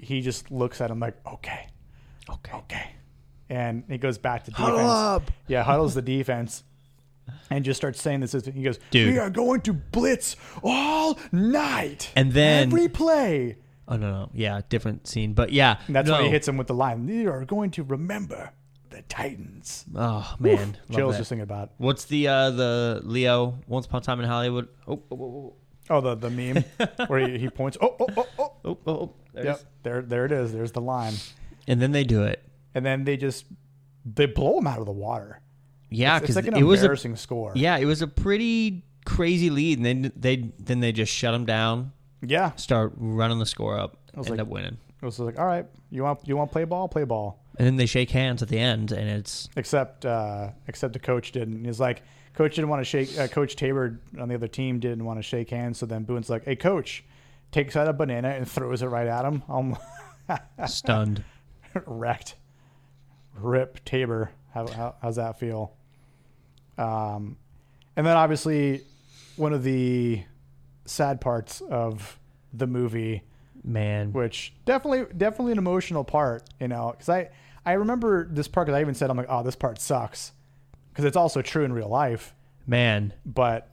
he 0.00 0.20
just 0.22 0.50
looks 0.50 0.80
at 0.80 0.90
him 0.90 1.00
like, 1.00 1.16
okay, 1.26 1.68
okay. 2.30 2.52
okay. 2.56 2.90
And 3.48 3.84
he 3.88 3.98
goes 3.98 4.18
back 4.18 4.44
to 4.44 4.50
defense. 4.50 4.68
Huddle 4.70 4.90
up. 4.90 5.30
Yeah, 5.46 5.62
huddles 5.62 5.94
the 5.94 6.02
defense. 6.02 6.64
And 7.50 7.64
just 7.64 7.78
starts 7.78 8.00
saying 8.00 8.20
this. 8.20 8.32
He 8.32 8.62
goes, 8.62 8.78
Dude. 8.90 9.12
"We 9.12 9.18
are 9.18 9.30
going 9.30 9.60
to 9.62 9.72
blitz 9.72 10.36
all 10.62 11.18
night, 11.32 12.10
And 12.16 12.32
then- 12.32 12.68
every 12.68 12.88
play." 12.88 13.56
Oh 13.88 13.96
no, 13.96 14.10
no, 14.10 14.30
yeah, 14.34 14.60
different 14.68 15.06
scene, 15.06 15.32
but 15.34 15.52
yeah, 15.52 15.78
And 15.86 15.94
that's 15.94 16.08
no. 16.08 16.14
why 16.14 16.22
he 16.24 16.28
hits 16.28 16.46
him 16.48 16.56
with 16.56 16.66
the 16.68 16.74
line. 16.74 17.06
You 17.08 17.30
are 17.30 17.44
going 17.44 17.70
to 17.72 17.82
remember 17.84 18.50
the 18.96 19.02
Titans. 19.02 19.84
Oh 19.94 20.34
man, 20.38 20.76
love 20.88 20.96
Chills 20.96 21.14
that. 21.14 21.18
just 21.18 21.28
thinking 21.28 21.42
about. 21.42 21.72
What's 21.76 22.06
the 22.06 22.28
uh 22.28 22.50
the 22.50 23.00
Leo 23.04 23.58
Once 23.66 23.86
Upon 23.86 24.00
a 24.00 24.04
Time 24.04 24.20
in 24.20 24.26
Hollywood? 24.26 24.68
Oh, 24.88 25.02
oh, 25.10 25.16
oh, 25.16 25.54
Oh, 25.88 26.00
the 26.00 26.14
the 26.16 26.30
meme 26.30 26.64
where 27.06 27.28
he, 27.28 27.38
he 27.38 27.48
points. 27.48 27.76
Oh, 27.80 27.94
oh, 28.00 28.06
oh, 28.16 28.26
oh. 28.38 28.42
oh, 28.48 28.52
oh, 28.64 28.78
oh. 28.86 29.12
There 29.32 29.44
Yep, 29.44 29.60
there, 29.82 30.02
there 30.02 30.24
it 30.24 30.32
is. 30.32 30.52
There's 30.52 30.72
the 30.72 30.80
line. 30.80 31.12
And 31.68 31.80
then 31.80 31.92
they 31.92 32.04
do 32.04 32.22
it. 32.24 32.42
And 32.74 32.84
then 32.84 33.04
they 33.04 33.16
just 33.16 33.44
they 34.04 34.26
blow 34.26 34.58
him 34.58 34.66
out 34.66 34.78
of 34.78 34.86
the 34.86 34.92
water. 34.92 35.40
Yeah, 35.90 36.18
because 36.18 36.36
like 36.36 36.46
it 36.46 36.64
was 36.64 36.80
a 36.80 36.86
embarrassing 36.86 37.16
score. 37.16 37.52
yeah, 37.54 37.76
it 37.76 37.84
was 37.84 38.02
a 38.02 38.08
pretty 38.08 38.84
crazy 39.04 39.50
lead, 39.50 39.78
and 39.78 39.86
then 39.86 40.12
they 40.16 40.50
then 40.58 40.80
they 40.80 40.90
just 40.90 41.12
shut 41.12 41.32
him 41.32 41.44
down, 41.44 41.92
yeah. 42.22 42.52
start 42.56 42.92
running 42.96 43.38
the 43.38 43.46
score 43.46 43.78
up, 43.78 43.96
was 44.14 44.26
end 44.26 44.38
like- 44.38 44.40
up 44.40 44.48
winning, 44.48 44.78
It 45.06 45.08
was 45.08 45.20
like, 45.20 45.38
all 45.38 45.46
right, 45.46 45.66
you 45.90 46.02
want 46.02 46.26
you 46.26 46.36
want 46.36 46.50
to 46.50 46.52
play 46.52 46.64
ball, 46.64 46.88
play 46.88 47.04
ball. 47.04 47.38
and 47.58 47.66
then 47.66 47.76
they 47.76 47.86
shake 47.86 48.10
hands 48.10 48.42
at 48.42 48.48
the 48.48 48.58
end, 48.58 48.90
and 48.92 49.08
it's 49.08 49.48
except 49.56 50.04
uh, 50.04 50.50
except 50.66 50.92
the 50.92 50.98
coach 50.98 51.32
didn't. 51.32 51.64
He's 51.64 51.78
like, 51.80 52.02
coach 52.34 52.56
didn't 52.56 52.68
want 52.70 52.80
to 52.80 52.84
shake. 52.84 53.16
Uh, 53.18 53.28
coach 53.28 53.54
Tabor 53.56 54.00
on 54.18 54.28
the 54.28 54.34
other 54.34 54.48
team 54.48 54.80
didn't 54.80 55.04
want 55.04 55.18
to 55.18 55.22
shake 55.22 55.50
hands. 55.50 55.78
So 55.78 55.86
then 55.86 56.02
Boone's 56.04 56.28
like, 56.28 56.44
hey, 56.44 56.56
coach, 56.56 57.04
takes 57.52 57.76
out 57.76 57.86
a 57.88 57.92
banana 57.92 58.30
and 58.30 58.50
throws 58.50 58.82
it 58.82 58.86
right 58.88 59.06
at 59.06 59.24
him. 59.24 59.42
I'm 59.48 59.76
stunned. 60.66 61.24
wrecked. 61.86 62.34
Rip 63.38 63.84
Tabor. 63.84 64.32
How, 64.52 64.66
how 64.66 64.94
how's 65.02 65.16
that 65.16 65.38
feel? 65.38 65.72
Um, 66.78 67.36
and 67.96 68.06
then 68.06 68.16
obviously 68.16 68.82
one 69.36 69.52
of 69.52 69.62
the 69.62 70.24
sad 70.84 71.20
parts 71.20 71.60
of 71.60 72.18
the 72.52 72.66
movie 72.66 73.22
Man, 73.66 74.12
which 74.12 74.54
definitely 74.64 75.12
definitely 75.16 75.52
an 75.52 75.58
emotional 75.58 76.04
part, 76.04 76.44
you 76.60 76.68
know, 76.68 76.92
because 76.92 77.08
I 77.08 77.30
I 77.64 77.72
remember 77.72 78.26
this 78.30 78.46
part 78.46 78.66
because 78.66 78.78
I 78.78 78.80
even 78.80 78.94
said 78.94 79.10
I'm 79.10 79.16
like, 79.16 79.26
oh, 79.28 79.42
this 79.42 79.56
part 79.56 79.80
sucks, 79.80 80.32
because 80.92 81.04
it's 81.04 81.16
also 81.16 81.42
true 81.42 81.64
in 81.64 81.72
real 81.72 81.88
life, 81.88 82.34
man. 82.66 83.12
but. 83.24 83.68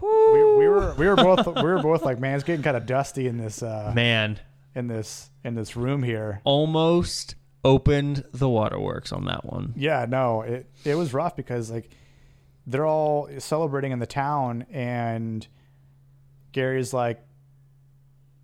We, 0.00 0.08
we 0.08 0.68
were 0.68 0.94
we 0.94 1.06
were 1.08 1.16
both 1.16 1.44
we 1.46 1.62
were 1.62 1.82
both 1.82 2.02
like 2.04 2.18
man 2.18 2.36
it's 2.36 2.44
getting 2.44 2.62
kind 2.62 2.76
of 2.76 2.86
dusty 2.86 3.26
in 3.26 3.36
this 3.36 3.62
uh 3.62 3.92
Man, 3.94 4.38
in 4.74 4.86
this 4.86 5.28
in 5.44 5.54
this 5.54 5.76
room 5.76 6.02
here 6.02 6.40
almost 6.44 7.34
opened 7.64 8.24
the 8.32 8.48
waterworks 8.48 9.12
on 9.12 9.26
that 9.26 9.44
one. 9.44 9.74
Yeah, 9.76 10.06
no, 10.08 10.40
it 10.40 10.70
it 10.84 10.94
was 10.94 11.12
rough 11.12 11.36
because 11.36 11.70
like 11.70 11.90
they're 12.66 12.86
all 12.86 13.28
celebrating 13.38 13.92
in 13.92 13.98
the 13.98 14.06
town 14.06 14.64
and 14.70 15.46
Gary's 16.52 16.94
like 16.94 17.20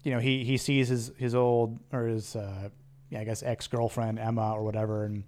you 0.07 0.13
know, 0.13 0.21
he 0.21 0.45
he 0.45 0.57
sees 0.57 0.87
his 0.87 1.11
his 1.19 1.35
old 1.35 1.81
or 1.93 2.07
his 2.07 2.37
uh 2.37 2.69
yeah, 3.11 3.21
I 3.21 3.25
guess 3.25 3.43
ex-girlfriend 3.43 4.21
Emma 4.21 4.53
or 4.53 4.63
whatever 4.63 5.05
and 5.05 5.25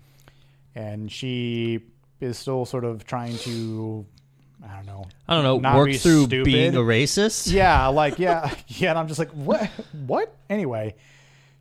and 0.77 1.11
she 1.11 1.81
is 2.21 2.39
still 2.39 2.65
sort 2.65 2.85
of 2.85 3.05
trying 3.05 3.37
to 3.39 4.07
I 4.63 4.77
don't 4.77 4.87
know. 4.87 5.05
I 5.27 5.35
don't 5.35 5.43
know. 5.43 5.59
not 5.59 5.77
work 5.77 5.93
through 5.97 6.27
stupid. 6.27 6.45
being 6.45 6.77
a 6.77 6.81
racist. 6.81 7.53
Yeah, 7.53 7.89
like 7.89 8.21
yeah, 8.21 8.55
yeah. 8.69 8.91
And 8.91 8.99
I'm 9.01 9.09
just 9.09 9.19
like, 9.19 9.31
what? 9.31 9.69
What? 10.07 10.33
Anyway, 10.49 10.95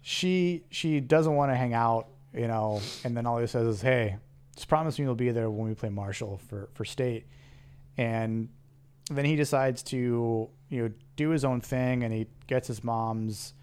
she 0.03 0.63
she 0.70 0.99
doesn't 0.99 1.34
want 1.34 1.51
to 1.51 1.55
hang 1.55 1.74
out, 1.74 2.09
you 2.36 2.47
know. 2.47 2.82
And 3.03 3.18
then 3.18 3.26
all 3.26 3.39
he 3.39 3.47
says 3.47 3.65
is, 3.65 3.82
"Hey, 3.82 4.18
just 4.55 4.68
promise 4.68 4.99
me 4.99 5.05
you'll 5.05 5.15
be 5.15 5.32
there 5.32 5.49
when 5.49 5.68
we 5.68 5.74
play 5.74 5.89
Marshall 5.89 6.39
for 6.49 6.70
for 6.74 6.86
state." 6.86 7.26
And 7.97 8.49
then 9.09 9.26
he 9.26 9.36
decides 9.36 9.82
to 9.84 10.49
you 10.70 10.84
know 10.84 10.91
do 11.15 11.30
his 11.30 11.43
own 11.45 11.61
thing, 11.61 12.03
and 12.03 12.13
he 12.13 12.28
gets 12.47 12.68
his 12.68 12.84
mom's 12.84 13.53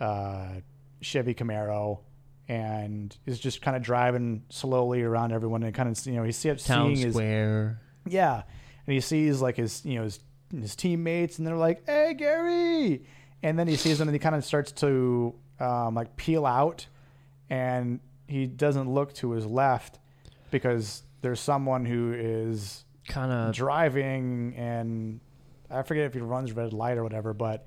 uh, 0.00 0.60
Chevy 1.00 1.34
Camaro. 1.34 2.00
And 2.48 3.16
is 3.24 3.38
just 3.38 3.62
kind 3.62 3.76
of 3.76 3.82
driving 3.82 4.42
slowly 4.50 5.00
around 5.02 5.32
everyone, 5.32 5.62
and 5.62 5.72
kind 5.74 5.88
of 5.88 6.06
you 6.06 6.14
know 6.14 6.24
he 6.24 6.32
sees 6.32 6.64
Town 6.64 6.94
seeing 6.94 7.06
his 7.06 7.14
Square. 7.14 7.80
yeah, 8.06 8.42
and 8.86 8.92
he 8.94 9.00
sees 9.00 9.40
like 9.40 9.56
his 9.56 9.82
you 9.86 9.94
know 9.94 10.02
his 10.02 10.20
his 10.52 10.74
teammates, 10.76 11.38
and 11.38 11.46
they're 11.46 11.56
like, 11.56 11.86
"Hey, 11.86 12.12
Gary!" 12.14 13.06
And 13.42 13.58
then 13.58 13.68
he 13.68 13.76
sees 13.76 13.98
them, 13.98 14.08
and 14.08 14.14
he 14.14 14.18
kind 14.18 14.34
of 14.34 14.44
starts 14.44 14.70
to 14.72 15.34
um, 15.60 15.94
like 15.94 16.16
peel 16.16 16.44
out, 16.44 16.86
and 17.48 18.00
he 18.26 18.46
doesn't 18.46 18.90
look 18.92 19.14
to 19.14 19.30
his 19.30 19.46
left 19.46 19.98
because 20.50 21.04
there's 21.22 21.40
someone 21.40 21.86
who 21.86 22.12
is 22.12 22.84
Kind 23.08 23.32
of. 23.32 23.54
driving, 23.54 24.54
and 24.58 25.20
I 25.72 25.82
forget 25.82 26.04
if 26.06 26.14
he 26.14 26.20
runs 26.20 26.52
red 26.52 26.72
light 26.72 26.98
or 26.98 27.02
whatever, 27.02 27.32
but 27.32 27.66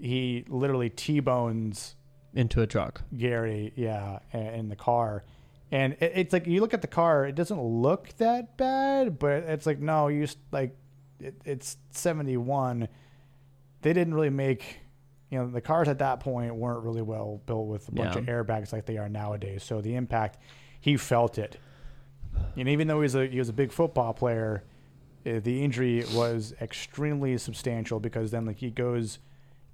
he 0.00 0.44
literally 0.48 0.90
t-bones 0.90 1.96
into 2.34 2.60
a 2.62 2.66
truck. 2.66 3.02
Gary, 3.16 3.72
yeah, 3.76 4.18
in 4.32 4.68
the 4.68 4.76
car. 4.76 5.24
And 5.72 5.94
it, 5.94 6.12
it's 6.14 6.32
like 6.32 6.46
you 6.46 6.60
look 6.60 6.74
at 6.74 6.82
the 6.82 6.86
car, 6.88 7.24
it 7.26 7.34
doesn't 7.34 7.60
look 7.60 8.08
that 8.18 8.56
bad, 8.56 9.18
but 9.18 9.42
it's 9.44 9.66
like 9.66 9.78
no, 9.80 10.08
you 10.08 10.28
like 10.52 10.76
it, 11.20 11.34
it's 11.44 11.76
71. 11.90 12.88
They 13.82 13.92
didn't 13.92 14.14
really 14.14 14.30
make 14.30 14.80
you 15.30 15.38
know, 15.38 15.48
the 15.48 15.60
cars 15.60 15.88
at 15.88 15.98
that 15.98 16.20
point 16.20 16.54
weren't 16.54 16.84
really 16.84 17.02
well 17.02 17.42
built 17.46 17.66
with 17.66 17.88
a 17.88 17.92
bunch 17.92 18.14
Yeah. 18.14 18.20
of 18.20 18.26
airbags 18.26 18.72
like 18.72 18.86
they 18.86 18.96
are 18.96 19.08
nowadays. 19.08 19.64
So 19.64 19.80
the 19.80 19.96
impact, 19.96 20.38
he 20.80 20.96
felt 20.96 21.36
it. 21.36 21.58
And 22.56 22.68
even 22.68 22.86
though 22.86 22.98
he 22.98 23.02
was 23.02 23.14
a 23.16 23.26
he 23.26 23.38
was 23.38 23.48
a 23.48 23.52
big 23.52 23.72
football 23.72 24.12
player, 24.14 24.62
uh, 25.26 25.40
the 25.40 25.62
injury 25.64 26.04
was 26.14 26.54
extremely 26.60 27.36
substantial 27.38 27.98
because 28.00 28.30
then 28.30 28.44
like 28.46 28.58
he 28.58 28.70
goes 28.70 29.18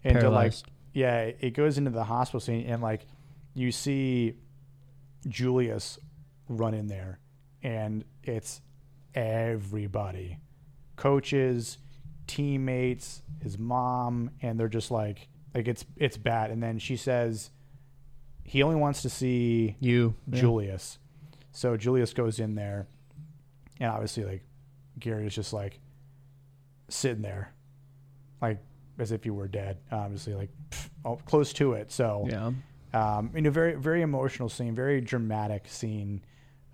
into 0.03 0.21
Paralyzed. 0.21 0.67
like 0.67 0.73
yeah, 0.95 1.31
it 1.41 1.55
goes 1.55 1.79
into 1.79 1.91
the 1.91 2.05
hospital 2.05 2.41
scene 2.41 2.67
and 2.67 2.83
like 2.83 3.07
you 3.55 3.71
see 3.73 4.35
Julius 5.29 5.99
run 6.49 6.75
in 6.75 6.87
there 6.87 7.19
and 7.63 8.05
it's 8.23 8.61
everybody. 9.15 10.39
Coaches, 10.97 11.79
teammates, 12.27 13.23
his 13.43 13.59
mom, 13.59 14.31
and 14.41 14.59
they're 14.59 14.69
just 14.69 14.91
like 14.91 15.29
like 15.55 15.69
it's 15.69 15.85
it's 15.97 16.17
bad. 16.17 16.51
And 16.51 16.63
then 16.63 16.79
she 16.79 16.97
says 16.97 17.51
he 18.45 18.63
only 18.63 18.77
wants 18.77 19.03
to 19.03 19.09
see 19.11 19.77
You. 19.81 20.15
yeah. 20.31 20.41
Julius. 20.41 20.99
So 21.53 21.77
Julius 21.77 22.13
goes 22.15 22.41
in 22.41 22.55
there, 22.55 22.87
and 23.79 23.91
obviously, 23.91 24.25
like 24.25 24.43
Gary 25.03 25.27
is 25.27 25.35
just 25.35 25.53
like 25.53 25.79
sitting 26.89 27.23
there, 27.23 27.53
like 28.41 28.59
as 28.99 29.13
if 29.13 29.27
you 29.27 29.35
were 29.35 29.49
dead. 29.49 29.79
Obviously, 29.91 30.35
like 30.35 30.51
pff, 30.71 30.89
oh, 31.05 31.17
close 31.27 31.53
to 31.55 31.75
it. 31.75 31.93
So, 31.93 32.27
Yeah. 32.31 32.53
um, 32.95 33.31
you 33.35 33.43
know, 33.43 33.51
very 33.51 33.75
very 33.75 34.01
emotional 34.03 34.49
scene, 34.49 34.75
very 34.75 35.01
dramatic 35.01 35.69
scene. 35.69 36.23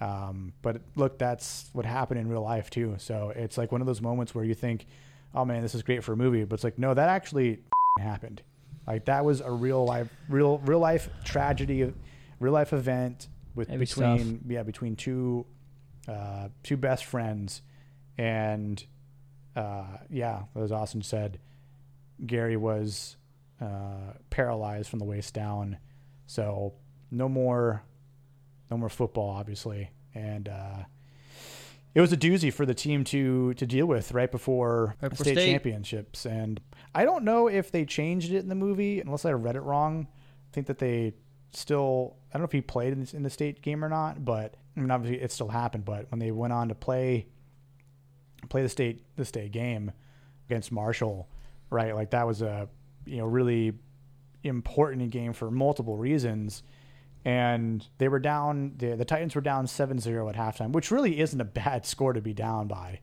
Um, 0.01 0.53
but 0.63 0.81
look, 0.95 1.19
that's 1.19 1.71
what 1.73 1.85
happened 1.85 2.21
in 2.21 2.29
real 2.29 2.43
life 2.43 2.71
too. 2.71 2.95
So 2.99 3.33
it's 3.35 3.59
like 3.59 3.73
one 3.73 3.81
of 3.81 3.87
those 3.87 4.01
moments 4.01 4.35
where 4.35 4.45
you 4.45 4.55
think, 4.55 4.87
"Oh 5.35 5.45
man, 5.45 5.63
this 5.63 5.75
is 5.75 5.83
great 5.83 6.05
for 6.05 6.13
a 6.13 6.17
movie," 6.17 6.45
but 6.45 6.55
it's 6.55 6.65
like, 6.65 6.79
no, 6.79 6.95
that 6.95 7.09
actually 7.09 7.59
happened. 7.99 8.43
Like 8.87 9.07
that 9.07 9.25
was 9.25 9.41
a 9.41 9.51
real 9.51 9.85
life, 9.85 10.09
real 10.29 10.59
real 10.59 10.79
life 10.79 11.09
tragedy, 11.25 11.93
real 12.41 12.53
life 12.53 12.73
event 12.73 13.29
with 13.55 13.69
Heavy 13.69 13.81
between 13.81 14.41
yeah 14.49 14.63
between 14.63 14.95
two 14.97 15.47
uh, 16.07 16.49
two 16.63 16.77
best 16.77 17.05
friends, 17.05 17.63
and 18.19 18.85
uh, 19.57 19.99
yeah, 20.11 20.43
as 20.55 20.71
Austin 20.73 21.03
said, 21.03 21.39
Gary 22.27 22.57
was 22.57 23.17
uh, 23.61 24.13
paralyzed 24.31 24.89
from 24.91 24.99
the 24.99 25.05
waist 25.05 25.33
down, 25.35 25.79
so 26.27 26.75
no 27.11 27.29
more 27.29 27.83
no 28.71 28.77
more 28.77 28.89
football, 28.91 29.31
obviously, 29.31 29.91
and 30.15 30.49
uh, 30.49 30.83
it 31.95 32.01
was 32.01 32.13
a 32.13 32.17
doozy 32.17 32.53
for 32.53 32.67
the 32.67 32.75
team 32.75 33.03
to 33.05 33.55
to 33.55 33.67
deal 33.67 33.87
with 33.87 34.13
right 34.13 34.31
before 34.31 34.97
Right 35.01 35.11
before 35.11 35.25
state, 35.25 35.35
state. 35.37 35.51
championships. 35.51 36.27
And 36.27 36.61
I 36.95 37.05
don't 37.05 37.25
know 37.25 37.49
if 37.49 37.71
they 37.73 37.85
changed 37.85 38.33
it 38.33 38.39
in 38.39 38.49
the 38.49 38.55
movie, 38.55 39.01
unless 39.01 39.25
I 39.25 39.33
read 39.33 39.57
it 39.57 39.61
wrong. 39.63 40.07
I 40.11 40.55
think 40.55 40.67
that 40.67 40.79
they 40.79 41.15
still 41.53 42.17
I 42.31 42.35
don't 42.35 42.43
know 42.43 42.47
if 42.47 42.53
he 42.53 42.61
played 42.61 42.93
in, 42.93 43.01
this, 43.01 43.15
in 43.15 43.23
the 43.23 43.31
state 43.31 43.63
game 43.63 43.85
or 43.85 43.89
not, 43.89 44.25
but 44.25 44.55
I 44.77 44.81
mean 44.81 44.91
obviously 44.91 45.21
it 45.23 45.33
still 45.33 45.49
happened. 45.49 45.85
But 45.85 46.11
when 46.11 46.19
they 46.19 46.31
went 46.31 46.53
on 46.53 46.69
to 46.69 46.75
play 46.75 47.27
play 48.49 48.63
the 48.63 48.69
state 48.69 49.05
the 49.17 49.25
state 49.25 49.53
game 49.53 49.93
against 50.49 50.73
Marshall, 50.73 51.29
right? 51.71 51.95
Like 51.95 52.11
that 52.11 52.27
was 52.27 52.43
a 52.43 52.69
you 53.07 53.19
know 53.19 53.27
really 53.27 53.75
important 54.43 55.11
game 55.11 55.33
for 55.33 55.51
multiple 55.51 55.97
reasons. 55.97 56.63
And 57.25 57.85
they 57.99 58.09
were 58.09 58.21
down. 58.21 58.75
The, 58.79 58.95
the 58.95 59.05
Titans 59.05 59.35
were 59.35 59.41
down 59.41 59.67
7-0 59.67 60.31
at 60.31 60.37
halftime, 60.37 60.71
which 60.71 60.91
really 60.91 61.21
isn't 61.21 61.41
a 61.41 61.45
bad 61.45 61.85
score 61.87 62.13
to 62.13 62.21
be 62.21 62.33
down 62.33 62.69
by. 62.69 63.01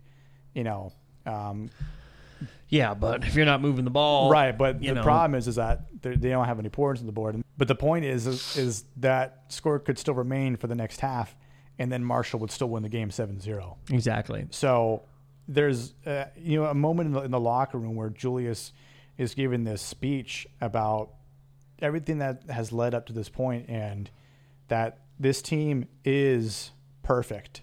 You 0.54 0.64
know, 0.64 0.94
um, 1.26 1.70
Yeah, 2.70 2.94
but 2.94 3.24
if 3.24 3.36
you're 3.36 3.46
not 3.46 3.62
moving 3.62 3.86
the 3.86 3.92
ball, 3.92 4.30
right? 4.30 4.58
But 4.58 4.80
the 4.80 4.94
know. 4.94 5.04
problem 5.04 5.36
is, 5.36 5.48
is 5.48 5.56
that 5.56 5.86
they 6.02 6.16
don't 6.16 6.46
have 6.46 6.60
any 6.60 6.70
points 6.70 7.02
on 7.02 7.06
the 7.08 7.12
board. 7.12 7.42
But 7.58 7.68
the 7.68 7.76
point 7.76 8.06
is, 8.06 8.26
is, 8.26 8.58
is 8.58 8.84
that 8.98 9.44
score 9.50 9.80
could 9.80 10.00
still 10.00 10.14
remain 10.14 10.56
for 10.56 10.68
the 10.68 10.76
next 10.76 11.00
half, 11.00 11.36
and 11.78 11.92
then 11.92 12.04
Marshall 12.04 12.40
would 12.40 12.52
still 12.52 12.70
win 12.70 12.84
the 12.84 12.90
game 12.90 13.10
7-0. 13.10 13.76
Exactly. 13.92 14.48
So 14.50 15.04
there's 15.48 15.93
uh, 16.06 16.26
you 16.36 16.58
know 16.60 16.66
a 16.66 16.74
moment 16.74 17.08
in 17.08 17.14
the, 17.14 17.22
in 17.22 17.32
the 17.32 17.39
locker 17.39 17.78
room 17.78 17.96
where 17.96 18.10
Julius 18.10 18.74
is 19.18 19.34
giving 19.36 19.64
this 19.64 19.82
speech 19.82 20.46
about 20.62 21.12
everything 21.80 22.20
that 22.20 22.43
has 22.50 22.72
led 22.72 22.93
up 22.93 23.06
to 23.08 23.14
this 23.14 23.30
point 23.30 23.70
and 23.70 24.10
that 24.68 25.00
this 25.20 25.41
team 25.41 25.88
is 26.04 26.72
perfect. 27.04 27.62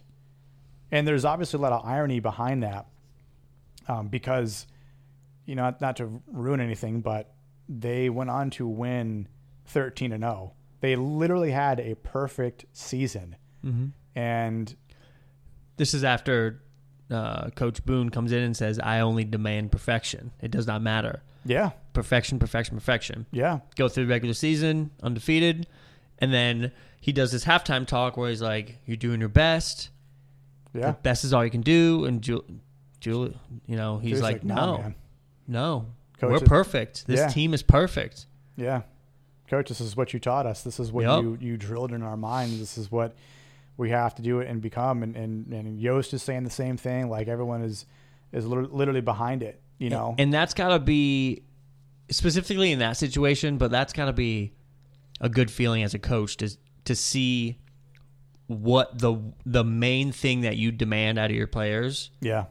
And 0.91 1.07
there's 1.07 1.24
obviously 1.24 1.59
a 1.59 1.61
lot 1.61 1.72
of 1.72 1.85
irony 1.85 2.20
behind 2.20 2.62
that 2.62 2.87
um, 3.89 4.09
because 4.09 4.66
you 5.45 5.55
know 5.55 5.62
not, 5.62 5.80
not 5.80 5.97
to 5.97 6.22
ruin 6.26 6.61
anything, 6.61 7.01
but 7.01 7.35
they 7.68 8.09
went 8.11 8.30
on 8.30 8.51
to 8.51 8.66
win 8.66 9.28
13 9.66 10.12
and 10.12 10.22
0. 10.22 10.53
They 10.80 10.97
literally 10.97 11.51
had 11.53 11.80
a 11.80 11.95
perfect 11.97 12.66
season. 12.72 13.37
And 14.14 14.74
This 15.76 15.95
is 15.95 16.05
after 16.05 16.62
uh, 17.12 17.50
Coach 17.50 17.84
Boone 17.84 18.08
comes 18.10 18.32
in 18.32 18.42
and 18.42 18.56
says, 18.56 18.78
"I 18.78 19.00
only 19.00 19.24
demand 19.24 19.70
perfection. 19.72 20.32
It 20.40 20.50
does 20.50 20.66
not 20.66 20.82
matter. 20.82 21.22
yeah, 21.44 21.70
Perfection, 21.92 22.38
perfection, 22.38 22.76
perfection." 22.76 23.26
yeah, 23.32 23.60
Go 23.76 23.88
through 23.88 24.06
the 24.06 24.10
regular 24.10 24.34
season 24.34 24.90
undefeated, 25.02 25.66
and 26.18 26.32
then 26.32 26.72
he 27.00 27.12
does 27.12 27.32
this 27.32 27.44
halftime 27.44 27.86
talk 27.86 28.16
where 28.16 28.28
he's 28.30 28.40
like, 28.42 28.78
"You're 28.86 28.96
doing 28.96 29.20
your 29.20 29.28
best. 29.28 29.90
yeah. 30.72 30.92
The 30.92 30.96
best 31.02 31.24
is 31.24 31.32
all 31.32 31.44
you 31.44 31.50
can 31.50 31.60
do." 31.62 32.04
And 32.06 32.22
Jul, 32.22 32.44
Jul 33.00 33.30
you 33.66 33.76
know, 33.76 33.98
he's 33.98 34.18
Julius 34.18 34.22
like, 34.22 34.44
"Nah, 34.44 34.54
"No, 34.66 34.78
man. 34.78 34.94
no, 35.48 35.86
Coach 36.18 36.30
we're 36.30 36.40
perfect. 36.46 37.06
This 37.06 37.20
Yeah. 37.20 37.28
team 37.28 37.52
is 37.54 37.62
perfect." 37.62 38.26
Yeah. 38.56 38.82
Coach, 39.48 39.68
this 39.68 39.80
is 39.82 39.96
what 39.96 40.14
you 40.14 40.20
taught 40.20 40.46
us. 40.46 40.62
This 40.62 40.80
is 40.80 40.90
what 40.92 41.04
Yep. 41.04 41.22
you, 41.22 41.38
you 41.40 41.56
drilled 41.58 41.92
in 41.92 42.02
our 42.02 42.16
minds. 42.16 42.58
This 42.58 42.78
is 42.78 42.90
what 42.90 43.14
we 43.77 43.91
have 43.91 44.14
to 44.16 44.23
do 44.23 44.41
it 44.41 44.49
and 44.49 44.61
become. 44.61 45.03
And, 45.03 45.16
and, 45.16 45.53
and 45.53 45.81
Yoast 45.81 46.12
is 46.14 46.23
saying 46.23 46.45
the 46.45 46.51
same 46.51 46.77
thing. 46.77 47.09
Like 47.09 47.29
everyone 47.29 47.62
is, 47.62 47.87
is 48.33 48.47
literally 48.47 49.01
behind 49.01 49.43
it, 49.43 49.61
you 49.79 49.91
know? 49.91 50.14
And 50.18 50.33
that's 50.33 50.55
got 50.55 50.68
to 50.68 50.79
be 50.79 51.45
specifically 52.11 52.73
in 52.73 52.79
that 52.81 52.97
situation, 52.97 53.57
but 53.59 53.70
that's 53.70 53.93
got 53.93 54.07
to 54.07 54.12
be 54.12 54.53
a 55.20 55.29
good 55.29 55.51
feeling 55.51 55.83
as 55.83 55.95
a 55.95 55.99
coach 55.99 56.37
to 56.39 56.51
to 56.85 56.95
see 56.97 57.59
what 58.49 58.99
the 58.99 59.16
the 59.47 59.62
main 59.64 60.11
thing 60.12 60.41
that 60.43 60.57
you 60.57 60.73
demand 60.73 61.16
out 61.18 61.31
of 61.31 61.37
your 61.37 61.47
players 61.47 62.11
Yeah. 62.20 62.47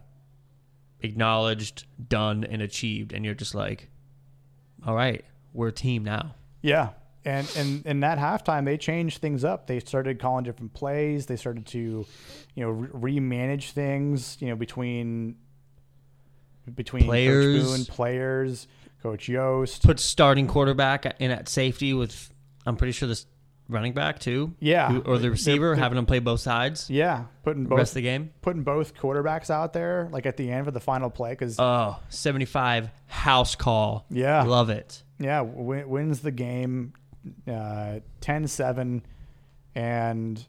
acknowledged, 1.02 1.86
done, 2.08 2.44
and 2.44 2.62
achieved, 2.62 3.12
and 3.14 3.26
you're 3.26 3.34
just 3.36 3.54
like, 3.56 3.90
all 4.86 4.96
right, 4.96 5.26
we're 5.54 5.68
a 5.68 5.72
team 5.74 6.04
now. 6.04 6.36
Yeah. 6.62 6.90
And 7.24 7.52
and 7.56 7.86
in 7.86 8.00
that 8.00 8.18
halftime, 8.18 8.66
they 8.66 8.78
changed 8.78 9.20
things 9.20 9.44
up. 9.44 9.68
They 9.68 9.80
started 9.80 10.20
calling 10.20 10.44
different 10.44 10.74
plays. 10.74 11.28
They 11.28 11.36
started 11.36 11.68
to, 11.68 11.80
you 12.56 12.64
know, 12.64 12.70
re- 12.72 13.20
remanage 13.20 13.72
things. 13.72 14.38
You 14.40 14.48
know, 14.50 14.56
between 14.56 15.36
between 16.76 17.04
Players. 17.06 17.64
Coach 17.64 17.76
Boone, 17.78 17.86
players, 17.86 18.68
Coach 19.04 19.28
Yoast. 19.28 19.84
Put 19.84 20.00
starting 20.00 20.48
quarterback 20.48 21.16
in 21.20 21.32
at 21.32 21.50
safety 21.50 21.94
with, 21.94 22.32
I'm 22.66 22.76
pretty 22.78 22.92
sure 22.94 23.08
this 23.08 23.26
running 23.68 23.94
back 23.94 24.20
too. 24.20 24.54
Yeah. 24.60 25.00
Or 25.06 25.18
the 25.18 25.32
receiver, 25.32 25.68
They're- 25.68 25.76
they're- 25.76 25.84
having 25.84 25.96
them 25.96 26.06
play 26.06 26.20
both 26.20 26.40
sides. 26.40 26.90
Yeah, 26.90 27.26
putting 27.44 27.66
both 27.66 27.78
rest 27.78 27.92
of 27.92 27.96
the 27.96 28.02
game. 28.04 28.32
putting 28.42 28.64
both 28.64 28.96
quarterbacks 28.96 29.50
out 29.50 29.74
there, 29.74 30.08
like 30.12 30.26
at 30.26 30.38
the 30.38 30.52
end 30.52 30.66
for 30.66 30.72
the 30.72 30.80
final 30.80 31.10
play, 31.10 31.32
because 31.32 31.58
Oh, 31.60 31.98
75 32.10 32.90
house 33.08 33.56
call. 33.56 34.06
Yeah. 34.10 34.44
Love 34.44 34.70
it. 34.70 35.04
yeah, 35.20 35.42
win, 35.42 35.90
wins 35.90 36.20
the 36.22 36.32
game, 36.32 36.94
uh, 37.48 38.00
10-7, 38.22 39.02
and 39.76 40.48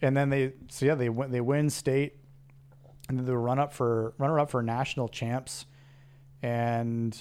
and 0.00 0.16
then 0.16 0.30
they 0.30 0.52
so 0.68 0.86
yeah 0.86 0.94
they 0.94 1.08
win 1.08 1.30
they 1.30 1.40
win 1.40 1.70
state, 1.70 2.16
and 3.08 3.18
then 3.18 3.26
they 3.26 3.32
run 3.32 3.58
up 3.58 3.72
for 3.72 4.14
runner 4.18 4.38
up 4.38 4.50
for 4.50 4.62
national 4.62 5.08
champs, 5.08 5.66
and 6.42 7.20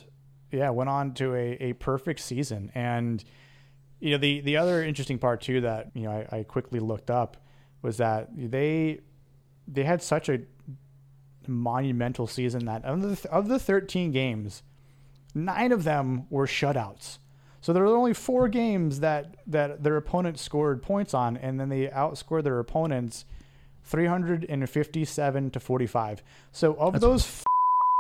yeah 0.52 0.70
went 0.70 0.90
on 0.90 1.14
to 1.14 1.34
a, 1.36 1.58
a 1.60 1.74
perfect 1.74 2.20
season. 2.20 2.72
And 2.76 3.24
you 4.00 4.12
know 4.12 4.18
the 4.18 4.42
the 4.42 4.58
other 4.58 4.84
interesting 4.84 5.20
part 5.20 5.42
too 5.42 5.62
that 5.62 5.92
you 5.94 6.04
know 6.04 6.26
I, 6.32 6.40
I 6.40 6.44
quickly 6.44 6.80
looked 6.80 7.10
up 7.10 7.38
was 7.82 7.98
that 7.98 8.30
they 8.36 9.00
they 9.68 9.84
had 9.84 10.02
such 10.02 10.28
a 10.28 10.42
monumental 11.48 12.28
season 12.28 12.66
that 12.66 12.84
of 12.86 13.02
the, 13.02 13.32
of 13.32 13.48
the 13.48 13.58
13 13.58 14.12
games 14.12 14.64
nine 15.34 15.72
of 15.72 15.84
them 15.84 16.28
were 16.30 16.46
shutouts 16.46 17.18
so 17.62 17.74
there 17.74 17.84
were 17.84 17.96
only 17.96 18.14
four 18.14 18.48
games 18.48 19.00
that 19.00 19.36
that 19.48 19.84
their 19.84 19.96
opponent 19.96 20.40
scored 20.40 20.82
points 20.82 21.14
on 21.14 21.38
and 21.38 21.60
then 21.60 21.70
they 21.70 21.88
outscored 21.88 22.44
their 22.44 22.60
opponents 22.60 23.26
357 23.84 25.52
to 25.52 25.60
45 25.60 26.24
so 26.52 26.74
of 26.74 27.00
those 27.00 27.24
f- 27.24 27.44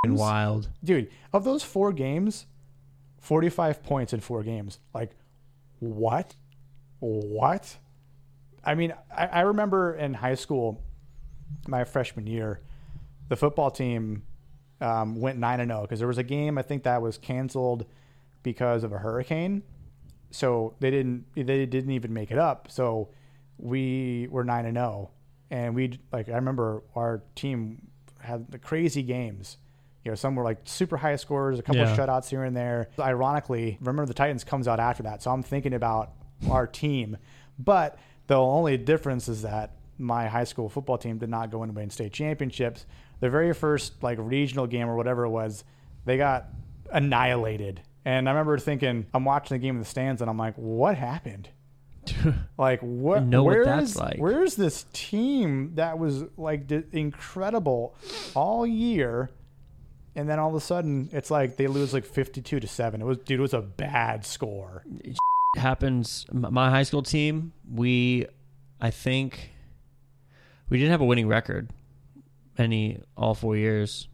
wild. 0.09 0.69
dude, 0.83 1.09
of 1.33 1.43
those 1.43 1.63
four 1.63 1.93
games, 1.93 2.47
45 3.19 3.83
points 3.83 4.13
in 4.13 4.19
four 4.19 4.43
games. 4.43 4.79
Like, 4.93 5.11
what? 5.79 6.35
What? 6.99 7.77
I 8.63 8.75
mean, 8.75 8.93
I, 9.15 9.27
I 9.27 9.41
remember 9.41 9.95
in 9.95 10.13
high 10.13 10.35
school, 10.35 10.83
my 11.67 11.83
freshman 11.83 12.27
year, 12.27 12.61
the 13.29 13.35
football 13.35 13.71
team 13.71 14.23
um, 14.79 15.19
went 15.19 15.39
9 15.39 15.59
and 15.59 15.69
0 15.69 15.81
because 15.83 15.99
there 15.99 16.07
was 16.07 16.17
a 16.17 16.23
game, 16.23 16.57
I 16.57 16.61
think, 16.61 16.83
that 16.83 17.01
was 17.01 17.17
canceled 17.17 17.85
because 18.43 18.83
of 18.83 18.91
a 18.91 18.97
hurricane. 18.97 19.63
So 20.31 20.75
they 20.79 20.91
didn't 20.91 21.25
they 21.35 21.65
didn't 21.65 21.91
even 21.91 22.13
make 22.13 22.31
it 22.31 22.37
up. 22.37 22.67
So 22.71 23.09
we 23.57 24.27
were 24.31 24.43
9 24.43 24.65
and 24.65 24.77
0 24.77 25.11
and 25.49 25.75
we 25.75 25.99
like 26.11 26.29
I 26.29 26.33
remember 26.35 26.83
our 26.95 27.21
team 27.35 27.87
had 28.19 28.49
the 28.51 28.57
crazy 28.59 29.03
games. 29.03 29.57
You 30.03 30.11
know, 30.11 30.15
some 30.15 30.35
were 30.35 30.43
like 30.43 30.59
super 30.63 30.97
high 30.97 31.15
scores, 31.17 31.59
a 31.59 31.61
couple 31.61 31.81
Yeah. 31.81 31.91
of 31.91 31.97
shutouts 31.97 32.29
here 32.29 32.43
and 32.43 32.55
there. 32.57 32.89
Ironically, 32.97 33.77
remember 33.81 34.05
the 34.05 34.13
Titans 34.15 34.43
comes 34.43 34.67
out 34.67 34.79
after 34.79 35.03
that, 35.03 35.21
so 35.21 35.31
I'm 35.31 35.43
thinking 35.43 35.73
about 35.73 36.13
our 36.49 36.65
team. 36.65 37.17
But 37.59 37.99
the 38.27 38.35
only 38.37 38.77
difference 38.77 39.27
is 39.27 39.43
that 39.43 39.75
my 39.99 40.27
high 40.27 40.45
school 40.45 40.69
football 40.69 40.97
team 40.97 41.19
did 41.19 41.29
not 41.29 41.51
go 41.51 41.61
and 41.61 41.75
win 41.75 41.89
state 41.91 42.13
championships. 42.13 42.87
The 43.19 43.29
very 43.29 43.53
first 43.53 44.01
like 44.01 44.17
regional 44.19 44.65
game 44.65 44.87
or 44.89 44.95
whatever 44.95 45.25
it 45.25 45.29
was, 45.29 45.63
they 46.05 46.17
got 46.17 46.47
annihilated. 46.91 47.81
And 48.05 48.27
I 48.27 48.31
remember 48.31 48.57
thinking, 48.57 49.05
I'm 49.13 49.25
watching 49.25 49.55
the 49.55 49.59
game 49.61 49.75
in 49.75 49.79
the 49.81 49.87
stands, 49.87 50.21
and 50.21 50.29
I'm 50.29 50.37
like, 50.37 50.55
what 50.55 50.95
happened? 50.97 51.49
Like 52.57 52.79
what? 52.81 53.23
know 53.23 53.43
what 53.43 53.63
that's 53.63 53.91
is- 53.91 53.97
like. 53.97 54.17
Where's 54.17 54.55
this 54.55 54.85
team 54.93 55.73
that 55.75 55.97
was 55.99 56.23
like 56.37 56.67
d- 56.67 56.83
incredible 56.91 57.95
all 58.35 58.65
year, 58.67 59.29
and 60.15 60.27
then 60.29 60.37
all 60.39 60.49
of 60.49 60.55
a 60.55 60.59
sudden 60.61 61.09
it's 61.11 61.29
like 61.31 61.57
they 61.57 61.67
lose 61.67 61.93
like 61.93 62.05
fifty-two 62.05 62.59
to 62.59 62.67
seven. 62.67 63.01
It 63.01 63.05
was 63.05 63.17
dude, 63.19 63.39
it 63.39 63.41
was 63.41 63.53
a 63.53 63.61
bad 63.61 64.25
score. 64.25 64.83
It 65.03 65.17
happens. 65.55 66.25
My 66.31 66.69
high 66.69 66.83
school 66.83 67.03
team, 67.03 67.53
we, 67.71 68.25
I 68.79 68.89
think, 68.91 69.51
we 70.69 70.77
didn't 70.77 70.91
have 70.91 71.01
a 71.01 71.05
winning 71.05 71.27
record 71.27 71.69
any 72.57 72.99
all 73.17 73.33
four 73.35 73.55
years. 73.55 74.07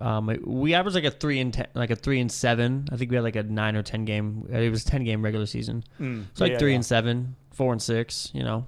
Um, 0.00 0.26
we 0.44 0.74
averaged 0.74 0.94
like 0.94 1.04
a 1.04 1.10
three 1.10 1.40
and 1.40 1.52
ten, 1.52 1.66
like 1.74 1.90
a 1.90 1.96
three 1.96 2.20
and 2.20 2.30
seven. 2.30 2.88
I 2.92 2.96
think 2.96 3.10
we 3.10 3.16
had 3.16 3.24
like 3.24 3.36
a 3.36 3.42
nine 3.42 3.76
or 3.76 3.82
ten 3.82 4.04
game. 4.04 4.46
It 4.50 4.70
was 4.70 4.84
a 4.84 4.86
ten 4.86 5.04
game 5.04 5.22
regular 5.22 5.46
season. 5.46 5.84
So 5.98 6.44
like 6.44 6.52
Yeah, 6.52 6.58
three 6.58 6.70
yeah. 6.70 6.76
and 6.76 6.86
seven, 6.86 7.36
four 7.52 7.72
and 7.72 7.80
six. 7.82 8.30
You 8.34 8.42
know, 8.42 8.66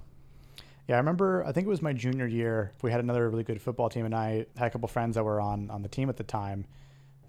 Yeah, 0.87 0.95
I 0.95 0.97
remember. 0.99 1.43
I 1.45 1.51
think 1.51 1.67
it 1.67 1.69
was 1.69 1.81
my 1.81 1.93
junior 1.93 2.27
year. 2.27 2.71
We 2.81 2.91
had 2.91 2.99
another 2.99 3.29
really 3.29 3.43
good 3.43 3.61
football 3.61 3.89
team, 3.89 4.05
and 4.05 4.15
I 4.15 4.45
had 4.55 4.67
a 4.67 4.69
couple 4.69 4.87
friends 4.87 5.15
that 5.15 5.23
were 5.23 5.41
on 5.41 5.69
on 5.69 5.81
the 5.81 5.89
team 5.89 6.09
at 6.09 6.17
the 6.17 6.23
time. 6.23 6.65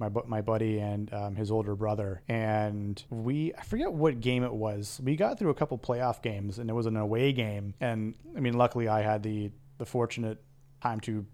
My 0.01 0.09
my 0.27 0.43
buddy 0.43 0.79
and 0.79 1.13
um, 1.13 1.35
his 1.35 1.51
older 1.51 1.75
brother, 1.75 2.23
and 2.29 3.03
we 3.11 3.53
I 3.59 3.63
forget 3.65 3.93
what 3.93 4.21
game 4.21 4.45
it 4.45 4.53
was. 4.55 5.01
We 5.03 5.17
got 5.17 5.41
through 5.41 5.51
a 5.51 5.55
couple 5.55 5.77
playoff 5.77 6.23
games, 6.23 6.61
and 6.61 6.71
it 6.71 6.73
was 6.73 6.87
an 6.87 6.97
away 6.97 7.33
game. 7.33 7.75
And 7.81 8.15
I 8.37 8.39
mean, 8.41 8.55
luckily, 8.55 8.87
I 8.87 9.03
had 9.03 9.25
the 9.25 9.51
the 9.79 9.85
fortunate 9.85 10.39
time 10.81 11.01
to 11.01 11.27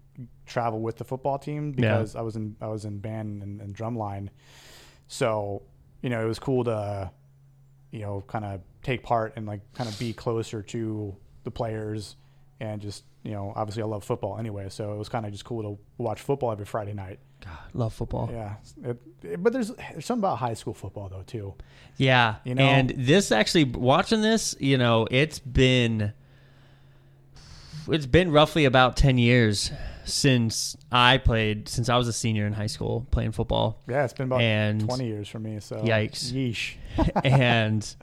travel 0.45 0.79
with 0.81 0.97
the 0.97 1.03
football 1.03 1.37
team 1.39 1.71
because 1.71 2.15
I 2.15 2.21
was 2.21 2.35
in 2.35 2.55
I 2.61 2.67
was 2.67 2.85
in 2.85 2.99
band 2.99 3.41
and, 3.43 3.61
and 3.61 3.75
drumline. 3.75 4.29
So 5.07 5.61
you 6.01 6.09
know, 6.09 6.23
it 6.23 6.27
was 6.27 6.39
cool 6.39 6.63
to 6.65 7.11
you 7.91 8.01
know, 8.01 8.23
kind 8.27 8.43
of 8.43 8.61
take 8.83 9.03
part 9.03 9.33
and 9.37 9.45
like 9.45 9.61
kind 9.73 9.89
of 9.89 9.97
be 9.97 10.11
closer 10.13 10.61
to 10.61 11.15
the 11.45 11.51
players 11.51 12.17
and 12.59 12.81
just, 12.81 13.03
you 13.23 13.31
know, 13.31 13.53
obviously 13.55 13.83
I 13.83 13.85
love 13.85 14.03
football 14.03 14.37
anyway, 14.37 14.67
so 14.69 14.91
it 14.93 14.97
was 14.97 15.07
kind 15.09 15.25
of 15.25 15.31
just 15.31 15.45
cool 15.45 15.61
to 15.63 15.79
watch 15.97 16.21
football 16.21 16.51
every 16.51 16.65
Friday 16.65 16.93
night. 16.93 17.19
God, 17.43 17.57
love 17.73 17.93
football. 17.93 18.29
Yeah. 18.31 18.55
It, 18.83 18.97
it- 19.23 19.43
but 19.43 19.53
there's 19.53 19.71
there's 19.91 20.05
something 20.05 20.21
about 20.21 20.37
high 20.39 20.53
school 20.55 20.73
football 20.73 21.07
though 21.09 21.23
too. 21.25 21.53
Yeah, 21.97 22.35
You 22.43 22.55
know? 22.55 22.63
and 22.63 22.89
this 22.97 23.31
actually 23.31 23.63
watching 23.63 24.21
this, 24.21 24.55
you 24.59 24.77
know, 24.77 25.07
it's 25.09 25.39
been 25.39 26.11
it's 27.87 28.05
been 28.05 28.31
roughly 28.31 28.65
about 28.65 28.97
ten 28.97 29.17
years 29.17 29.71
since 30.05 30.77
I 30.91 31.17
played, 31.17 31.67
since 31.67 31.89
I 31.89 31.97
was 31.97 32.07
a 32.07 32.13
senior 32.13 32.45
in 32.47 32.53
high 32.53 32.67
school 32.67 33.05
playing 33.11 33.31
football, 33.31 33.81
Yeah, 33.87 34.03
it's 34.03 34.13
been 34.13 34.27
about 34.27 34.41
And- 34.41 34.81
20 34.85 35.05
years 35.05 35.27
for 35.27 35.39
me, 35.39 35.59
so 35.59 35.77
Yikes. 35.77 36.31
Yeesh. 36.31 36.75
and 37.23 37.95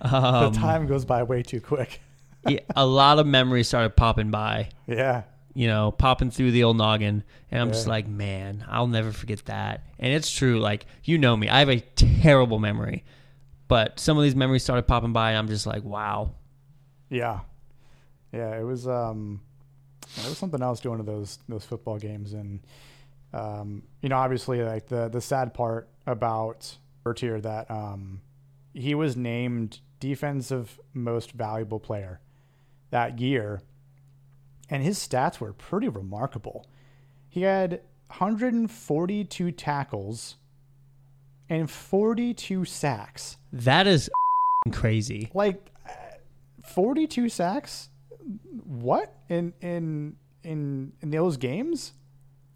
um, 0.00 0.52
the 0.52 0.58
time 0.58 0.86
goes 0.86 1.04
by 1.04 1.22
way 1.24 1.42
too 1.42 1.60
quick. 1.60 2.00
yeah, 2.46 2.60
a 2.76 2.86
lot 2.86 3.18
of 3.18 3.26
memories 3.26 3.68
started 3.68 3.96
popping 3.96 4.30
by. 4.30 4.70
Yeah. 4.86 5.22
You 5.54 5.66
know, 5.66 5.90
popping 5.90 6.30
through 6.30 6.52
the 6.52 6.62
old 6.64 6.76
noggin, 6.76 7.24
and 7.50 7.60
I'm 7.60 7.68
just 7.70 7.88
like, 7.88 8.06
man, 8.06 8.64
I'll 8.68 8.86
never 8.86 9.10
forget 9.10 9.44
that. 9.46 9.82
And 9.98 10.12
it's 10.12 10.30
true, 10.30 10.60
like 10.60 10.86
you 11.02 11.18
know 11.18 11.36
me, 11.36 11.48
I 11.48 11.58
have 11.58 11.68
a 11.68 11.80
terrible 11.80 12.60
memory, 12.60 13.04
but 13.66 13.98
some 13.98 14.16
of 14.16 14.22
these 14.22 14.36
memories 14.36 14.62
started 14.62 14.86
popping 14.86 15.12
by, 15.12 15.30
and 15.30 15.38
I'm 15.38 15.48
just 15.48 15.66
like, 15.66 15.82
wow, 15.82 16.30
Yeah. 17.10 17.40
Yeah, 18.32 18.56
it 18.58 18.62
was 18.62 18.86
um 18.86 19.40
it 20.16 20.28
was 20.28 20.38
something 20.38 20.62
else 20.62 20.80
to 20.80 21.04
those 21.04 21.38
those 21.48 21.64
football 21.64 21.98
games 21.98 22.32
and 22.32 22.60
um 23.32 23.82
you 24.00 24.08
know 24.08 24.16
obviously 24.16 24.62
like 24.62 24.88
the 24.88 25.08
the 25.08 25.20
sad 25.20 25.52
part 25.54 25.88
about 26.06 26.76
Bertier 27.04 27.40
that 27.40 27.70
um 27.70 28.20
he 28.74 28.94
was 28.94 29.16
named 29.16 29.80
defensive 30.00 30.78
most 30.94 31.32
valuable 31.32 31.80
player 31.80 32.20
that 32.90 33.18
year 33.18 33.60
and 34.70 34.82
his 34.82 34.98
stats 34.98 35.40
were 35.40 35.52
pretty 35.52 35.88
remarkable. 35.88 36.66
He 37.28 37.42
had 37.42 37.80
142 38.08 39.52
tackles 39.52 40.36
and 41.48 41.70
42 41.70 42.64
sacks 42.64 43.36
that 43.52 43.86
is 43.86 44.10
crazy. 44.72 45.30
like 45.34 45.70
uh, 45.86 45.92
42 46.66 47.28
sacks 47.28 47.88
what 48.64 49.14
in 49.28 49.52
in 49.60 50.16
in 50.42 50.92
in 51.00 51.10
those 51.10 51.36
games 51.36 51.92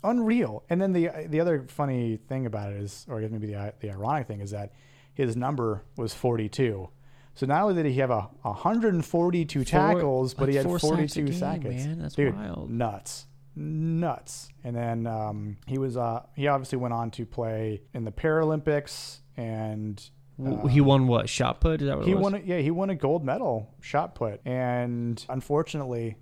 unreal 0.04 0.64
and 0.68 0.80
then 0.80 0.92
the 0.92 1.08
the 1.28 1.40
other 1.40 1.64
funny 1.68 2.16
thing 2.28 2.46
about 2.46 2.72
it 2.72 2.80
is 2.80 3.06
or 3.08 3.20
maybe 3.20 3.46
the 3.46 3.74
the 3.80 3.90
ironic 3.90 4.26
thing 4.26 4.40
is 4.40 4.50
that 4.50 4.72
his 5.14 5.36
number 5.36 5.84
was 5.96 6.12
42 6.12 6.88
so 7.34 7.46
not 7.46 7.62
only 7.62 7.74
did 7.82 7.86
he 7.86 7.98
have 7.98 8.10
a 8.10 8.28
142 8.42 9.64
tackles 9.64 10.34
but 10.34 10.48
he 10.48 10.56
had 10.56 10.64
four 10.66 10.78
42 10.78 11.32
sacks 11.32 11.64
man. 11.64 11.98
That's 12.00 12.14
dude 12.14 12.34
wild. 12.34 12.70
nuts 12.70 13.26
nuts. 13.54 14.48
And 14.64 14.76
then 14.76 15.06
um, 15.06 15.56
he 15.66 15.78
was 15.78 15.96
uh, 15.96 16.22
he 16.34 16.48
obviously 16.48 16.78
went 16.78 16.94
on 16.94 17.10
to 17.12 17.26
play 17.26 17.82
in 17.94 18.04
the 18.04 18.12
Paralympics 18.12 19.18
and 19.36 20.02
W 20.38 20.68
he 20.68 20.80
won 20.80 21.06
what? 21.06 21.28
Shot 21.28 21.60
put? 21.60 21.82
Is 21.82 21.88
that 21.88 21.98
what 21.98 22.06
he 22.06 22.14
won. 22.14 22.34
A, 22.34 22.38
yeah, 22.38 22.58
he 22.58 22.70
won 22.70 22.90
a 22.90 22.94
gold 22.94 23.24
medal 23.24 23.74
shot 23.80 24.14
put, 24.14 24.40
and 24.46 25.24
unfortunately, 25.28 26.16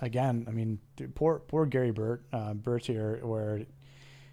again, 0.00 0.46
I 0.48 0.50
mean, 0.50 0.78
dude, 0.96 1.14
poor 1.14 1.40
poor 1.40 1.66
Gary 1.66 1.90
Burt 1.90 2.24
uh, 2.32 2.54
Bertier, 2.54 3.20
where 3.22 3.62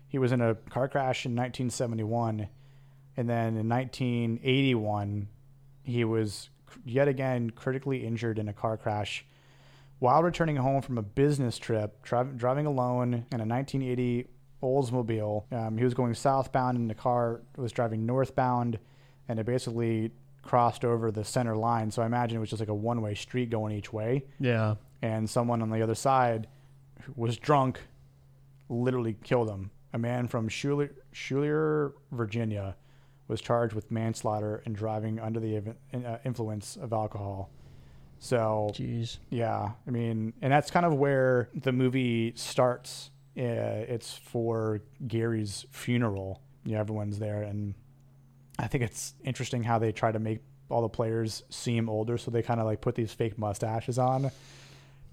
he 0.07 0.19
was 0.19 0.31
in 0.31 0.41
a 0.41 0.55
car 0.55 0.87
crash 0.87 1.25
in 1.25 1.31
1971, 1.31 2.47
and 3.17 3.29
then 3.29 3.57
in 3.57 3.69
1981, 3.69 5.27
he 5.83 6.03
was 6.03 6.49
yet 6.85 7.07
again 7.07 7.49
critically 7.49 8.05
injured 8.05 8.39
in 8.39 8.47
a 8.47 8.53
car 8.53 8.77
crash 8.77 9.25
while 9.99 10.21
returning 10.21 10.57
home 10.57 10.81
from 10.81 10.97
a 10.97 11.01
business 11.01 11.57
trip, 11.57 12.03
tri- 12.03 12.23
driving 12.23 12.65
alone 12.65 13.13
in 13.31 13.39
a 13.39 13.45
1980 13.45 14.27
Oldsmobile. 14.61 15.51
Um, 15.53 15.77
he 15.77 15.83
was 15.85 15.93
going 15.93 16.13
southbound, 16.13 16.77
and 16.77 16.89
the 16.89 16.95
car 16.95 17.41
was 17.55 17.71
driving 17.71 18.05
northbound, 18.05 18.79
and 19.27 19.39
it 19.39 19.45
basically 19.45 20.11
crossed 20.41 20.83
over 20.83 21.11
the 21.11 21.23
center 21.23 21.55
line. 21.55 21.89
So 21.91 22.01
I 22.01 22.05
imagine 22.05 22.37
it 22.37 22.39
was 22.41 22.49
just 22.49 22.59
like 22.59 22.69
a 22.69 22.73
one-way 22.73 23.15
street 23.15 23.49
going 23.49 23.75
each 23.75 23.93
way, 23.93 24.25
Yeah. 24.39 24.75
and 25.01 25.29
someone 25.29 25.61
on 25.61 25.69
the 25.69 25.81
other 25.81 25.95
side 25.95 26.47
was 27.15 27.37
drunk, 27.37 27.79
literally 28.69 29.15
killed 29.23 29.49
him. 29.49 29.71
A 29.93 29.97
man 29.97 30.27
from 30.27 30.49
Schuyler, 30.49 30.91
Schuyler 31.13 31.93
Virginia, 32.11 32.75
was 33.27 33.39
charged 33.41 33.73
with 33.73 33.89
manslaughter 33.91 34.61
and 34.65 34.75
driving 34.75 35.19
under 35.19 35.39
the 35.39 35.57
uh, 35.93 36.17
influence 36.25 36.75
of 36.75 36.91
alcohol. 36.91 37.49
So 38.19 38.71
Jeez. 38.73 39.17
yeah, 39.29 39.71
I 39.87 39.91
mean, 39.91 40.33
and 40.41 40.51
that's 40.51 40.71
kind 40.71 40.85
of 40.85 40.93
where 40.95 41.49
the 41.53 41.71
movie 41.71 42.33
starts. 42.35 43.11
Uh, 43.37 43.41
it's 43.87 44.13
for 44.13 44.81
Gary's 45.07 45.65
funeral. 45.71 46.41
Yeah, 46.65 46.79
everyone's 46.79 47.19
there, 47.19 47.41
and 47.43 47.73
I 48.59 48.67
think 48.67 48.83
it's 48.83 49.13
interesting 49.23 49.63
how 49.63 49.79
they 49.79 49.91
try 49.91 50.11
to 50.11 50.19
make 50.19 50.39
all 50.69 50.81
the 50.81 50.89
players 50.89 51.43
seem 51.49 51.89
older, 51.89 52.17
so 52.17 52.31
they 52.31 52.41
kind 52.41 52.59
of 52.59 52.65
like 52.65 52.81
put 52.81 52.95
these 52.95 53.11
fake 53.13 53.37
mustaches 53.37 53.97
on. 53.99 54.31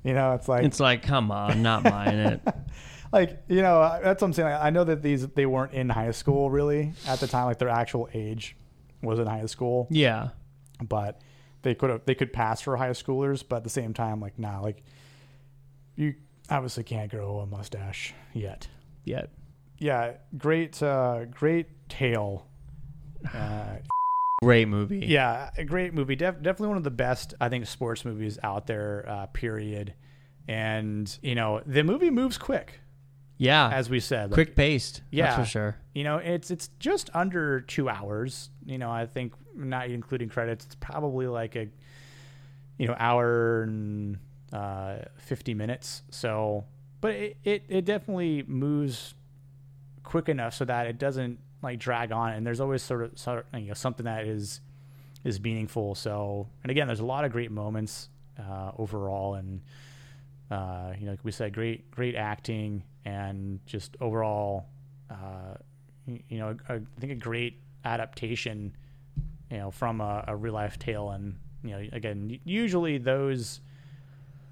You 0.03 0.15
know, 0.15 0.33
it's 0.35 0.49
like 0.49 0.65
It's 0.65 0.81
like, 0.81 1.03
come 1.03 1.31
on, 1.31 1.63
not 1.63 1.85
buying 1.85 2.19
it. 2.19 2.41
like 3.13 3.43
you 3.49 3.61
know 3.63 3.99
that's 4.03 4.23
what 4.23 4.29
I'm 4.29 4.33
saying. 4.33 4.49
I 4.61 4.71
know 4.71 4.85
that 4.85 5.03
these 5.03 5.27
they 5.29 5.47
weren't 5.47 5.73
in 5.73 5.89
high 5.89 6.13
school 6.13 6.51
really 6.51 6.93
at 7.07 7.21
the 7.21 7.27
time, 7.27 7.47
like 7.47 7.59
their 7.59 7.69
actual 7.69 8.09
age 8.15 8.57
was 9.03 9.19
in 9.19 9.27
high 9.27 9.47
school 9.47 9.89
Yeah. 9.91 10.29
but 10.87 11.21
they 11.63 11.75
could 11.75 11.91
have 11.91 12.03
they 12.07 12.15
could 12.15 12.33
pass 12.33 12.61
for 12.61 12.77
high 12.77 12.91
schoolers, 12.91 13.43
but 13.47 13.57
at 13.57 13.65
the 13.65 13.71
same 13.71 13.93
time, 13.95 14.21
like 14.21 14.39
nah, 14.39 14.61
like 14.61 14.83
you 15.97 16.15
obviously 16.49 16.85
can't 16.85 17.11
grow 17.11 17.41
a 17.41 17.47
mustache 17.47 18.15
yet. 18.33 18.69
Yet. 19.05 19.31
Yeah, 19.79 20.13
great, 20.37 20.83
uh, 20.83 21.25
great 21.27 21.89
tale. 21.89 22.47
Uh, 23.35 23.77
Great 24.43 24.69
movie. 24.69 25.05
yeah, 25.07 25.51
a 25.59 25.65
great 25.65 25.93
movie. 25.93 26.17
Def- 26.17 26.37
definitely 26.41 26.69
one 26.69 26.79
of 26.79 26.85
the 26.85 26.91
best, 26.91 27.35
I 27.43 27.51
think, 27.51 27.67
sports 27.67 28.07
movies 28.07 28.39
out 28.43 28.67
there. 28.67 29.05
Uh, 29.07 29.27
period. 29.27 29.93
And 30.49 31.15
you 31.23 31.35
know, 31.35 31.61
the 31.67 31.85
movie 31.85 32.09
moves 32.09 32.39
quick, 32.39 32.81
Yeah. 33.37 33.69
as 33.69 33.91
we 33.91 34.01
said. 34.01 34.31
Like, 34.31 34.35
Quick 34.37 34.57
paced. 34.57 35.03
Yeah. 35.11 35.27
That's 35.27 35.37
for 35.41 35.45
sure. 35.45 35.77
You 35.95 36.05
know, 36.05 36.17
it's 36.17 36.51
it's 36.51 36.69
just 36.79 37.11
under 37.13 37.61
two 37.61 37.91
hours. 37.91 38.49
You 38.65 38.79
know, 38.79 38.91
I 38.91 39.05
think 39.05 39.35
not 39.55 39.91
including 39.91 40.31
credits, 40.31 40.65
it's 40.65 40.75
probably 40.77 41.27
like 41.27 41.55
a 41.57 41.69
you 42.79 42.87
know 42.87 42.97
hour 42.99 43.65
and 43.65 44.17
uh, 44.55 45.01
fifty 45.19 45.53
minutes. 45.53 46.03
So, 46.11 46.65
but 47.03 47.11
it, 47.15 47.37
it 47.45 47.65
it 47.69 47.85
definitely 47.85 48.43
moves 48.47 49.15
quick 50.03 50.31
enough 50.31 50.55
so 50.55 50.65
that 50.65 50.87
it 50.87 50.97
doesn't 50.99 51.39
like 51.63 51.79
drag 51.79 52.13
on, 52.13 52.33
and 52.33 52.47
there's 52.47 52.61
always 52.61 52.83
sort 52.83 53.03
of 53.03 53.19
sort 53.19 53.47
of 53.53 53.61
you 53.61 53.69
know 53.69 53.75
something 53.75 54.05
that 54.05 54.27
is 54.27 54.61
is 55.25 55.41
meaningful. 55.41 55.95
So, 55.95 56.49
and 56.63 56.71
again, 56.71 56.87
there's 56.87 57.01
a 57.01 57.05
lot 57.07 57.25
of 57.25 57.33
great 57.33 57.51
moments 57.51 58.09
uh, 58.39 58.73
overall, 58.79 59.35
and 59.35 59.61
uh, 60.51 60.93
you 60.99 61.05
know, 61.07 61.13
like 61.13 61.25
we 61.25 61.33
said, 61.33 61.53
great 61.53 61.91
great 61.91 62.15
acting 62.17 62.83
and 63.05 63.61
just 63.67 63.97
overall, 64.01 64.67
uh, 65.11 65.55
you 66.07 66.39
know, 66.39 66.57
I 66.69 66.81
think 66.99 67.13
a 67.13 67.17
great 67.17 67.59
adaptation, 67.85 68.77
you 69.51 69.57
know, 69.59 69.71
from 69.71 70.01
a, 70.01 70.25
a 70.29 70.37
real 70.37 70.53
life 70.55 70.79
tale. 70.79 71.11
And 71.11 71.37
you 71.63 71.71
know, 71.71 71.85
again, 71.93 72.39
usually 72.45 72.99
those 72.99 73.61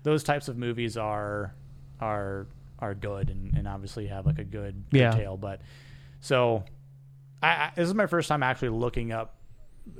those 0.03 0.23
types 0.23 0.49
of 0.49 0.57
movies 0.57 0.97
are 0.97 1.55
are 2.01 2.47
are 2.79 2.95
good 2.95 3.29
and, 3.31 3.53
and 3.57 3.67
obviously 3.67 4.07
have 4.07 4.25
like 4.25 4.39
a 4.39 4.45
good, 4.45 4.85
good 4.91 4.99
Yeah. 5.01 5.11
tale. 5.11 5.37
But 5.37 5.61
so, 6.21 6.65
I, 7.43 7.49
I 7.49 7.72
this 7.76 7.86
is 7.89 7.95
my 7.95 8.07
first 8.07 8.28
time 8.28 8.43
actually 8.43 8.70
looking 8.70 9.12
up 9.12 9.36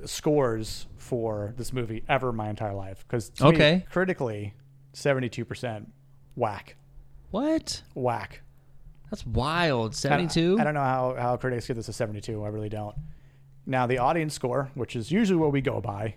scores 0.05 0.87
for 0.97 1.53
this 1.57 1.73
movie 1.73 2.03
ever 2.07 2.29
in 2.29 2.35
my 2.35 2.49
entire 2.49 2.73
life 2.73 3.03
because 3.07 3.31
Okay. 3.41 3.85
critically 3.91 4.53
72% 4.93 5.87
whack 6.35 6.75
What? 7.31 7.81
whack 7.95 8.41
That's 9.09 9.25
wild. 9.25 9.91
I- 9.93 9.95
72? 9.95 10.57
I, 10.59 10.63
don't 10.63 10.73
know 10.75 10.79
how, 10.81 11.15
how 11.17 11.37
critics 11.37 11.65
give 11.67 11.75
this 11.75 11.87
a 11.87 11.93
72 11.93 12.43
i 12.43 12.47
really 12.49 12.69
don't 12.69 12.95
now 13.65 13.87
the 13.87 13.97
audience 13.97 14.33
score 14.35 14.69
which 14.75 14.95
is 14.95 15.11
usually 15.11 15.39
what 15.39 15.51
we 15.51 15.61
go 15.61 15.81
by 15.81 16.15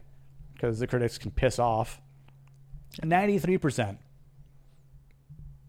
because 0.55 0.79
the 0.79 0.87
critics 0.87 1.17
can 1.19 1.31
piss 1.31 1.59
off 1.59 2.01
93% 3.01 3.97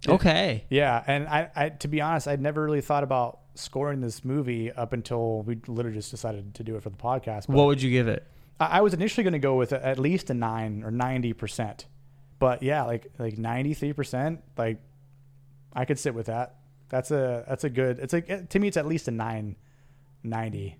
Okay. 0.09 0.65
yeah 0.69 1.01
and 1.07 1.27
I, 1.27 1.49
I 1.55 1.69
to 1.69 1.87
be 1.87 2.01
honest 2.01 2.27
i'd 2.27 2.41
never 2.41 2.61
really 2.63 2.81
thought 2.81 3.03
about 3.03 3.39
scoring 3.55 4.01
this 4.01 4.25
movie 4.25 4.71
up 4.71 4.93
until 4.93 5.41
we 5.43 5.59
literally 5.67 5.97
just 5.97 6.11
decided 6.11 6.53
to 6.55 6.63
do 6.63 6.75
it 6.75 6.83
for 6.83 6.89
the 6.89 6.97
podcast 6.97 7.47
but 7.47 7.55
What 7.55 7.67
would 7.67 7.81
you 7.81 7.91
give 7.91 8.07
it? 8.07 8.25
I 8.59 8.79
I 8.79 8.81
was 8.81 8.93
initially 8.93 9.23
going 9.23 9.33
to 9.33 9.39
go 9.39 9.55
with 9.55 9.71
a, 9.71 9.85
at 9.85 9.99
least 9.99 10.29
a 10.29 10.33
nine 10.33 10.83
or 10.83 10.91
ninety 10.91 11.33
percent, 11.33 11.85
but 12.39 12.63
yeah, 12.63 12.83
like 12.83 13.07
like 13.17 13.37
ninety 13.37 13.73
three 13.73 13.93
percent, 13.93 14.41
like 14.57 14.79
I 15.73 15.85
could 15.85 15.99
sit 15.99 16.13
with 16.13 16.27
that. 16.27 16.55
That's 16.89 17.11
a 17.11 17.45
that's 17.47 17.63
a 17.63 17.69
good. 17.69 17.99
It's 17.99 18.13
like 18.13 18.49
to 18.49 18.59
me, 18.59 18.67
it's 18.67 18.77
at 18.77 18.85
least 18.85 19.07
a 19.07 19.11
nine 19.11 19.55
ninety. 20.23 20.77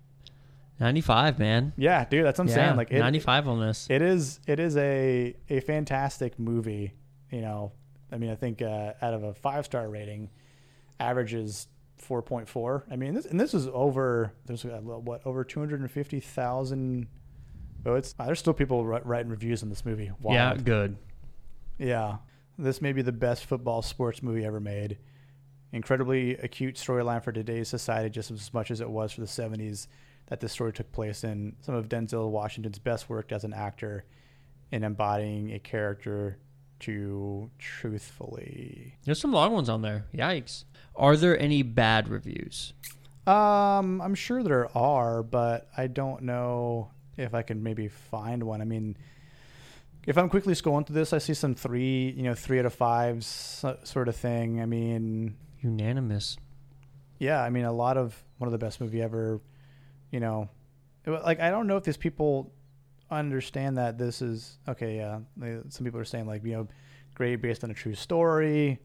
95, 0.80 1.38
man. 1.38 1.72
Yeah, 1.76 2.04
dude, 2.04 2.26
that's 2.26 2.38
what 2.38 2.44
I'm 2.44 2.48
yeah, 2.48 2.54
saying. 2.54 2.76
Like 2.76 2.90
it, 2.90 2.98
95 2.98 3.46
on 3.46 3.60
this. 3.60 3.86
it 3.88 4.02
is 4.02 4.40
it 4.46 4.58
is 4.58 4.76
a 4.76 5.34
a 5.48 5.60
fantastic 5.60 6.36
movie. 6.38 6.92
You 7.30 7.42
know, 7.42 7.72
I 8.10 8.18
mean, 8.18 8.30
I 8.30 8.34
think 8.34 8.60
uh, 8.60 8.94
out 9.00 9.14
of 9.14 9.22
a 9.22 9.34
five 9.34 9.64
star 9.64 9.88
rating, 9.88 10.30
averages 10.98 11.68
four 12.04 12.22
point 12.22 12.48
four. 12.48 12.84
I 12.90 12.96
mean, 12.96 13.14
this 13.14 13.26
and 13.26 13.40
this 13.40 13.54
is 13.54 13.66
over. 13.72 14.32
There's 14.46 14.64
uh, 14.64 14.80
what 14.82 15.26
over 15.26 15.42
two 15.44 15.60
hundred 15.60 15.80
and 15.80 15.90
fifty 15.90 16.20
thousand. 16.20 17.08
Oh, 17.86 17.94
it's 17.94 18.14
uh, 18.18 18.26
there's 18.26 18.38
still 18.38 18.54
people 18.54 18.84
writing 18.86 19.30
reviews 19.30 19.62
on 19.62 19.70
this 19.70 19.84
movie. 19.84 20.10
Yeah, 20.28 20.54
good. 20.54 20.96
Yeah, 21.78 22.18
this 22.58 22.80
may 22.80 22.92
be 22.92 23.02
the 23.02 23.12
best 23.12 23.46
football 23.46 23.82
sports 23.82 24.22
movie 24.22 24.44
ever 24.44 24.60
made. 24.60 24.98
Incredibly 25.72 26.36
acute 26.36 26.76
storyline 26.76 27.22
for 27.22 27.32
today's 27.32 27.68
society, 27.68 28.08
just 28.08 28.30
as 28.30 28.54
much 28.54 28.70
as 28.70 28.80
it 28.80 28.88
was 28.88 29.12
for 29.12 29.22
the 29.22 29.26
70s 29.26 29.88
that 30.26 30.40
this 30.40 30.52
story 30.52 30.72
took 30.72 30.90
place 30.92 31.24
in. 31.24 31.56
Some 31.60 31.74
of 31.74 31.88
Denzel 31.88 32.30
Washington's 32.30 32.78
best 32.78 33.08
work 33.08 33.32
as 33.32 33.42
an 33.42 33.52
actor 33.52 34.04
in 34.70 34.84
embodying 34.84 35.52
a 35.52 35.58
character 35.58 36.38
to 36.84 37.50
truthfully. 37.58 38.94
There's 39.04 39.20
some 39.20 39.32
long 39.32 39.52
ones 39.52 39.68
on 39.68 39.82
there. 39.82 40.06
Yikes. 40.14 40.64
Are 40.96 41.16
there 41.16 41.38
any 41.38 41.62
bad 41.62 42.08
reviews? 42.08 42.72
Um, 43.26 44.00
I'm 44.00 44.14
sure 44.14 44.42
there 44.42 44.76
are, 44.76 45.22
but 45.22 45.68
I 45.76 45.86
don't 45.86 46.22
know 46.22 46.90
if 47.16 47.34
I 47.34 47.42
can 47.42 47.62
maybe 47.62 47.88
find 47.88 48.42
one. 48.44 48.60
I 48.60 48.64
mean, 48.64 48.96
if 50.06 50.18
I'm 50.18 50.28
quickly 50.28 50.54
scrolling 50.54 50.86
through 50.86 50.94
this, 50.94 51.12
I 51.12 51.18
see 51.18 51.34
some 51.34 51.54
three, 51.54 52.10
you 52.16 52.22
know, 52.22 52.34
three 52.34 52.58
out 52.58 52.66
of 52.66 52.74
fives 52.74 53.64
sort 53.84 54.08
of 54.08 54.16
thing. 54.16 54.60
I 54.60 54.66
mean, 54.66 55.36
Unanimous. 55.62 56.36
yeah, 57.18 57.42
I 57.42 57.48
mean, 57.50 57.64
a 57.64 57.72
lot 57.72 57.96
of 57.96 58.22
one 58.38 58.46
of 58.48 58.52
the 58.52 58.58
best 58.58 58.80
movie 58.80 59.00
ever. 59.00 59.40
You 60.10 60.20
know, 60.20 60.48
like 61.06 61.40
I 61.40 61.50
don't 61.50 61.66
know 61.66 61.76
if 61.78 61.84
these 61.84 61.96
people 61.96 62.52
understand 63.14 63.78
that 63.78 63.98
this 63.98 64.22
is 64.22 64.58
okay. 64.68 64.96
Yeah, 64.96 65.20
some 65.68 65.84
people 65.84 66.00
are 66.00 66.04
saying 66.04 66.26
like 66.26 66.44
you 66.44 66.52
know, 66.52 66.68
great 67.14 67.36
based 67.36 67.64
on 67.64 67.70
a 67.70 67.74
true 67.74 67.94
story. 67.94 68.78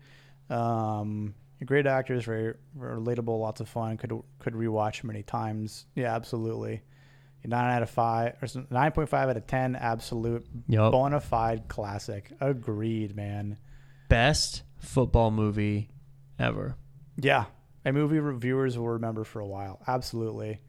Um, 0.49 1.35
great 1.65 1.85
actors, 1.85 2.25
very, 2.25 2.55
very 2.75 2.99
relatable, 2.99 3.39
lots 3.39 3.61
of 3.61 3.69
fun. 3.69 3.97
Could 3.97 4.13
could 4.39 4.53
rewatch 4.53 5.03
many 5.03 5.23
times. 5.23 5.85
Yeah, 5.95 6.15
absolutely. 6.15 6.81
Nine 7.45 7.71
out 7.71 7.83
of 7.83 7.89
five, 7.89 8.35
or 8.41 8.47
nine 8.69 8.91
point 8.91 9.07
five 9.07 9.29
out 9.29 9.37
of 9.37 9.47
ten, 9.47 9.75
absolute 9.75 10.45
Yup. 10.67 10.91
bona 10.91 11.21
fide 11.21 11.69
classic. 11.69 12.31
Agreed, 12.41 13.15
man. 13.15 13.57
Best 14.09 14.63
football 14.77 15.31
movie 15.31 15.89
ever. 16.37 16.75
Yeah, 17.15 17.45
a 17.85 17.93
movie 17.93 18.19
reviewers 18.19 18.77
will 18.77 18.89
remember 18.89 19.23
for 19.23 19.39
a 19.39 19.47
while. 19.47 19.81
Absolutely. 19.87 20.59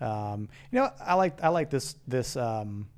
Um, 0.00 0.48
you 0.70 0.78
know, 0.78 0.90
I 1.00 1.14
like 1.14 1.42
I 1.42 1.48
like 1.48 1.68
this 1.68 1.96
this 2.06 2.36
um, 2.36 2.88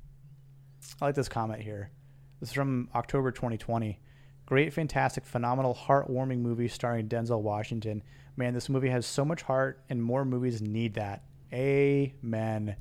I 1.01 1.05
like 1.05 1.15
this 1.15 1.29
comment 1.29 1.61
here. 1.61 1.91
This 2.39 2.49
is 2.49 2.53
from 2.53 2.89
October 2.95 3.31
2020. 3.31 3.99
Great, 4.45 4.73
fantastic, 4.73 5.25
phenomenal, 5.25 5.75
heartwarming 5.75 6.39
movie 6.39 6.67
starring 6.67 7.07
Denzel 7.07 7.41
Washington. 7.41 8.01
Man, 8.35 8.53
this 8.53 8.69
movie 8.69 8.89
has 8.89 9.05
so 9.05 9.23
much 9.23 9.41
heart, 9.43 9.83
and 9.89 10.01
more 10.01 10.25
movies 10.25 10.61
need 10.61 10.95
that. 10.95 11.23
Amen. 11.53 12.75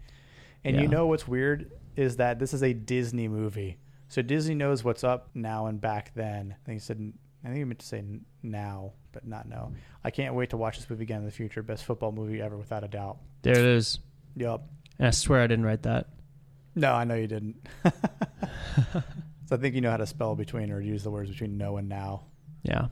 And 0.65 0.77
Yeah. 0.77 0.83
you 0.83 0.89
know 0.89 1.07
what's 1.07 1.27
weird 1.29 1.73
is 1.97 2.17
that 2.17 2.39
this 2.39 2.55
is 2.55 2.63
a 2.63 2.73
Disney 2.73 3.29
movie, 3.29 3.79
so 4.09 4.23
Disney 4.23 4.55
knows 4.55 4.85
what's 4.85 5.05
up 5.05 5.31
now 5.35 5.67
and 5.67 5.81
back 5.81 6.13
then. 6.15 6.55
I 6.63 6.65
think 6.67 6.77
he 6.77 6.81
said. 6.81 7.13
I 7.45 7.49
think 7.49 7.59
he 7.59 7.65
meant 7.65 7.79
to 7.79 7.87
say 7.87 8.03
now, 8.43 8.93
but 9.13 9.27
not 9.27 9.49
no. 9.49 9.73
I 10.03 10.11
can't 10.11 10.35
wait 10.35 10.51
to 10.51 10.57
watch 10.57 10.77
this 10.79 10.91
movie 10.91 11.05
again 11.05 11.21
in 11.21 11.25
the 11.25 11.31
future. 11.31 11.63
Best 11.63 11.85
football 11.85 12.11
movie 12.11 12.41
ever, 12.43 12.57
without 12.57 12.83
a 12.83 12.89
doubt. 12.89 13.19
There 13.43 13.57
it 13.57 13.65
is. 13.65 14.01
Yup. 14.35 14.69
And 14.99 15.07
I 15.07 15.11
swear 15.11 15.43
I 15.43 15.47
didn't 15.47 15.65
write 15.65 15.83
that. 15.85 16.09
No, 16.79 16.93
I 16.95 17.05
know 17.05 17.14
you 17.14 17.26
didn't. 17.26 17.57
so 17.85 19.03
I 19.53 19.57
think 19.57 19.74
you 19.74 19.81
know 19.81 19.91
how 19.91 19.97
to 19.97 20.07
spell 20.07 20.35
between 20.35 20.70
or 20.70 20.81
use 20.81 21.03
the 21.03 21.11
words 21.11 21.31
between 21.31 21.57
no 21.59 21.76
and 21.76 21.89
now. 21.89 22.24
Yeah. 22.62 22.87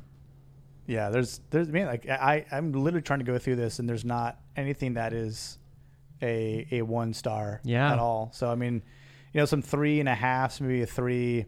Yeah, 0.86 1.10
there's 1.10 1.40
there's 1.50 1.68
I 1.68 1.70
mean 1.72 1.86
like 1.86 2.08
I 2.08 2.44
I'm 2.50 2.72
literally 2.72 3.02
trying 3.02 3.18
to 3.20 3.24
go 3.24 3.38
through 3.38 3.56
this 3.56 3.78
and 3.78 3.88
there's 3.88 4.04
not 4.04 4.38
anything 4.56 4.94
that 4.94 5.12
is 5.12 5.58
a 6.22 6.66
a 6.70 6.82
one 6.82 7.12
star 7.12 7.60
Yeah. 7.64 7.92
at 7.92 7.98
all. 7.98 8.30
So 8.32 8.50
I 8.50 8.54
mean, 8.54 8.82
you 9.32 9.40
know, 9.40 9.44
some 9.46 9.62
three 9.62 10.00
and 10.00 10.08
a 10.08 10.14
halfs, 10.14 10.60
maybe 10.60 10.82
a 10.82 10.86
three. 10.86 11.46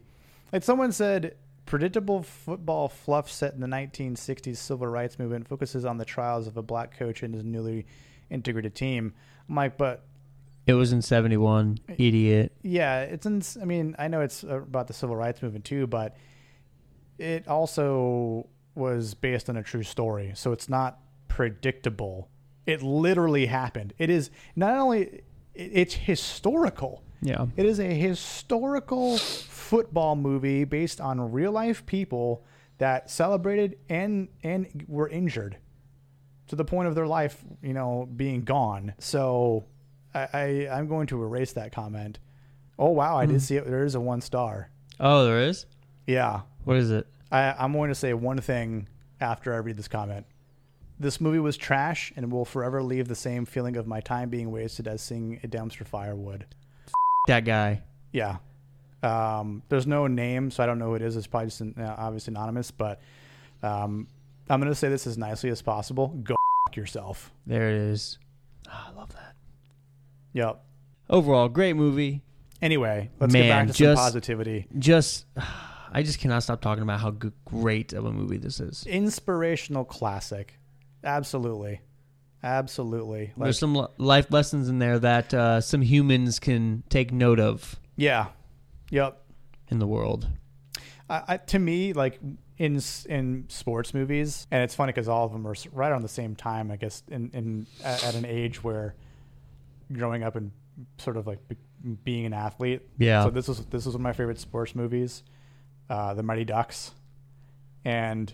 Like 0.52 0.62
someone 0.64 0.92
said, 0.92 1.36
predictable 1.66 2.22
football 2.22 2.88
fluff 2.88 3.30
set 3.30 3.54
in 3.54 3.60
the 3.60 3.66
1960s 3.66 4.56
civil 4.56 4.86
rights 4.86 5.18
movement 5.18 5.46
focuses 5.46 5.84
on 5.84 5.98
the 5.98 6.04
trials 6.04 6.46
of 6.46 6.56
a 6.56 6.62
black 6.62 6.96
coach 6.98 7.22
and 7.22 7.34
his 7.34 7.44
newly 7.44 7.86
integrated 8.30 8.74
team. 8.74 9.14
I'm 9.48 9.54
like, 9.54 9.76
but 9.78 10.04
It 10.68 10.74
was 10.74 10.92
in 10.92 11.00
71. 11.00 11.78
Idiot. 11.96 12.52
yeah, 12.62 13.00
it's 13.00 13.24
in, 13.24 13.42
I 13.60 13.64
mean, 13.64 13.96
I 13.98 14.08
know 14.08 14.20
it's 14.20 14.44
uh, 14.44 14.60
about 14.60 14.86
the 14.86 14.92
civil 14.92 15.16
rights 15.16 15.42
movement 15.42 15.64
too, 15.64 15.86
but 15.86 16.14
it 17.16 17.48
also 17.48 18.46
was 18.74 19.14
based 19.14 19.48
on 19.48 19.56
a 19.56 19.62
true 19.62 19.82
story. 19.82 20.32
So 20.34 20.52
it's 20.52 20.68
not 20.68 21.00
predictable. 21.26 22.28
It 22.66 22.82
literally 22.82 23.46
happened. 23.46 23.94
It 23.96 24.10
is 24.10 24.30
not 24.56 24.76
only 24.76 25.22
it's 25.54 25.94
historical. 25.94 27.02
Yeah. 27.22 27.46
It 27.56 27.64
is 27.64 27.80
a 27.80 27.94
historical 27.94 29.16
football 29.16 30.16
movie 30.16 30.64
based 30.64 31.00
on 31.00 31.32
real 31.32 31.50
life 31.50 31.86
people 31.86 32.44
that 32.76 33.10
celebrated 33.10 33.78
and 33.88 34.28
and 34.42 34.84
were 34.86 35.08
injured 35.08 35.56
to 36.48 36.56
the 36.56 36.64
point 36.64 36.88
of 36.88 36.94
their 36.94 37.06
life, 37.06 37.42
you 37.62 37.72
know, 37.72 38.06
being 38.14 38.42
gone. 38.42 38.92
So 38.98 39.64
I, 40.14 40.28
I 40.32 40.68
I'm 40.72 40.88
going 40.88 41.06
to 41.08 41.22
erase 41.22 41.52
that 41.54 41.72
comment. 41.72 42.18
Oh 42.78 42.90
wow, 42.90 43.16
I 43.18 43.26
did 43.26 43.42
see 43.42 43.56
it. 43.56 43.66
There 43.66 43.84
is 43.84 43.94
a 43.94 44.00
one 44.00 44.20
star. 44.20 44.70
Oh, 45.00 45.24
there 45.24 45.40
is? 45.40 45.66
Yeah, 46.06 46.40
What 46.64 46.76
is 46.76 46.90
it? 46.90 47.06
I, 47.30 47.52
I'm 47.58 47.72
going 47.72 47.88
to 47.90 47.94
say 47.94 48.14
one 48.14 48.40
thing 48.40 48.88
after 49.20 49.52
I 49.52 49.58
read 49.58 49.76
this 49.76 49.88
comment. 49.88 50.26
This 50.98 51.20
movie 51.20 51.38
was 51.38 51.56
trash 51.56 52.12
and 52.16 52.32
will 52.32 52.44
forever 52.44 52.82
leave 52.82 53.06
the 53.08 53.14
same 53.14 53.44
feeling 53.44 53.76
of 53.76 53.86
my 53.86 54.00
time 54.00 54.30
being 54.30 54.50
wasted 54.50 54.88
as 54.88 55.02
seeing 55.02 55.38
a 55.44 55.48
dumpster 55.48 55.86
fire 55.86 56.16
would. 56.16 56.46
That 57.26 57.44
guy. 57.44 57.82
Yeah. 58.12 58.38
Um, 59.02 59.62
there's 59.68 59.86
no 59.86 60.06
name, 60.06 60.50
so 60.50 60.62
I 60.62 60.66
don't 60.66 60.78
know 60.78 60.86
who 60.86 60.94
it 60.96 61.02
is. 61.02 61.16
It's 61.16 61.26
probably 61.26 61.50
just 61.50 61.60
uh, 61.62 61.94
obviously 61.98 62.32
anonymous, 62.32 62.70
but 62.72 63.00
um, 63.62 64.08
I'm 64.50 64.58
going 64.60 64.72
to 64.72 64.74
say 64.74 64.88
this 64.88 65.06
as 65.06 65.16
nicely 65.18 65.50
as 65.50 65.62
possible. 65.62 66.08
Go 66.24 66.34
f- 66.70 66.76
yourself. 66.76 67.30
There 67.46 67.68
it 67.68 67.76
is. 67.76 68.18
Ah, 68.68 68.90
I 68.90 68.96
love 68.96 69.12
that. 69.12 69.34
Yep. 70.38 70.62
Overall, 71.10 71.48
great 71.48 71.74
movie. 71.74 72.22
Anyway, 72.62 73.10
let's 73.18 73.32
get 73.32 73.40
Man, 73.40 73.66
back 73.66 73.74
to 73.74 73.78
just- 73.78 73.96
some 73.98 74.04
positivity. 74.04 74.68
Just, 74.78 75.26
I 75.92 76.02
just 76.04 76.20
cannot 76.20 76.44
stop 76.44 76.60
talking 76.60 76.82
about 76.84 77.00
how 77.00 77.10
great 77.44 77.92
of 77.92 78.04
a 78.04 78.12
movie 78.12 78.36
this 78.36 78.60
is. 78.60 78.86
Inspirational 78.86 79.84
classic. 79.84 80.54
Absolutely. 81.02 81.80
Absolutely. 82.44 83.32
Like, 83.36 83.46
There's 83.46 83.58
some 83.58 83.74
li- 83.74 83.88
life 83.96 84.30
lessons 84.30 84.68
in 84.68 84.78
there 84.78 85.00
that 85.00 85.34
uh, 85.34 85.60
some 85.60 85.82
humans 85.82 86.38
can 86.38 86.84
take 86.88 87.10
note 87.12 87.40
of 87.40 87.74
yeah. 87.96 88.26
Yep. 88.90 89.20
in 89.72 89.80
the 89.80 89.88
world. 89.88 90.28
I, 91.10 91.22
I, 91.26 91.36
to 91.38 91.58
me, 91.58 91.94
like 91.94 92.20
in 92.58 92.80
in 93.08 93.46
sports 93.48 93.92
movies, 93.92 94.46
and 94.52 94.62
it's 94.62 94.74
funny 94.76 94.92
because 94.92 95.08
all 95.08 95.24
of 95.24 95.32
them 95.32 95.48
are 95.48 95.54
right 95.72 95.90
around 95.90 96.02
the 96.02 96.08
same 96.08 96.36
time. 96.36 96.70
I 96.70 96.76
guess 96.76 97.02
in, 97.08 97.30
in 97.32 97.66
at, 97.82 98.04
at 98.04 98.14
an 98.14 98.24
age 98.24 98.62
where 98.62 98.94
growing 99.92 100.22
up 100.22 100.36
and 100.36 100.50
sort 100.98 101.16
of 101.16 101.26
like 101.26 101.46
be, 101.48 101.56
being 102.04 102.26
an 102.26 102.32
athlete. 102.32 102.82
Yeah. 102.98 103.24
So 103.24 103.30
this 103.30 103.48
was 103.48 103.64
this 103.66 103.86
was 103.86 103.94
one 103.94 104.00
of 104.00 104.04
my 104.04 104.12
favorite 104.12 104.38
sports 104.38 104.74
movies, 104.74 105.22
uh, 105.90 106.14
The 106.14 106.22
Mighty 106.22 106.44
Ducks, 106.44 106.92
and 107.84 108.32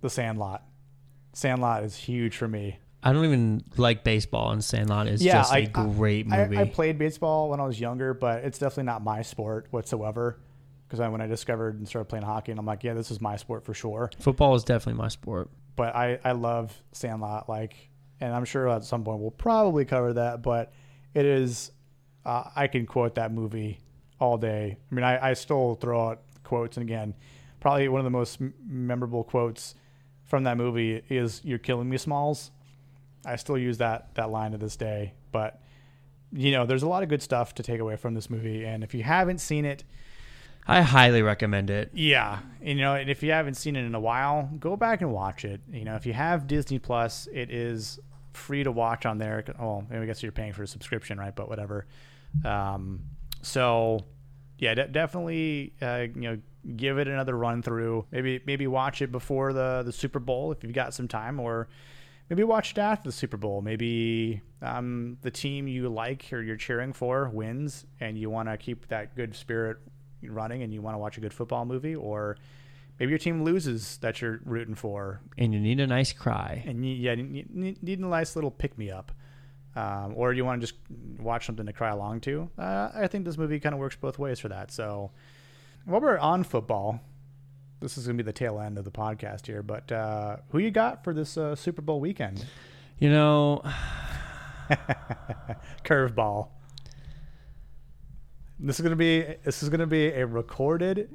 The 0.00 0.10
Sandlot. 0.10 0.62
Sandlot 1.32 1.84
is 1.84 1.96
huge 1.96 2.36
for 2.36 2.48
me. 2.48 2.78
I 3.02 3.12
don't 3.12 3.24
even 3.24 3.64
like 3.78 4.04
baseball, 4.04 4.50
and 4.52 4.62
Sandlot 4.62 5.06
is 5.06 5.22
Yeah, 5.22 5.34
just 5.40 5.52
a 5.52 5.56
I- 5.56 5.64
great 5.66 6.26
I, 6.30 6.36
movie. 6.44 6.58
I 6.58 6.64
played 6.66 6.98
baseball 6.98 7.48
when 7.48 7.58
I 7.60 7.64
was 7.64 7.80
younger, 7.80 8.12
but 8.12 8.44
it's 8.44 8.58
definitely 8.58 8.84
not 8.84 9.02
my 9.02 9.22
sport 9.22 9.68
whatsoever. 9.70 10.38
Because 10.86 11.00
I, 11.00 11.08
when 11.08 11.20
I 11.20 11.28
discovered 11.28 11.78
and 11.78 11.86
started 11.88 12.08
playing 12.08 12.24
hockey, 12.24 12.50
and 12.50 12.58
I'm 12.58 12.66
like, 12.66 12.82
yeah, 12.82 12.94
this 12.94 13.12
is 13.12 13.20
my 13.20 13.36
sport 13.36 13.64
for 13.64 13.72
sure. 13.72 14.10
Football 14.18 14.56
is 14.56 14.64
definitely 14.64 15.00
my 15.00 15.06
sport. 15.08 15.48
but 15.76 15.94
I, 15.94 16.18
I 16.24 16.32
love 16.32 16.76
Sandlot. 16.92 17.48
Like, 17.48 17.74
and 18.20 18.34
I'm 18.34 18.44
sure 18.44 18.68
at 18.68 18.84
some 18.84 19.04
point 19.04 19.20
we'll 19.20 19.30
probably 19.30 19.84
cover 19.84 20.12
that. 20.14 20.42
But 20.42 20.72
it 21.14 21.24
is, 21.24 21.72
uh, 22.24 22.44
I 22.54 22.66
can 22.66 22.86
quote 22.86 23.14
that 23.16 23.32
movie 23.32 23.80
all 24.20 24.36
day. 24.38 24.76
I 24.90 24.94
mean, 24.94 25.04
I, 25.04 25.30
I 25.30 25.32
still 25.34 25.74
throw 25.76 26.08
out 26.08 26.22
quotes, 26.44 26.76
and 26.76 26.84
again, 26.84 27.14
probably 27.60 27.88
one 27.88 28.00
of 28.00 28.04
the 28.04 28.10
most 28.10 28.40
m- 28.40 28.54
memorable 28.64 29.24
quotes 29.24 29.74
from 30.24 30.44
that 30.44 30.56
movie 30.56 31.02
is 31.08 31.40
"You're 31.44 31.58
killing 31.58 31.88
me, 31.88 31.96
Smalls." 31.96 32.50
I 33.24 33.36
still 33.36 33.58
use 33.58 33.78
that 33.78 34.14
that 34.14 34.30
line 34.30 34.52
to 34.52 34.58
this 34.58 34.76
day. 34.76 35.14
But 35.32 35.60
you 36.32 36.52
know, 36.52 36.66
there's 36.66 36.82
a 36.82 36.88
lot 36.88 37.02
of 37.02 37.08
good 37.08 37.22
stuff 37.22 37.54
to 37.56 37.62
take 37.62 37.80
away 37.80 37.96
from 37.96 38.14
this 38.14 38.30
movie, 38.30 38.64
and 38.64 38.84
if 38.84 38.94
you 38.94 39.02
haven't 39.02 39.38
seen 39.38 39.64
it, 39.64 39.84
I 40.66 40.82
highly 40.82 41.22
recommend 41.22 41.70
it. 41.70 41.90
yeah, 41.94 42.40
you 42.62 42.74
know, 42.74 42.94
and 42.94 43.10
if 43.10 43.22
you 43.22 43.32
haven't 43.32 43.54
seen 43.54 43.74
it 43.76 43.84
in 43.84 43.94
a 43.94 44.00
while, 44.00 44.48
go 44.58 44.76
back 44.76 45.00
and 45.00 45.12
watch 45.12 45.44
it. 45.44 45.60
You 45.72 45.84
know, 45.84 45.96
if 45.96 46.06
you 46.06 46.12
have 46.12 46.46
Disney 46.46 46.78
Plus, 46.78 47.26
it 47.32 47.50
is 47.50 47.98
free 48.34 48.62
to 48.62 48.70
watch 48.70 49.06
on 49.06 49.18
there. 49.18 49.42
Oh, 49.58 49.84
I 49.90 50.04
guess 50.04 50.22
you're 50.22 50.32
paying 50.32 50.52
for 50.52 50.62
a 50.62 50.66
subscription, 50.66 51.18
right? 51.18 51.34
But 51.34 51.48
whatever. 51.48 51.86
Um, 52.44 53.00
so, 53.42 54.04
yeah, 54.58 54.74
de- 54.74 54.88
definitely, 54.88 55.72
uh, 55.82 56.06
you 56.14 56.20
know, 56.20 56.38
give 56.76 56.98
it 56.98 57.08
another 57.08 57.36
run 57.36 57.62
through. 57.62 58.06
Maybe 58.12 58.40
maybe 58.46 58.66
watch 58.66 59.02
it 59.02 59.10
before 59.10 59.52
the 59.52 59.82
the 59.84 59.92
Super 59.92 60.18
Bowl 60.20 60.52
if 60.52 60.62
you've 60.62 60.74
got 60.74 60.94
some 60.94 61.08
time, 61.08 61.40
or 61.40 61.68
maybe 62.28 62.44
watch 62.44 62.72
it 62.72 62.78
after 62.78 63.08
the 63.08 63.12
Super 63.12 63.38
Bowl. 63.38 63.62
Maybe 63.62 64.42
um, 64.62 65.16
the 65.22 65.30
team 65.30 65.66
you 65.66 65.88
like 65.88 66.26
or 66.32 66.42
you're 66.42 66.56
cheering 66.56 66.92
for 66.92 67.28
wins, 67.30 67.86
and 67.98 68.16
you 68.18 68.30
want 68.30 68.48
to 68.48 68.56
keep 68.56 68.86
that 68.88 69.16
good 69.16 69.34
spirit 69.34 69.78
running, 70.28 70.62
and 70.62 70.72
you 70.72 70.82
want 70.82 70.94
to 70.94 70.98
watch 70.98 71.16
a 71.18 71.20
good 71.20 71.32
football 71.32 71.64
movie, 71.64 71.94
or 71.94 72.36
maybe 72.98 73.10
your 73.10 73.18
team 73.18 73.42
loses 73.44 73.98
that 73.98 74.20
you're 74.20 74.40
rooting 74.44 74.74
for, 74.74 75.20
And 75.38 75.54
you 75.54 75.60
need 75.60 75.80
a 75.80 75.86
nice 75.86 76.12
cry. 76.12 76.62
and 76.66 76.84
you, 76.84 76.94
yeah, 76.94 77.12
you 77.14 77.44
need, 77.50 77.98
a 77.98 78.02
nice 78.06 78.34
little 78.36 78.50
pick 78.50 78.76
me 78.78 78.90
up. 78.90 79.12
Um, 79.76 80.14
or 80.16 80.32
you 80.32 80.44
want 80.44 80.60
to 80.60 80.66
just 80.66 80.78
watch 81.20 81.46
something 81.46 81.64
to 81.64 81.72
cry 81.72 81.90
along 81.90 82.22
to. 82.22 82.50
Uh, 82.58 82.90
I 82.92 83.06
think 83.06 83.24
this 83.24 83.38
movie 83.38 83.60
kind 83.60 83.72
of 83.72 83.78
works 83.78 83.94
both 83.94 84.18
ways 84.18 84.40
for 84.40 84.48
that. 84.48 84.72
So, 84.72 85.12
while 85.84 86.00
we're 86.00 86.18
on 86.18 86.42
football, 86.42 87.00
this 87.78 87.96
is 87.96 88.06
going 88.06 88.18
to 88.18 88.24
be 88.24 88.26
the 88.26 88.32
tail 88.32 88.58
end 88.60 88.78
of 88.78 88.84
the 88.84 88.90
podcast 88.90 89.46
here. 89.46 89.62
But 89.62 89.92
uh, 89.92 90.38
who 90.48 90.58
you 90.58 90.72
got 90.72 91.04
for 91.04 91.14
this 91.14 91.36
uh, 91.38 91.54
Super 91.54 91.82
Bowl 91.82 92.00
weekend? 92.00 92.44
You 92.98 93.10
know, 93.10 93.62
Curveball. 95.84 96.48
This 98.62 98.78
is 98.78 98.82
going 98.82 98.90
to 98.90 98.96
be 98.96 99.36
this 99.44 99.62
is 99.62 99.68
to 99.70 99.86
be 99.86 100.08
a 100.08 100.26
recorded 100.26 101.10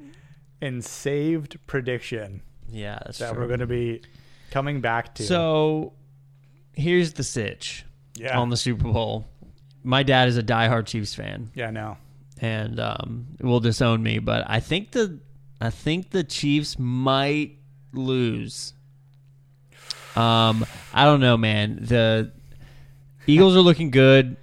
and 0.60 0.84
saved 0.84 1.58
prediction 1.66 2.42
yeah, 2.70 2.98
that's 3.04 3.18
that 3.18 3.32
true. 3.32 3.42
we're 3.42 3.48
going 3.48 3.60
to 3.60 3.66
be 3.66 4.02
coming 4.50 4.80
back 4.80 5.14
to. 5.16 5.22
So 5.22 5.92
here's 6.72 7.12
the 7.14 7.22
sitch 7.22 7.84
yeah, 8.16 8.38
on 8.38 8.50
the 8.50 8.56
Super 8.56 8.84
Bowl. 8.84 9.26
My 9.82 10.02
dad 10.02 10.28
is 10.28 10.36
a 10.36 10.42
diehard 10.42 10.86
Chiefs 10.86 11.14
fan 11.14 11.50
yeah, 11.54 11.70
no, 11.70 11.96
and 12.40 12.80
um, 12.80 13.26
will 13.40 13.60
disown 13.60 14.02
me, 14.02 14.18
but 14.18 14.44
I 14.48 14.60
think 14.60 14.92
the 14.92 15.18
I 15.60 15.70
think 15.70 16.10
the 16.10 16.24
Chiefs 16.24 16.78
might 16.78 17.58
lose. 17.92 18.72
Um, 20.16 20.64
I 20.94 21.04
don't 21.04 21.20
know, 21.20 21.36
man. 21.36 21.78
The 21.82 22.32
Eagles 23.26 23.54
are 23.54 23.60
looking 23.60 23.90
good, 23.90 24.36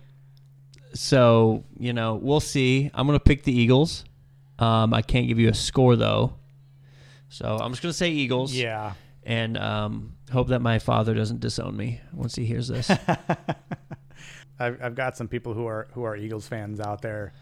so 0.93 1.63
you 1.77 1.93
know 1.93 2.15
we'll 2.15 2.39
see. 2.39 2.89
I'm 2.93 3.05
gonna 3.07 3.19
pick 3.19 3.43
the 3.43 3.51
Eagles. 3.53 4.05
Um, 4.59 4.93
I 4.93 5.01
can't 5.01 5.27
give 5.27 5.39
you 5.39 5.49
a 5.49 5.53
score 5.53 5.95
though, 5.95 6.33
so 7.29 7.57
I'm 7.59 7.71
just 7.71 7.81
gonna 7.81 7.93
say 7.93 8.11
Eagles. 8.11 8.53
yeah. 8.53 8.93
and 9.23 9.57
um, 9.57 10.13
hope 10.31 10.49
that 10.49 10.59
my 10.61 10.79
father 10.79 11.13
doesn't 11.13 11.39
disown 11.39 11.75
me 11.75 12.01
once 12.13 12.35
he 12.35 12.45
hears 12.45 12.67
this. 12.67 12.89
I've, 14.59 14.81
I've 14.81 14.95
got 14.95 15.17
some 15.17 15.27
people 15.27 15.53
who 15.53 15.65
are 15.65 15.87
who 15.93 16.03
are 16.03 16.15
Eagles 16.15 16.47
fans 16.47 16.79
out 16.79 17.01
there, 17.01 17.33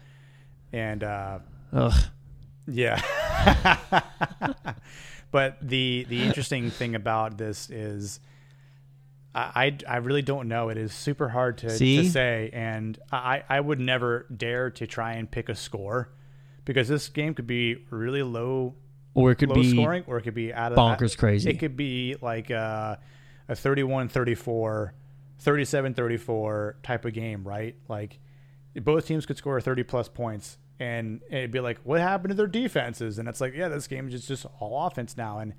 and 0.72 1.04
uh, 1.04 1.38
Ugh. 1.72 1.92
yeah, 2.66 3.00
But 5.30 5.56
the 5.62 6.06
the 6.08 6.22
interesting 6.22 6.70
thing 6.70 6.94
about 6.94 7.38
this 7.38 7.70
is, 7.70 8.20
I, 9.34 9.76
I 9.88 9.94
I 9.94 9.96
really 9.98 10.22
don't 10.22 10.48
know. 10.48 10.68
It 10.68 10.76
is 10.76 10.92
super 10.92 11.28
hard 11.28 11.58
to, 11.58 11.68
to 11.68 12.10
say, 12.10 12.50
and 12.52 12.98
I 13.10 13.42
I 13.48 13.60
would 13.60 13.80
never 13.80 14.26
dare 14.34 14.70
to 14.72 14.86
try 14.86 15.14
and 15.14 15.30
pick 15.30 15.48
a 15.48 15.54
score 15.54 16.10
because 16.64 16.88
this 16.88 17.08
game 17.08 17.34
could 17.34 17.46
be 17.46 17.84
really 17.90 18.22
low 18.22 18.74
Or 19.14 19.30
it 19.30 19.36
could 19.36 19.48
low 19.48 19.56
be 19.56 19.70
scoring 19.70 20.04
or 20.06 20.18
it 20.18 20.22
could 20.22 20.34
be 20.34 20.52
out 20.52 20.72
of 20.72 20.78
bonkers 20.78 21.16
crazy. 21.16 21.50
It 21.50 21.58
could 21.58 21.76
be 21.76 22.16
like 22.20 22.50
a, 22.50 22.98
a 23.48 23.54
31-34, 23.54 24.90
37-34 25.44 26.74
type 26.82 27.04
of 27.04 27.12
game, 27.12 27.44
right? 27.44 27.74
Like 27.88 28.18
both 28.76 29.06
teams 29.06 29.26
could 29.26 29.36
score 29.36 29.60
30 29.60 29.82
plus 29.82 30.08
points 30.08 30.58
and 30.78 31.20
it'd 31.30 31.50
be 31.50 31.60
like 31.60 31.78
what 31.84 32.00
happened 32.00 32.30
to 32.30 32.34
their 32.34 32.46
defenses 32.46 33.18
and 33.18 33.28
it's 33.28 33.40
like 33.40 33.54
yeah 33.54 33.68
this 33.68 33.86
game 33.86 34.06
is 34.08 34.14
just, 34.14 34.28
just 34.28 34.46
all 34.58 34.86
offense 34.86 35.16
now 35.16 35.38
and 35.38 35.52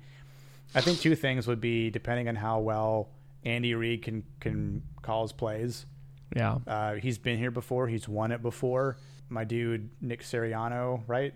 I 0.74 0.80
think 0.80 0.98
two 0.98 1.14
things 1.14 1.46
would 1.46 1.60
be 1.60 1.90
depending 1.90 2.28
on 2.28 2.34
how 2.34 2.58
well 2.58 3.10
Andy 3.44 3.74
Reid 3.74 4.02
can 4.02 4.24
can 4.40 4.82
call 5.02 5.22
his 5.22 5.32
plays. 5.32 5.86
yeah. 6.34 6.58
Uh, 6.66 6.94
he's 6.94 7.18
been 7.18 7.38
here 7.38 7.50
before. 7.50 7.88
He's 7.88 8.08
won 8.08 8.32
it 8.32 8.42
before. 8.42 8.96
My 9.28 9.44
dude 9.44 9.90
Nick 10.00 10.22
Sirianni, 10.22 11.02
right? 11.06 11.34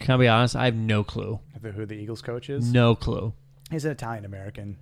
Can 0.00 0.14
I 0.14 0.16
be 0.18 0.28
honest? 0.28 0.56
I 0.56 0.64
have 0.64 0.74
no 0.74 1.04
clue. 1.04 1.38
Who 1.62 1.86
the 1.86 1.94
Eagles 1.94 2.22
coach 2.22 2.50
is? 2.50 2.72
No 2.72 2.94
clue. 2.96 3.32
he's 3.70 3.84
an 3.84 3.92
Italian 3.92 4.24
American, 4.24 4.76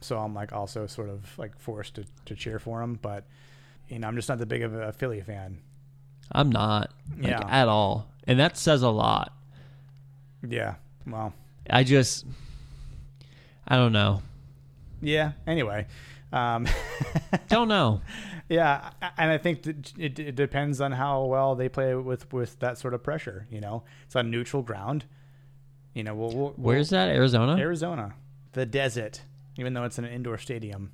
so 0.00 0.18
I'm 0.18 0.34
like 0.34 0.52
also 0.52 0.86
sort 0.86 1.10
of 1.10 1.36
like 1.38 1.58
forced 1.58 1.96
to, 1.96 2.04
to 2.24 2.34
cheer 2.34 2.58
for 2.58 2.80
him. 2.82 2.98
But 3.02 3.26
you 3.88 3.98
know, 3.98 4.08
I'm 4.08 4.16
just 4.16 4.28
not 4.30 4.38
that 4.38 4.46
big 4.46 4.62
of 4.62 4.72
a 4.74 4.92
Philly 4.92 5.20
fan. 5.20 5.58
I'm 6.30 6.50
not. 6.50 6.90
Like, 7.18 7.30
Yeah. 7.30 7.46
At 7.46 7.68
all. 7.68 8.08
And 8.26 8.38
that 8.40 8.56
says 8.56 8.82
a 8.82 8.88
lot. 8.88 9.34
Yeah. 10.48 10.76
Well. 11.06 11.34
I 11.68 11.84
just 11.84 12.24
I 13.68 13.76
don't 13.76 13.92
know. 13.92 14.22
Yeah. 15.02 15.32
Anyway. 15.46 15.86
Um, 16.32 16.66
Don't 17.48 17.68
know. 17.68 18.00
yeah, 18.48 18.90
and 19.18 19.30
I 19.30 19.36
think 19.36 19.66
it, 19.98 20.18
it 20.18 20.34
depends 20.34 20.80
on 20.80 20.92
how 20.92 21.24
well 21.24 21.54
they 21.54 21.68
play 21.68 21.94
with 21.94 22.32
with 22.32 22.58
that 22.60 22.78
sort 22.78 22.94
of 22.94 23.02
pressure. 23.02 23.46
You 23.50 23.60
know, 23.60 23.82
it's 24.06 24.16
on 24.16 24.30
neutral 24.30 24.62
ground. 24.62 25.04
You 25.92 26.04
know, 26.04 26.14
we'll, 26.14 26.30
we'll 26.30 26.50
Where's 26.56 26.88
that? 26.88 27.10
Arizona? 27.10 27.56
Arizona, 27.58 28.14
the 28.52 28.64
desert, 28.64 29.20
even 29.58 29.74
though 29.74 29.84
it's 29.84 29.98
an 29.98 30.06
indoor 30.06 30.38
stadium. 30.38 30.90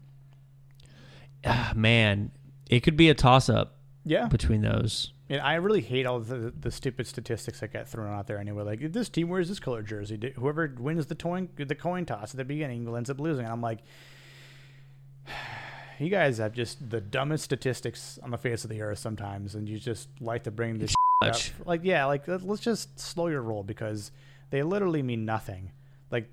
Ah, 1.44 1.72
man, 1.76 2.32
it 2.68 2.80
could 2.80 2.96
be 2.96 3.08
a 3.08 3.14
toss 3.14 3.48
up 3.48 3.76
Yeah, 4.04 4.26
between 4.26 4.62
those. 4.62 5.12
And 5.30 5.42
I 5.42 5.54
really 5.54 5.82
hate 5.82 6.06
all 6.06 6.20
the 6.20 6.52
the 6.58 6.70
stupid 6.70 7.06
statistics 7.06 7.60
that 7.60 7.72
get 7.72 7.88
thrown 7.88 8.12
out 8.12 8.26
there 8.26 8.38
anyway. 8.38 8.62
Like 8.64 8.92
this 8.92 9.08
team 9.08 9.28
wears 9.28 9.48
this 9.48 9.60
color 9.60 9.82
jersey. 9.82 10.32
Whoever 10.36 10.74
wins 10.78 11.06
the 11.06 11.14
coin 11.14 11.48
the 11.56 11.74
coin 11.74 12.06
toss 12.06 12.32
at 12.32 12.38
the 12.38 12.44
beginning 12.44 12.88
ends 12.96 13.10
up 13.10 13.20
losing. 13.20 13.44
And 13.44 13.52
I'm 13.52 13.60
like, 13.60 13.80
you 15.98 16.08
guys 16.08 16.38
have 16.38 16.52
just 16.52 16.88
the 16.90 17.00
dumbest 17.00 17.44
statistics 17.44 18.18
on 18.22 18.30
the 18.30 18.38
face 18.38 18.64
of 18.64 18.70
the 18.70 18.80
earth 18.80 18.98
sometimes, 18.98 19.54
and 19.54 19.68
you 19.68 19.78
just 19.78 20.08
like 20.20 20.44
to 20.44 20.50
bring 20.50 20.78
this 20.78 20.94
up. 21.22 21.34
Like, 21.66 21.80
yeah, 21.84 22.06
like 22.06 22.26
let- 22.26 22.42
let's 22.42 22.62
just 22.62 22.98
slow 22.98 23.26
your 23.26 23.42
roll 23.42 23.62
because 23.62 24.12
they 24.50 24.62
literally 24.62 25.02
mean 25.02 25.24
nothing. 25.24 25.72
Like. 26.10 26.30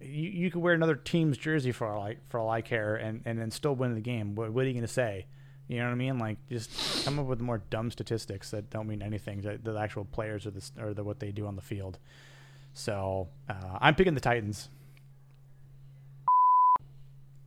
You, 0.00 0.28
you 0.28 0.50
could 0.50 0.60
wear 0.60 0.74
another 0.74 0.96
team's 0.96 1.38
jersey 1.38 1.72
for 1.72 1.86
all 1.86 2.02
I 2.02 2.16
for 2.28 2.38
all 2.38 2.50
I 2.50 2.60
care, 2.60 2.96
and, 2.96 3.22
and 3.24 3.38
then 3.38 3.50
still 3.50 3.74
win 3.74 3.94
the 3.94 4.02
game. 4.02 4.34
What, 4.34 4.52
what 4.52 4.64
are 4.64 4.66
you 4.66 4.74
going 4.74 4.82
to 4.82 4.88
say? 4.92 5.24
You 5.68 5.78
know 5.78 5.86
what 5.86 5.92
I 5.92 5.94
mean? 5.94 6.18
Like, 6.18 6.36
just 6.50 7.04
come 7.04 7.18
up 7.18 7.26
with 7.26 7.40
more 7.40 7.62
dumb 7.70 7.90
statistics 7.90 8.50
that 8.50 8.70
don't 8.70 8.86
mean 8.86 9.02
anything. 9.02 9.40
The, 9.40 9.58
the 9.62 9.78
actual 9.78 10.04
players 10.04 10.46
or 10.46 10.50
the 10.50 10.70
or 10.78 10.92
the 10.92 11.02
what 11.02 11.20
they 11.20 11.32
do 11.32 11.46
on 11.46 11.56
the 11.56 11.62
field. 11.62 11.98
So 12.74 13.28
uh, 13.48 13.78
I'm 13.80 13.94
picking 13.94 14.14
the 14.14 14.20
Titans. 14.20 14.68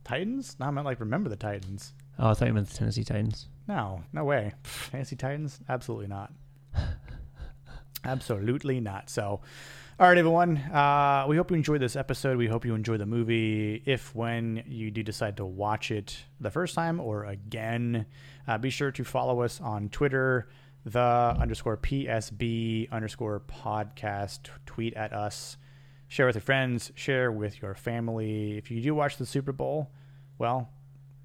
Titans? 0.04 0.56
No, 0.58 0.66
I 0.66 0.70
meant 0.70 0.86
like 0.86 1.00
remember 1.00 1.28
the 1.28 1.36
Titans. 1.36 1.92
Oh, 2.18 2.30
I 2.30 2.34
thought 2.34 2.48
you 2.48 2.54
meant 2.54 2.68
the 2.68 2.76
Tennessee 2.76 3.04
Titans. 3.04 3.46
No, 3.68 4.02
no 4.12 4.24
way. 4.24 4.54
Fantasy 4.64 5.14
Titans? 5.14 5.60
Absolutely 5.68 6.08
not. 6.08 6.32
Absolutely 8.04 8.80
not. 8.80 9.10
So, 9.10 9.40
all 10.00 10.06
right, 10.06 10.16
everyone. 10.16 10.58
Uh, 10.58 11.24
we 11.28 11.36
hope 11.36 11.50
you 11.50 11.56
enjoyed 11.56 11.80
this 11.80 11.96
episode. 11.96 12.36
We 12.36 12.46
hope 12.46 12.64
you 12.64 12.76
enjoy 12.76 12.98
the 12.98 13.06
movie. 13.06 13.82
If 13.84 14.14
when 14.14 14.62
you 14.68 14.92
do 14.92 15.02
decide 15.02 15.38
to 15.38 15.44
watch 15.44 15.90
it 15.90 16.16
the 16.38 16.52
first 16.52 16.76
time 16.76 17.00
or 17.00 17.24
again, 17.24 18.06
uh, 18.46 18.58
be 18.58 18.70
sure 18.70 18.92
to 18.92 19.02
follow 19.02 19.42
us 19.42 19.60
on 19.60 19.88
Twitter, 19.88 20.50
the 20.84 21.00
underscore 21.00 21.76
PSB 21.78 22.88
underscore 22.92 23.40
podcast. 23.40 24.50
Tweet 24.66 24.94
at 24.94 25.12
us. 25.12 25.56
Share 26.06 26.26
with 26.26 26.36
your 26.36 26.42
friends. 26.42 26.92
Share 26.94 27.32
with 27.32 27.60
your 27.60 27.74
family. 27.74 28.56
If 28.56 28.70
you 28.70 28.80
do 28.80 28.94
watch 28.94 29.16
the 29.16 29.26
Super 29.26 29.50
Bowl, 29.50 29.90
well, 30.38 30.70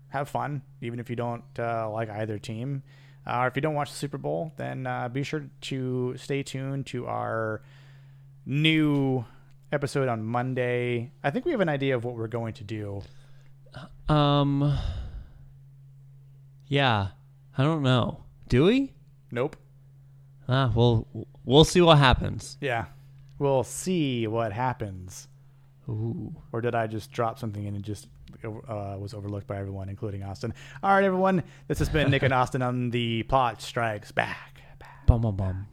have 0.08 0.30
fun, 0.30 0.64
even 0.82 1.00
if 1.00 1.12
you 1.12 1.16
don't 1.16 1.44
uh, 1.60 1.92
like 1.92 2.10
either 2.10 2.40
team. 2.40 2.82
Uh, 3.28 3.42
or 3.42 3.48
if 3.48 3.56
you 3.56 3.62
don't 3.62 3.76
watch 3.76 3.92
the 3.92 3.98
Super 3.98 4.18
Bowl, 4.18 4.52
then 4.58 4.88
uh, 4.88 5.10
be 5.10 5.22
sure 5.22 5.46
to 5.62 6.18
stay 6.18 6.42
tuned 6.42 6.88
to 6.88 7.06
our 7.06 7.62
new 8.46 9.26
episode 9.72 10.08
on 10.08 10.24
Monday. 10.24 11.12
I 11.24 11.32
think 11.32 11.46
we 11.46 11.52
have 11.52 11.62
an 11.62 11.70
idea 11.70 11.96
of 11.96 12.04
what 12.04 12.16
we're 12.16 12.28
going 12.28 12.54
to 12.56 12.64
do. 12.64 13.02
Um. 14.08 14.78
Yeah, 16.68 17.10
I 17.58 17.64
don't 17.64 17.84
know. 17.84 18.24
Do 18.48 18.66
we? 18.66 18.94
Nope. 19.32 19.56
Ah, 20.48 20.72
well, 20.76 21.08
we'll 21.46 21.64
see 21.64 21.82
what 21.82 21.98
happens. 21.98 22.58
Yeah. 22.62 22.86
We'll 23.40 23.64
see 23.64 24.28
what 24.28 24.54
happens. 24.54 25.28
Ooh. 25.90 26.36
Or 26.52 26.62
did 26.62 26.76
I 26.76 26.88
just 26.88 27.12
drop 27.12 27.40
something 27.40 27.66
in 27.66 27.76
and 27.76 27.84
just 27.84 28.08
uh, 28.44 28.96
was 29.00 29.14
overlooked 29.14 29.48
by 29.48 29.58
everyone, 29.58 29.90
including 29.90 30.24
Austin? 30.24 30.54
All 30.82 30.92
right, 30.92 31.04
everyone. 31.04 31.44
This 31.68 31.80
has 31.80 31.90
been 31.90 32.10
Nick 32.12 32.24
and 32.24 32.34
Austin 32.34 32.62
on 32.62 32.90
the 32.90 33.24
Plot 33.24 33.62
Strikes 33.62 34.12
Back. 34.12 34.62
Bum 35.08 35.22
bum 35.22 35.36
bum. 35.36 35.68